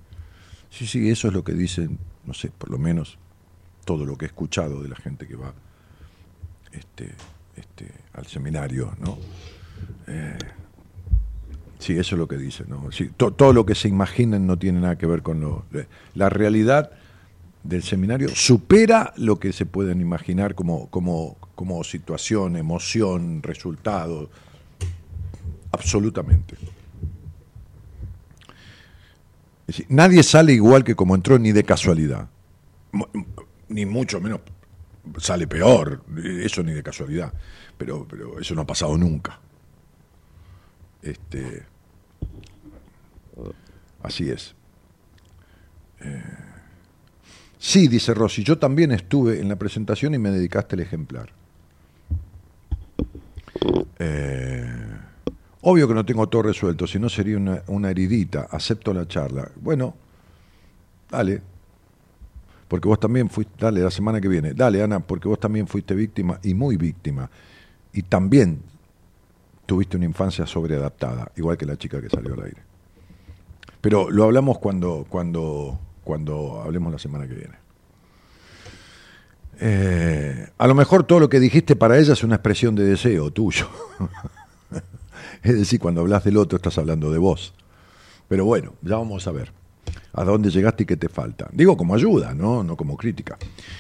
[0.71, 3.19] Sí, sí, eso es lo que dicen, no sé, por lo menos
[3.83, 5.53] todo lo que he escuchado de la gente que va
[6.71, 7.11] este,
[7.55, 9.17] este, al seminario, ¿no?
[10.07, 10.37] Eh,
[11.77, 12.89] sí, eso es lo que dicen, ¿no?
[13.17, 15.65] todo lo que se imaginen no tiene nada que ver con lo...
[16.15, 16.91] La realidad
[17.65, 24.29] del seminario supera lo que se pueden imaginar como, como, como situación, emoción, resultado.
[25.71, 26.55] Absolutamente.
[29.89, 32.29] nadie sale igual que como entró ni de casualidad.
[33.67, 34.41] Ni mucho menos
[35.17, 36.03] sale peor,
[36.41, 37.33] eso ni de casualidad.
[37.77, 39.39] Pero, pero eso no ha pasado nunca.
[41.01, 41.65] Este,
[44.01, 44.55] así es.
[45.99, 46.54] Eh,
[47.65, 51.31] Sí, dice Rossi, yo también estuve en la presentación y me dedicaste el ejemplar.
[53.97, 54.69] Eh,
[55.61, 59.49] obvio que no tengo todo resuelto, si no sería una, heridita, acepto la charla.
[59.55, 59.95] Bueno,
[61.09, 61.41] dale,
[62.67, 65.95] porque vos también fuiste, dale, la semana que viene, dale Ana, porque vos también fuiste
[65.95, 67.27] víctima y muy víctima,
[67.93, 68.61] y también
[69.65, 72.61] tuviste una infancia sobreadaptada, igual que la chica que salió al aire.
[73.81, 77.55] Pero lo hablamos cuando, cuando cuando hablemos la semana que viene.
[79.59, 83.31] Eh, a lo mejor todo lo que dijiste para ella es una expresión de deseo
[83.31, 83.67] tuyo.
[85.43, 87.53] es decir, cuando hablas del otro estás hablando de vos.
[88.29, 89.51] Pero bueno, ya vamos a ver
[90.13, 91.49] a dónde llegaste y qué te falta.
[91.51, 93.37] Digo como ayuda, no, no como crítica.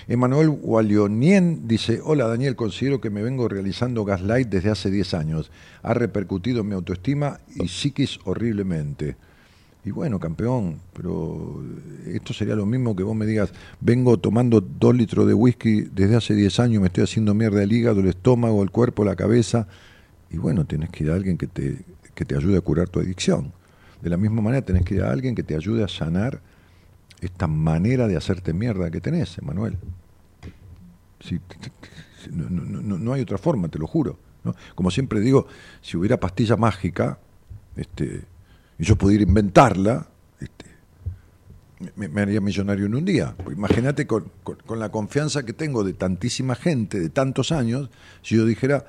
[0.07, 5.51] Emanuel Gualionien dice, hola Daniel, considero que me vengo realizando gaslight desde hace 10 años.
[5.81, 9.15] Ha repercutido en mi autoestima y psiquis horriblemente.
[9.85, 11.63] Y bueno, campeón, pero
[12.07, 16.15] esto sería lo mismo que vos me digas, vengo tomando dos litros de whisky desde
[16.15, 19.67] hace 10 años, me estoy haciendo mierda el hígado, el estómago, el cuerpo, la cabeza.
[20.31, 21.85] Y bueno, tenés que ir a alguien que te,
[22.15, 23.53] que te ayude a curar tu adicción.
[24.01, 26.41] De la misma manera tenés que ir a alguien que te ayude a sanar
[27.21, 29.77] esta manera de hacerte mierda que tenés, Emanuel.
[32.31, 34.17] no, no, hay otra forma, te lo juro.
[34.73, 35.45] Como siempre digo,
[35.81, 37.19] si hubiera pastilla mágica,
[37.75, 38.23] este,
[38.77, 40.07] y yo pudiera inventarla,
[40.39, 40.65] este,
[41.95, 43.35] me, haría millonario en un día.
[43.51, 44.31] Imagínate con,
[44.75, 47.89] la confianza que tengo de tantísima gente, de tantos años,
[48.21, 48.85] si yo dijera,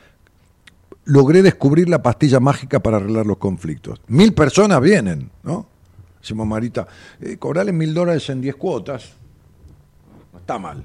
[1.05, 4.01] logré descubrir la pastilla mágica para arreglar los conflictos.
[4.09, 5.69] Mil personas vienen, ¿no?
[6.21, 6.89] Decimos Marita,
[7.21, 9.13] eh, cobrarle mil dólares en diez cuotas,
[10.33, 10.85] no está mal,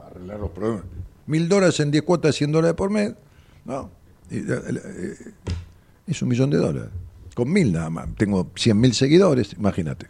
[0.00, 0.84] arreglar los problemas.
[1.26, 3.12] Mil dólares en diez cuotas, cien dólares por mes,
[3.66, 3.90] ¿no?
[4.30, 5.14] Eh, eh,
[6.06, 6.90] es un millón de dólares
[7.38, 8.08] con mil nada más.
[8.16, 10.08] Tengo cien mil seguidores, imagínate.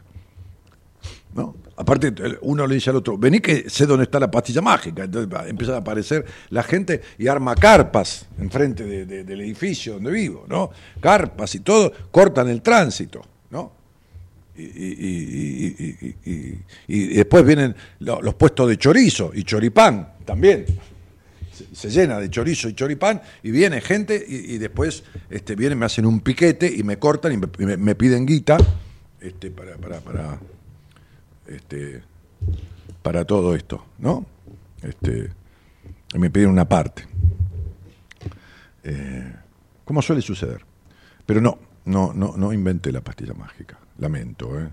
[1.34, 1.54] ¿No?
[1.76, 2.10] Aparte,
[2.40, 5.04] uno le dice al otro, vení que sé dónde está la pastilla mágica.
[5.04, 9.94] Entonces va- empieza a aparecer la gente y arma carpas enfrente de- de- del edificio
[9.94, 10.70] donde vivo, ¿no?
[11.00, 13.72] Carpas y todo, cortan el tránsito, ¿no?
[14.56, 20.64] Y, y- y- y- después vienen lo- los puestos de chorizo y choripán también.
[21.78, 26.06] Se, llena de chorizo y choripán y viene gente y, después este, vienen, me hacen
[26.06, 28.58] un piquete y me cortan y me piden guita
[29.20, 30.38] este, para, para, para,
[31.46, 32.02] este,
[33.02, 34.26] para todo esto, ¿no?
[34.82, 35.30] Este,
[36.14, 37.06] y me piden una parte.
[38.84, 39.32] Eh,
[39.84, 40.64] como suele suceder.
[41.26, 43.78] Pero no, no, no, no inventé la pastilla mágica.
[43.98, 44.68] Lamento, ¿eh?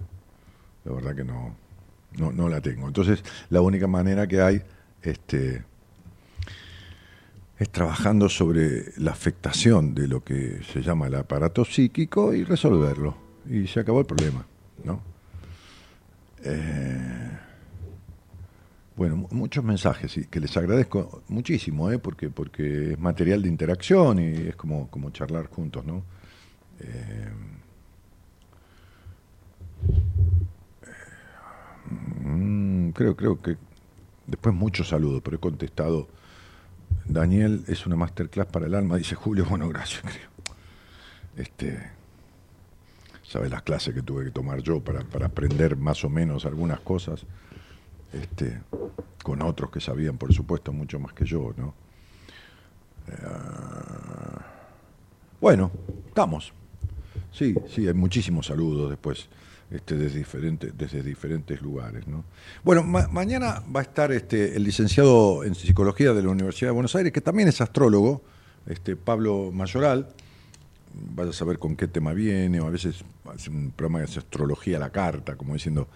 [0.85, 1.55] La verdad que no,
[2.17, 2.87] no, no la tengo.
[2.87, 4.61] Entonces, la única manera que hay
[5.01, 5.63] este,
[7.57, 13.15] es trabajando sobre la afectación de lo que se llama el aparato psíquico y resolverlo.
[13.49, 14.45] Y se acabó el problema,
[14.83, 14.99] ¿no?
[16.43, 17.29] Eh,
[18.97, 21.99] bueno, mu- muchos mensajes y que les agradezco muchísimo, ¿eh?
[21.99, 26.03] porque, porque es material de interacción y es como, como charlar juntos, ¿no?
[26.79, 27.29] Eh,
[32.23, 33.57] mm, creo, creo que
[34.27, 36.07] después muchos saludos, pero he contestado.
[37.07, 39.45] Daniel es una masterclass para el alma, dice Julio.
[39.45, 40.29] Bueno, gracias, creo.
[41.37, 41.91] Este,
[43.23, 46.79] sabes las clases que tuve que tomar yo para, para aprender más o menos algunas
[46.79, 47.25] cosas,
[48.13, 48.61] este,
[49.23, 51.73] con otros que sabían, por supuesto, mucho más que yo, ¿no?
[53.07, 53.15] Eh,
[55.41, 55.71] bueno,
[56.07, 56.53] estamos.
[57.31, 59.29] Sí, sí, hay muchísimos saludos después
[59.71, 62.07] este, desde, diferentes, desde diferentes lugares.
[62.07, 62.23] ¿no?
[62.63, 66.73] Bueno, ma- mañana va a estar este, el licenciado en psicología de la Universidad de
[66.73, 68.21] Buenos Aires, que también es astrólogo,
[68.67, 70.07] este, Pablo Mayoral.
[71.13, 74.77] Vaya a saber con qué tema viene, o a veces hace un programa de astrología
[74.77, 75.89] a la carta, como diciendo,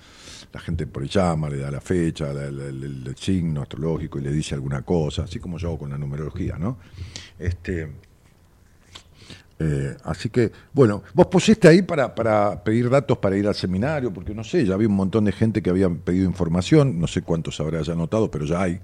[0.52, 4.56] la gente por ahí llama, le da la fecha, el signo astrológico y le dice
[4.56, 6.80] alguna cosa, así como yo hago con la numerología, ¿no?
[7.38, 7.90] Este,
[9.60, 14.12] eh, así que, bueno, vos pusiste ahí para, para pedir datos para ir al seminario,
[14.14, 17.22] porque no sé, ya había un montón de gente que había pedido información, no sé
[17.22, 18.80] cuántos habrá ya anotado, pero ya hay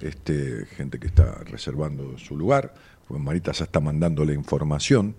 [0.00, 2.74] este, gente que está reservando su lugar,
[3.08, 5.14] pues Marita ya está mandando la información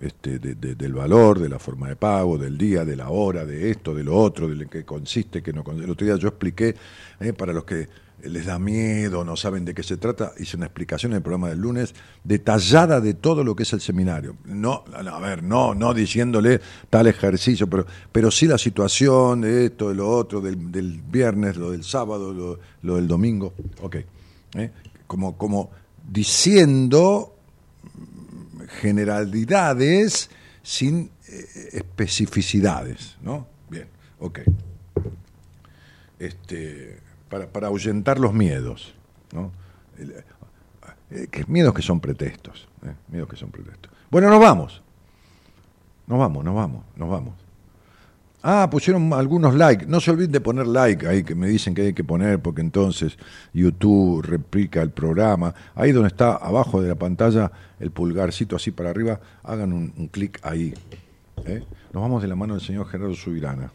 [0.00, 3.44] este, de- de- del valor, de la forma de pago, del día, de la hora,
[3.44, 5.84] de esto, de lo otro, de lo que consiste, que no consiste.
[5.84, 6.74] El otro día yo expliqué,
[7.20, 7.86] eh, para los que
[8.22, 11.48] les da miedo, no saben de qué se trata, hice una explicación en el programa
[11.48, 14.36] del lunes detallada de todo lo que es el seminario.
[14.44, 19.88] No, a ver, no, no diciéndole tal ejercicio, pero, pero sí la situación de esto,
[19.88, 23.54] de lo otro, del, del viernes, lo del sábado, lo, lo del domingo.
[23.80, 23.96] Ok.
[24.54, 24.70] ¿eh?
[25.06, 25.70] Como, como
[26.08, 27.36] diciendo
[28.80, 30.30] generalidades
[30.62, 33.46] sin eh, especificidades, ¿no?
[33.68, 33.88] Bien,
[34.20, 34.40] ok.
[36.18, 37.01] Este,
[37.32, 38.92] para, para ahuyentar los miedos,
[39.32, 39.50] ¿no?
[39.98, 40.12] El-
[41.10, 42.92] eh, que- miedos que son pretextos, ¿eh?
[43.08, 43.90] miedos que son pretextos.
[44.10, 44.82] Bueno, nos vamos.
[46.06, 47.34] Nos vamos, nos vamos, nos vamos.
[48.42, 49.86] Ah, pusieron algunos likes.
[49.86, 52.60] No se olviden de poner like ahí, que me dicen que hay que poner, porque
[52.60, 53.16] entonces
[53.54, 55.54] YouTube replica el programa.
[55.74, 57.50] Ahí donde está abajo de la pantalla
[57.80, 60.74] el pulgarcito así para arriba, hagan un, clic ahí.
[61.46, 61.64] ¿eh?
[61.94, 63.72] Nos vamos de la mano del señor Gerardo Subirana.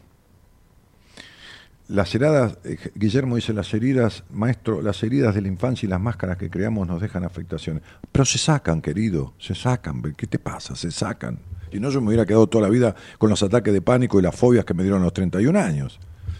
[1.88, 6.00] Las heridas, eh, Guillermo dice, las heridas, maestro, las heridas de la infancia y las
[6.00, 7.82] máscaras que creamos nos dejan afectaciones.
[8.12, 10.02] Pero se sacan, querido, se sacan.
[10.16, 10.76] ¿Qué te pasa?
[10.76, 11.38] Se sacan.
[11.72, 14.22] Y no, yo me hubiera quedado toda la vida con los ataques de pánico y
[14.22, 15.98] las fobias que me dieron a los 31 años.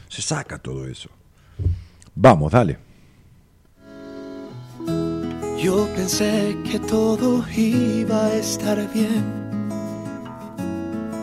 [0.08, 1.08] Se saca todo eso.
[2.14, 2.78] Vamos, dale.
[5.62, 9.47] Yo pensé que todo iba a estar bien,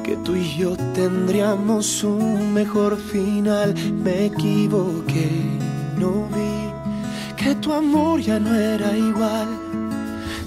[0.06, 3.74] que tú y yo tendríamos un mejor final.
[4.04, 5.30] Me equivoqué,
[5.98, 6.72] no vi
[7.36, 9.48] que tu amor ya no era igual,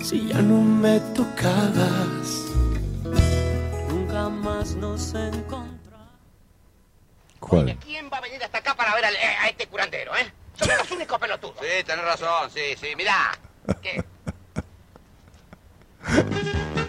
[0.02, 2.44] si ya no me tocabas.
[3.90, 5.78] Nunca más nos encontramos.
[7.40, 7.76] ¿Cuál?
[7.84, 10.32] ¿Quién va a venir hasta acá para ver al- eh, a este curandero, eh?
[10.54, 11.56] Somos los únicos pelotudos.
[11.60, 13.36] Sí, tenés razón, sí, sí, mirá.
[13.82, 14.04] ¿Qué?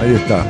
[0.00, 0.44] Ahí está.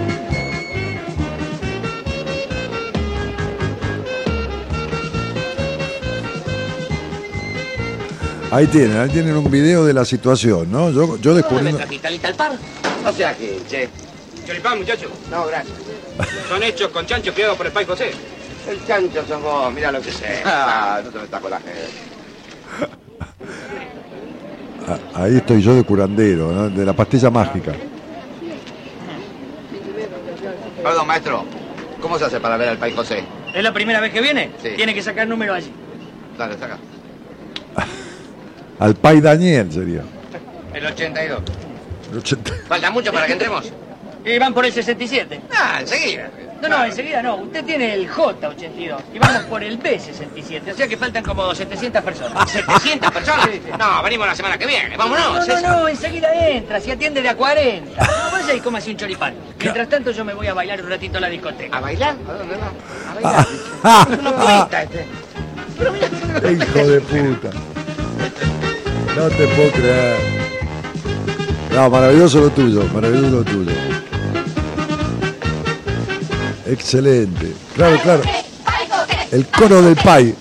[8.50, 10.90] Ahí tienen, ahí tienen un video de la situación, ¿no?
[10.90, 11.78] Yo, yo ¿Dónde me descubriendo...
[11.78, 12.52] trajiste al Italpar?
[13.06, 13.88] O sea que, che.
[14.44, 15.10] Choripán, muchachos.
[15.30, 15.76] No, gracias.
[16.48, 18.10] Son hechos con chancho criado por el Pai José.
[18.68, 20.42] El chancho sos vos, mira lo que sé.
[20.44, 21.80] Ah, no te metas con la gente.
[25.14, 26.68] A- Ahí estoy yo de curandero, ¿no?
[26.68, 27.72] de la pastilla mágica.
[30.82, 31.44] Perdón, maestro.
[32.00, 33.22] ¿Cómo se hace para ver al Pai José?
[33.54, 34.50] ¿Es la primera vez que viene?
[34.62, 34.70] Sí.
[34.76, 35.72] Tiene que sacar número allí.
[36.38, 36.78] Dale, saca.
[38.78, 40.02] Al Pai Daniel sería.
[40.72, 41.42] El 82.
[42.12, 42.52] El 80.
[42.68, 43.70] ¿Falta mucho para que entremos?
[44.24, 45.40] Y van por el 67.
[45.52, 46.30] Ah, enseguida.
[46.60, 47.36] No, no, enseguida no.
[47.36, 50.72] Usted tiene el J82 y vamos por el B67.
[50.72, 52.54] O sea que faltan como 700 personas.
[52.54, 53.48] ¿700 personas?
[53.78, 54.96] No, venimos la semana que viene.
[54.96, 55.46] Vámonos.
[55.46, 58.00] No, no, no, enseguida entra, se atiende de a 40.
[58.00, 59.34] No, vaya y cómase un choripán.
[59.58, 61.78] Mientras tanto yo me voy a bailar un ratito a la discoteca.
[61.78, 62.16] ¿A bailar?
[62.28, 62.72] ¿A dónde va?
[63.10, 64.22] A bailar.
[64.22, 65.06] No cuenta este.
[66.52, 67.50] Hijo de puta.
[69.16, 70.16] No te puedo creer.
[71.72, 73.72] No, maravilloso lo tuyo, maravilloso lo tuyo.
[76.70, 77.52] Excelente.
[77.74, 78.22] Claro, claro.
[79.32, 80.36] El coro del Pai.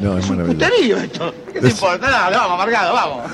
[0.00, 0.58] No, es maravilloso.
[0.58, 1.34] Puterío esto.
[1.52, 2.10] ¿Qué te importa?
[2.10, 3.30] Dale, vamos, amargado, vamos.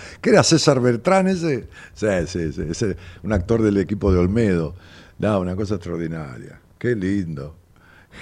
[0.20, 1.68] ¿Qué era César Bertrán ese?
[1.94, 2.62] Sí, sí, sí.
[2.68, 4.74] Ese, un actor del equipo de Olmedo.
[5.18, 6.58] No, una cosa extraordinaria.
[6.78, 7.54] Qué lindo.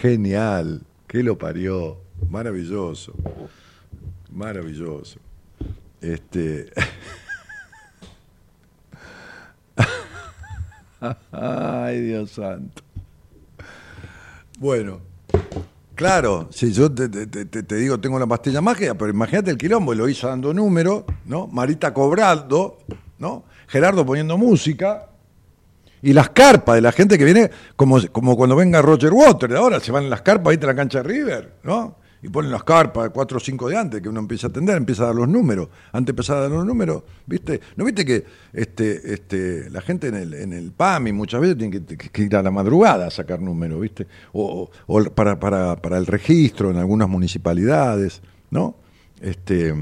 [0.02, 0.82] Genial.
[1.06, 1.98] ¿Qué lo parió?
[2.28, 3.14] Maravilloso.
[4.30, 5.23] Maravilloso.
[6.04, 6.70] Este.
[11.32, 12.82] Ay, Dios santo.
[14.58, 15.00] Bueno,
[15.94, 19.56] claro, si yo te, te- te- te digo tengo la pastilla mágica, pero imagínate el
[19.58, 21.46] quilombo, lo hizo dando número, ¿no?
[21.48, 22.78] Marita cobrando,
[23.18, 23.44] ¿no?
[23.66, 25.08] Gerardo poniendo música.
[26.02, 29.80] Y las carpas de la gente que viene, como, como cuando venga Roger Waters, ahora
[29.80, 31.96] se van en las carpas, ahí a la cancha de River, ¿no?
[32.24, 35.02] Y ponen las carpas, cuatro o cinco de antes, que uno empieza a atender, empieza
[35.02, 35.68] a dar los números.
[35.92, 37.60] Antes empezaba a dar los números, ¿viste?
[37.76, 38.24] ¿No viste que
[38.54, 42.42] este, este, la gente en el, en el PAMI muchas veces tiene que, ir a
[42.42, 44.06] la madrugada a sacar números, ¿viste?
[44.32, 44.70] O,
[45.14, 48.76] para, para, para el registro en algunas municipalidades, ¿no?
[49.20, 49.74] Este,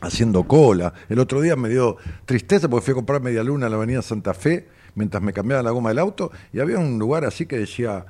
[0.00, 0.94] haciendo cola.
[1.08, 4.02] El otro día me dio tristeza porque fui a comprar media luna a la avenida
[4.02, 4.66] Santa Fe
[4.96, 8.04] mientras me cambiaba la goma del auto y había un lugar así que decía,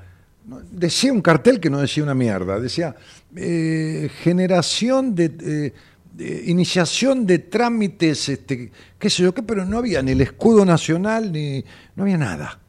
[0.70, 2.94] decía un cartel que no decía una mierda, decía
[3.34, 5.72] eh, generación de, eh,
[6.14, 10.64] de iniciación de trámites, este, qué sé yo qué, pero no había ni el escudo
[10.64, 11.64] nacional ni
[11.96, 12.60] no había nada.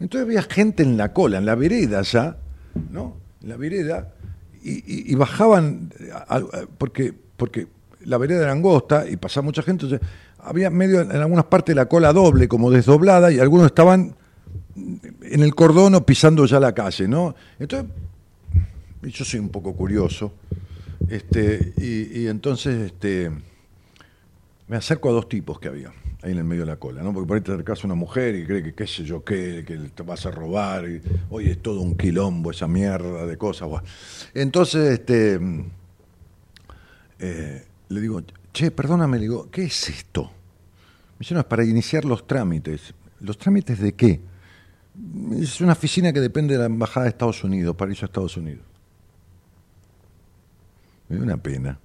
[0.00, 2.36] Entonces había gente en la cola, en la vereda ya,
[2.90, 3.16] ¿no?
[3.42, 4.14] En la vereda,
[4.62, 7.68] y, bajaban, eh, porque, porque
[8.04, 10.06] la vereda era angosta y pasaba mucha gente, entonces
[10.38, 14.16] había medio en algunas partes la cola doble, como desdoblada, y algunos estaban
[14.76, 17.34] en el cordón o pisando ya la calle, ¿no?
[17.58, 17.90] Entonces,
[19.02, 20.32] yo soy un poco curioso,
[21.08, 23.30] este, y, entonces este,
[24.68, 25.92] me acerco a dos tipos que había
[26.22, 27.12] ahí en el medio de la cola, ¿no?
[27.14, 29.64] Porque por ahí te acercas a una mujer y cree que qué sé yo qué,
[29.66, 33.68] que te vas a robar, y hoy es todo un quilombo esa mierda de cosas.
[34.34, 35.40] Entonces, este,
[37.18, 38.22] eh, le digo,
[38.52, 40.24] che, perdóname, le digo, ¿qué es esto?
[40.24, 42.94] Me dice, no, es para iniciar los trámites.
[43.20, 44.20] ¿Los trámites de qué?
[45.32, 48.64] Es una oficina que depende de la Embajada de Estados Unidos, para a Estados Unidos.
[51.08, 51.78] Me dio una pena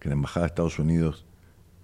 [0.00, 1.24] que la Embajada de Estados Unidos,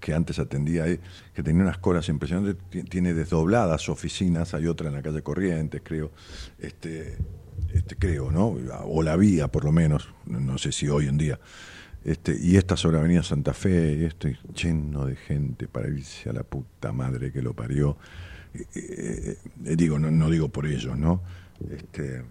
[0.00, 1.00] que antes atendía ahí,
[1.34, 5.80] que tenía unas colas impresionantes, ti- tiene desdobladas oficinas, hay otra en la calle Corrientes,
[5.84, 6.10] creo,
[6.58, 7.16] este,
[7.72, 8.56] este creo, ¿no?
[8.84, 11.38] O la vía, por lo menos, no sé si hoy en día.
[12.04, 16.32] Este, y esta sobre Avenida Santa Fe, y esto lleno de gente para irse a
[16.32, 17.96] la puta madre que lo parió.
[18.54, 19.36] Eh,
[19.76, 21.20] digo, no, no digo por ellos, ¿no?
[21.70, 22.22] Este,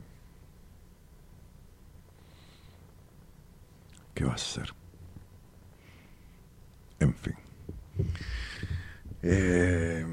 [4.13, 4.73] ¿Qué vas a hacer?
[6.99, 7.33] En fin.
[9.23, 10.05] Eh,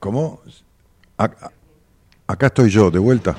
[0.00, 0.40] ¿Cómo?
[1.16, 1.50] Ac-
[2.26, 3.36] Acá estoy yo, de vuelta.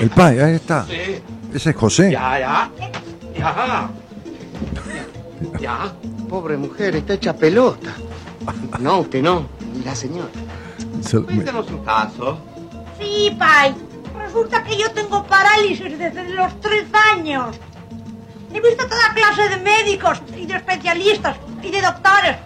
[0.00, 0.86] El pai, ahí está.
[0.86, 1.20] Sí.
[1.54, 2.10] Ese es José.
[2.10, 2.70] Ya, ya.
[3.36, 3.90] Ya.
[5.58, 5.92] Ya.
[6.28, 7.92] Pobre mujer, está hecha pelota.
[8.80, 9.46] No, usted no.
[9.84, 10.28] La señora.
[11.02, 12.38] Se- me- Cuéntanos un caso.
[12.98, 13.74] Sí, Pai.
[14.18, 17.56] Resulta que yo tengo parálisis desde los tres años.
[18.52, 22.36] He visto toda clase de médicos y de especialistas y de doctores.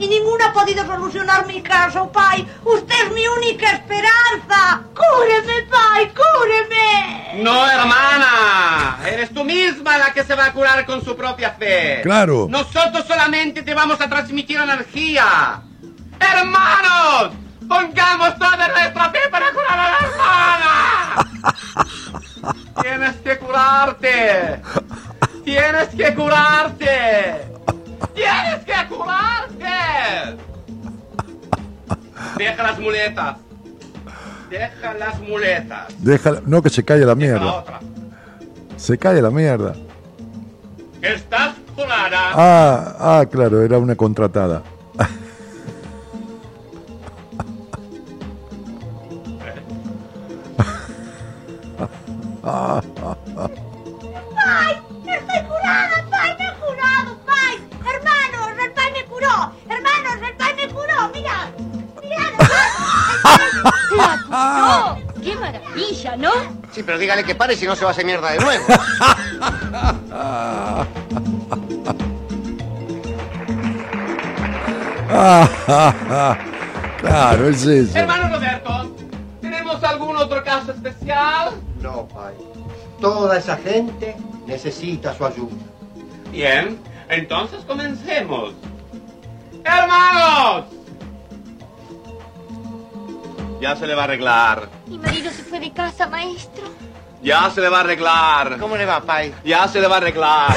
[0.00, 2.46] Y ninguno ha podido solucionar mi caso, Pai.
[2.64, 4.82] Usted es mi única esperanza.
[4.94, 6.10] ¡Cúreme, Pai!
[6.14, 7.17] ¡Cúreme!
[7.42, 8.98] No, hermana.
[9.06, 12.00] Eres tú misma la que se va a curar con su propia fe.
[12.02, 12.46] Claro.
[12.48, 15.62] Nosotros solamente te vamos a transmitir energía.
[16.18, 17.32] Hermanos,
[17.68, 21.28] pongamos toda nuestra fe para curar a la hermana.
[22.82, 24.62] Tienes que curarte.
[25.44, 27.46] Tienes que curarte.
[28.14, 30.38] Tienes que curarte.
[32.36, 33.36] Deja las muletas.
[34.50, 35.86] Deja las muletas.
[35.98, 37.52] Déjala, no que se calle la La mierda.
[37.52, 37.80] otra.
[38.76, 39.74] Se calle la mierda.
[41.02, 42.32] Estás curada.
[42.34, 44.62] Ah, ah, claro, era una contratada.
[64.28, 64.98] curó!
[65.22, 66.30] ¡Qué maravilla, ¿no?
[66.72, 68.66] Sí, pero dígale que pare si no se va a hacer mierda de nuevo.
[77.00, 77.98] claro, es eso.
[77.98, 78.94] Hermano Roberto,
[79.40, 81.50] ¿tenemos algún otro caso especial?
[81.80, 82.34] No, pai.
[83.00, 85.56] Toda esa gente necesita su ayuda.
[86.30, 86.78] Bien,
[87.08, 88.52] entonces comencemos.
[89.64, 90.77] ¡Hermanos!
[93.60, 94.68] Ya se le va a arreglar.
[94.86, 96.64] Mi marido se fue de casa, maestro.
[97.22, 98.58] Ya se le va a arreglar.
[98.58, 99.34] ¿Cómo le va, pai?
[99.44, 100.54] Ya se le va a arreglar.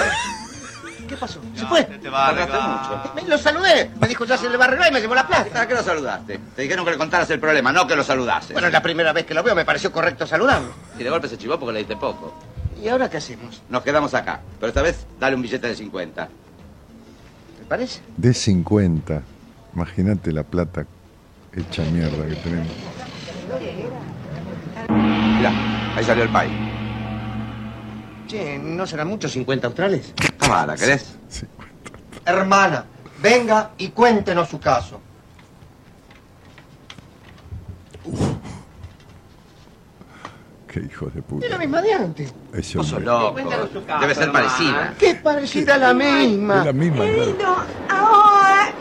[1.07, 1.41] ¿Qué pasó?
[1.55, 1.79] ¿Se fue?
[1.85, 2.61] Se te va a arreglar.
[2.69, 3.13] mucho.
[3.15, 3.89] Me- Lo saludé.
[3.99, 5.49] Me dijo ya se le va a arreglar y me llevó la plata.
[5.51, 6.39] ¿Para qué lo saludaste?
[6.55, 8.53] Te dijeron que le contaras el problema, no que lo saludases.
[8.53, 10.71] Bueno, es la primera vez que lo veo, me pareció correcto saludarlo.
[10.97, 12.33] Y de golpe se chivó porque le diste poco.
[12.81, 13.61] ¿Y ahora qué hacemos?
[13.69, 14.39] Nos quedamos acá.
[14.59, 16.25] Pero esta vez dale un billete de 50.
[17.59, 18.01] ¿Te parece?
[18.15, 19.21] De 50.
[19.75, 20.85] Imagínate la plata
[21.55, 22.67] hecha mierda que tenemos.
[24.89, 25.51] Mirá,
[25.95, 26.49] ahí salió el pay.
[28.27, 30.13] Che, ¿no serán muchos 50 australes?
[30.37, 31.17] Cámara, ¿querés?
[31.27, 31.45] Sí.
[32.25, 32.85] Hermana,
[33.21, 35.01] venga y cuéntenos su caso.
[40.71, 41.45] Qué hijos de puta.
[41.45, 42.33] Es la misma de antes.
[42.53, 43.43] Ese Vos sos hombre.
[43.43, 43.99] loco.
[43.99, 44.93] Debe ser parecida.
[44.97, 45.95] ¿Qué parecida a la Es
[46.29, 46.63] misma?
[46.65, 47.57] la misma, claro.
[47.89, 48.73] ahora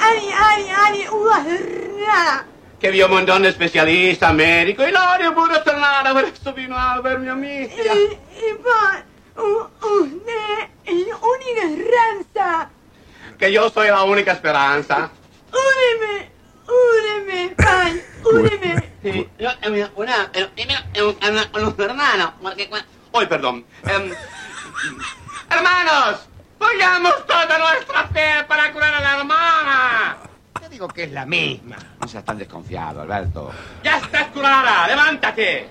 [0.00, 2.44] ay, ay, ay, una
[2.80, 4.92] Que vio un montón de especialistas, médicos, y
[5.34, 7.72] pudo nada, por eso vino a ver mi amiga.
[7.74, 9.68] y, u-
[10.02, 12.70] usted es la única esperanza.
[13.38, 15.10] Que yo soy la única esperanza.
[15.52, 16.30] Úneme,
[16.68, 18.92] úneme, pai, úneme.
[19.02, 21.16] Sí, yo, eh, una, eh, mira, eh,
[21.80, 22.68] hermanos, porque,
[23.12, 23.64] Hoy, perdón.
[23.84, 24.12] Em,
[25.50, 26.28] hermanos,
[26.58, 30.16] pongamos toda nuestra fe para curar a la hermana.
[30.60, 31.76] Te digo que es la misma.
[32.00, 33.50] No seas tan desconfiado, Alberto.
[33.82, 35.68] Ya estás curada, levántate.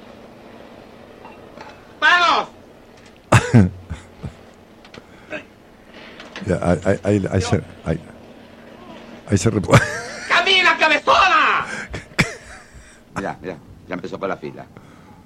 [1.99, 2.49] ¡Vamos!
[7.03, 7.27] Ahí,
[9.29, 9.51] ahí se
[10.47, 11.65] ¡Camina, cabezona!
[13.17, 14.65] Mirá, mirá, ya empezó por la fila.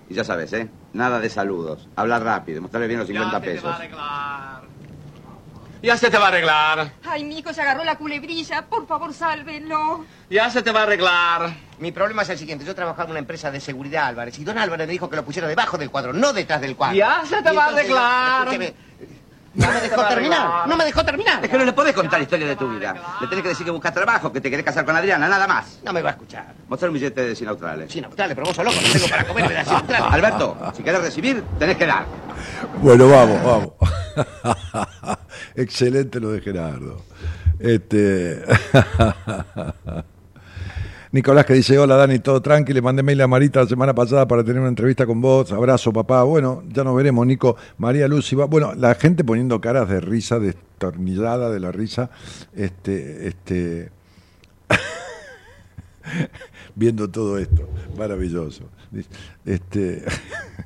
[0.10, 0.68] Y ya sabes, ¿eh?
[0.93, 1.88] Nada de saludos.
[1.95, 3.72] Hablar rápido, mostrarle bien los 50 ya se te va pesos.
[3.72, 4.72] a arreglar.
[5.84, 6.91] Ya se te va a arreglar.
[7.07, 8.64] Ay, mi hijo se agarró la culebrilla.
[8.65, 10.06] Por favor, sálvenlo.
[10.31, 11.52] Ya se te va a arreglar.
[11.80, 12.65] Mi problema es el siguiente.
[12.65, 15.26] Yo trabajaba en una empresa de seguridad, Álvarez, y don Álvarez me dijo que lo
[15.26, 16.95] pusiera debajo del cuadro, no detrás del cuadro.
[16.98, 18.39] Ya se te Y va a arreglar.
[18.48, 18.73] escúcheme,
[19.53, 21.44] No me dejó terminar, no me dejó terminar.
[21.44, 22.94] Es que no le podés contar historia de tu vida.
[23.19, 25.80] Le tenés que decir que buscas trabajo, que te querés casar con Adriana, nada más.
[25.84, 26.53] No me va a escuchar.
[26.69, 27.91] Mostrar un billete de 100 australes.
[27.91, 30.14] Sin australes, pero vos sos loco, no tengo para comer, me das australes.
[30.14, 32.06] Alberto, si querés recibir, tenés que dar.
[32.82, 35.18] Bueno, vamos, vamos.
[35.56, 37.02] Excelente lo de Gerardo.
[37.60, 38.44] Este.
[41.12, 44.28] Nicolás que dice, hola Dani, todo tranqui, le mandé mail a Marita la semana pasada
[44.28, 48.32] para tener una entrevista con vos, abrazo papá, bueno, ya nos veremos Nico, María Luz
[48.40, 52.10] va, bueno, la gente poniendo caras de risa, destornillada de la risa,
[52.56, 53.92] este, este,
[56.76, 57.68] viendo todo esto,
[57.98, 58.70] maravilloso.
[59.44, 60.06] Este,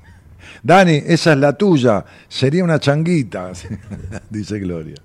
[0.63, 3.51] Dani, esa es la tuya, sería una changuita,
[4.29, 4.97] dice Gloria.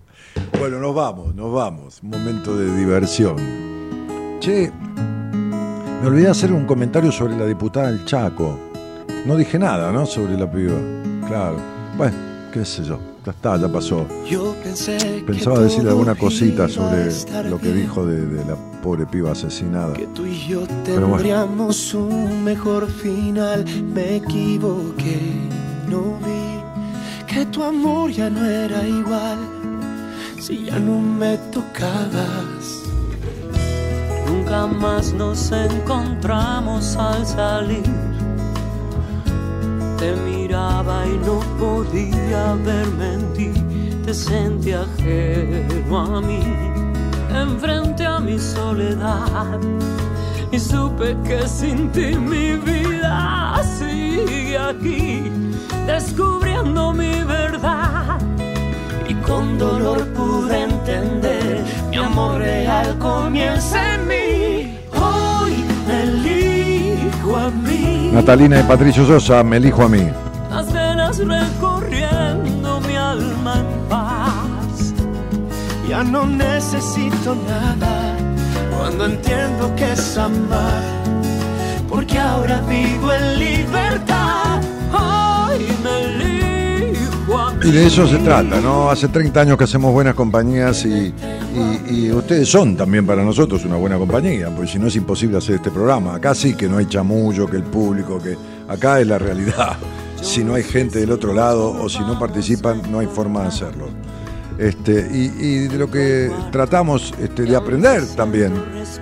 [0.59, 3.37] Bueno, nos vamos, nos vamos, momento de diversión.
[4.41, 4.71] Che,
[6.01, 8.59] me olvidé hacer un comentario sobre la diputada del Chaco.
[9.27, 10.07] No dije nada, ¿no?
[10.07, 10.77] Sobre la piba.
[11.27, 11.57] Claro.
[11.97, 12.17] Bueno,
[12.53, 12.99] qué sé yo.
[13.25, 14.07] Ya está, ya pasó.
[14.29, 17.11] Yo pensé que Pensaba decirle alguna cosita sobre
[17.51, 19.93] lo que dijo de, de la pobre piba asesinada.
[19.93, 21.17] Que tú y yo Pero bueno.
[21.17, 23.67] tendríamos un mejor final.
[23.95, 25.21] Me equivoqué,
[25.87, 29.39] no vi que tu amor ya no era igual.
[30.41, 32.80] Si ya no me tocabas.
[34.51, 37.85] Nunca más nos encontramos al salir.
[39.97, 43.53] Te miraba y no podía verme en ti.
[44.05, 46.43] Te sentí ajeno a mí,
[47.33, 49.61] enfrente a mi soledad.
[50.51, 55.31] Y supe que sin ti mi vida sigue aquí,
[55.87, 58.19] descubriendo mi verdad.
[59.09, 64.79] Y con dolor pude entender, mi amor real comienza en mí.
[64.93, 68.11] Hoy me elijo a mí.
[68.13, 70.09] Natalina y Patricio Sosa, me elijo a mí.
[70.51, 74.95] Las venas recorriendo mi alma en paz.
[75.89, 78.15] Ya no necesito nada
[78.77, 80.83] cuando entiendo que es amar.
[81.89, 84.61] Porque ahora vivo en libertad.
[84.93, 85.20] Hoy
[87.63, 88.91] Y de eso se trata, ¿no?
[88.91, 91.13] Hace 30 años que hacemos buenas compañías y,
[92.11, 95.71] ustedes son también para nosotros una buena compañía, porque si no es imposible hacer este
[95.71, 96.15] programa.
[96.15, 98.37] Acá sí que no hay chamullo, que el público, que
[98.69, 99.77] acá es la realidad.
[100.21, 103.49] Si no hay gente del otro lado o si no participan, no hay forma de
[103.49, 103.87] hacerlo.
[104.61, 108.53] Este, y, y de lo que tratamos este, de aprender también,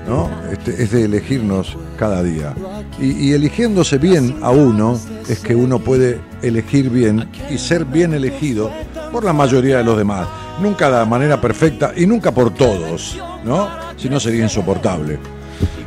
[0.07, 0.31] ¿no?
[0.53, 2.55] Este, es de elegirnos cada día.
[3.01, 8.15] Y, y eligiéndose bien a uno, es que uno puede elegir bien y ser bien
[8.15, 8.71] elegido
[9.11, 10.29] por la mayoría de los demás.
[10.63, 13.69] Nunca de manera perfecta y nunca por todos, ¿no?
[13.97, 15.19] Si no sería insoportable.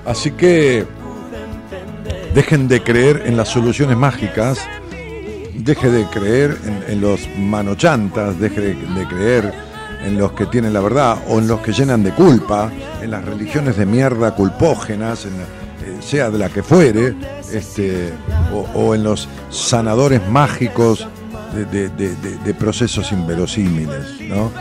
[0.06, 0.85] Así que
[2.35, 4.60] dejen de creer en las soluciones mágicas
[5.56, 6.57] deje de creer
[6.88, 9.53] en, los manochantas, deje de, creer
[10.03, 12.72] en los que tienen la verdad o en los que llenan de culpa,
[13.02, 17.15] en las religiones de mierda culpógenas, en, eh, sea de la que fuere,
[17.52, 18.11] este,
[18.73, 21.07] o, en los sanadores mágicos
[21.53, 24.22] de procesos inverosímiles.
[24.22, 24.52] ¿no?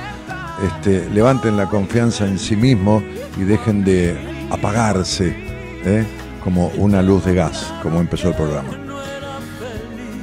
[0.63, 3.03] Este, levanten la confianza en sí mismos
[3.39, 4.15] y dejen de
[4.51, 5.35] apagarse
[5.87, 6.05] ¿eh?
[6.45, 8.90] como una luz de gas, como empezó el programa.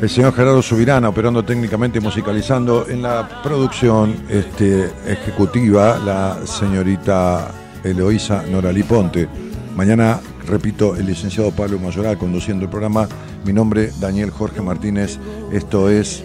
[0.02, 7.50] El señor Gerardo Subirana operando técnicamente y musicalizando en la producción este, ejecutiva, la señorita
[7.84, 9.28] Eloísa Noralí Ponte.
[9.76, 13.08] Mañana, repito, el licenciado Pablo Mayoral conduciendo el programa.
[13.44, 15.18] Mi nombre, Daniel Jorge Martínez.
[15.52, 16.24] Esto es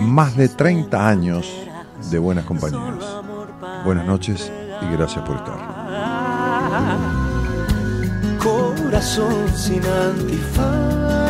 [0.00, 1.48] más de 30 años
[2.10, 3.04] de buenas compañías.
[3.84, 4.50] Buenas noches
[4.80, 5.58] y gracias por estar.
[8.42, 11.21] Corazón sin antifaz,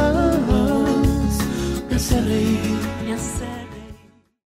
[1.92, 2.71] me hace reír.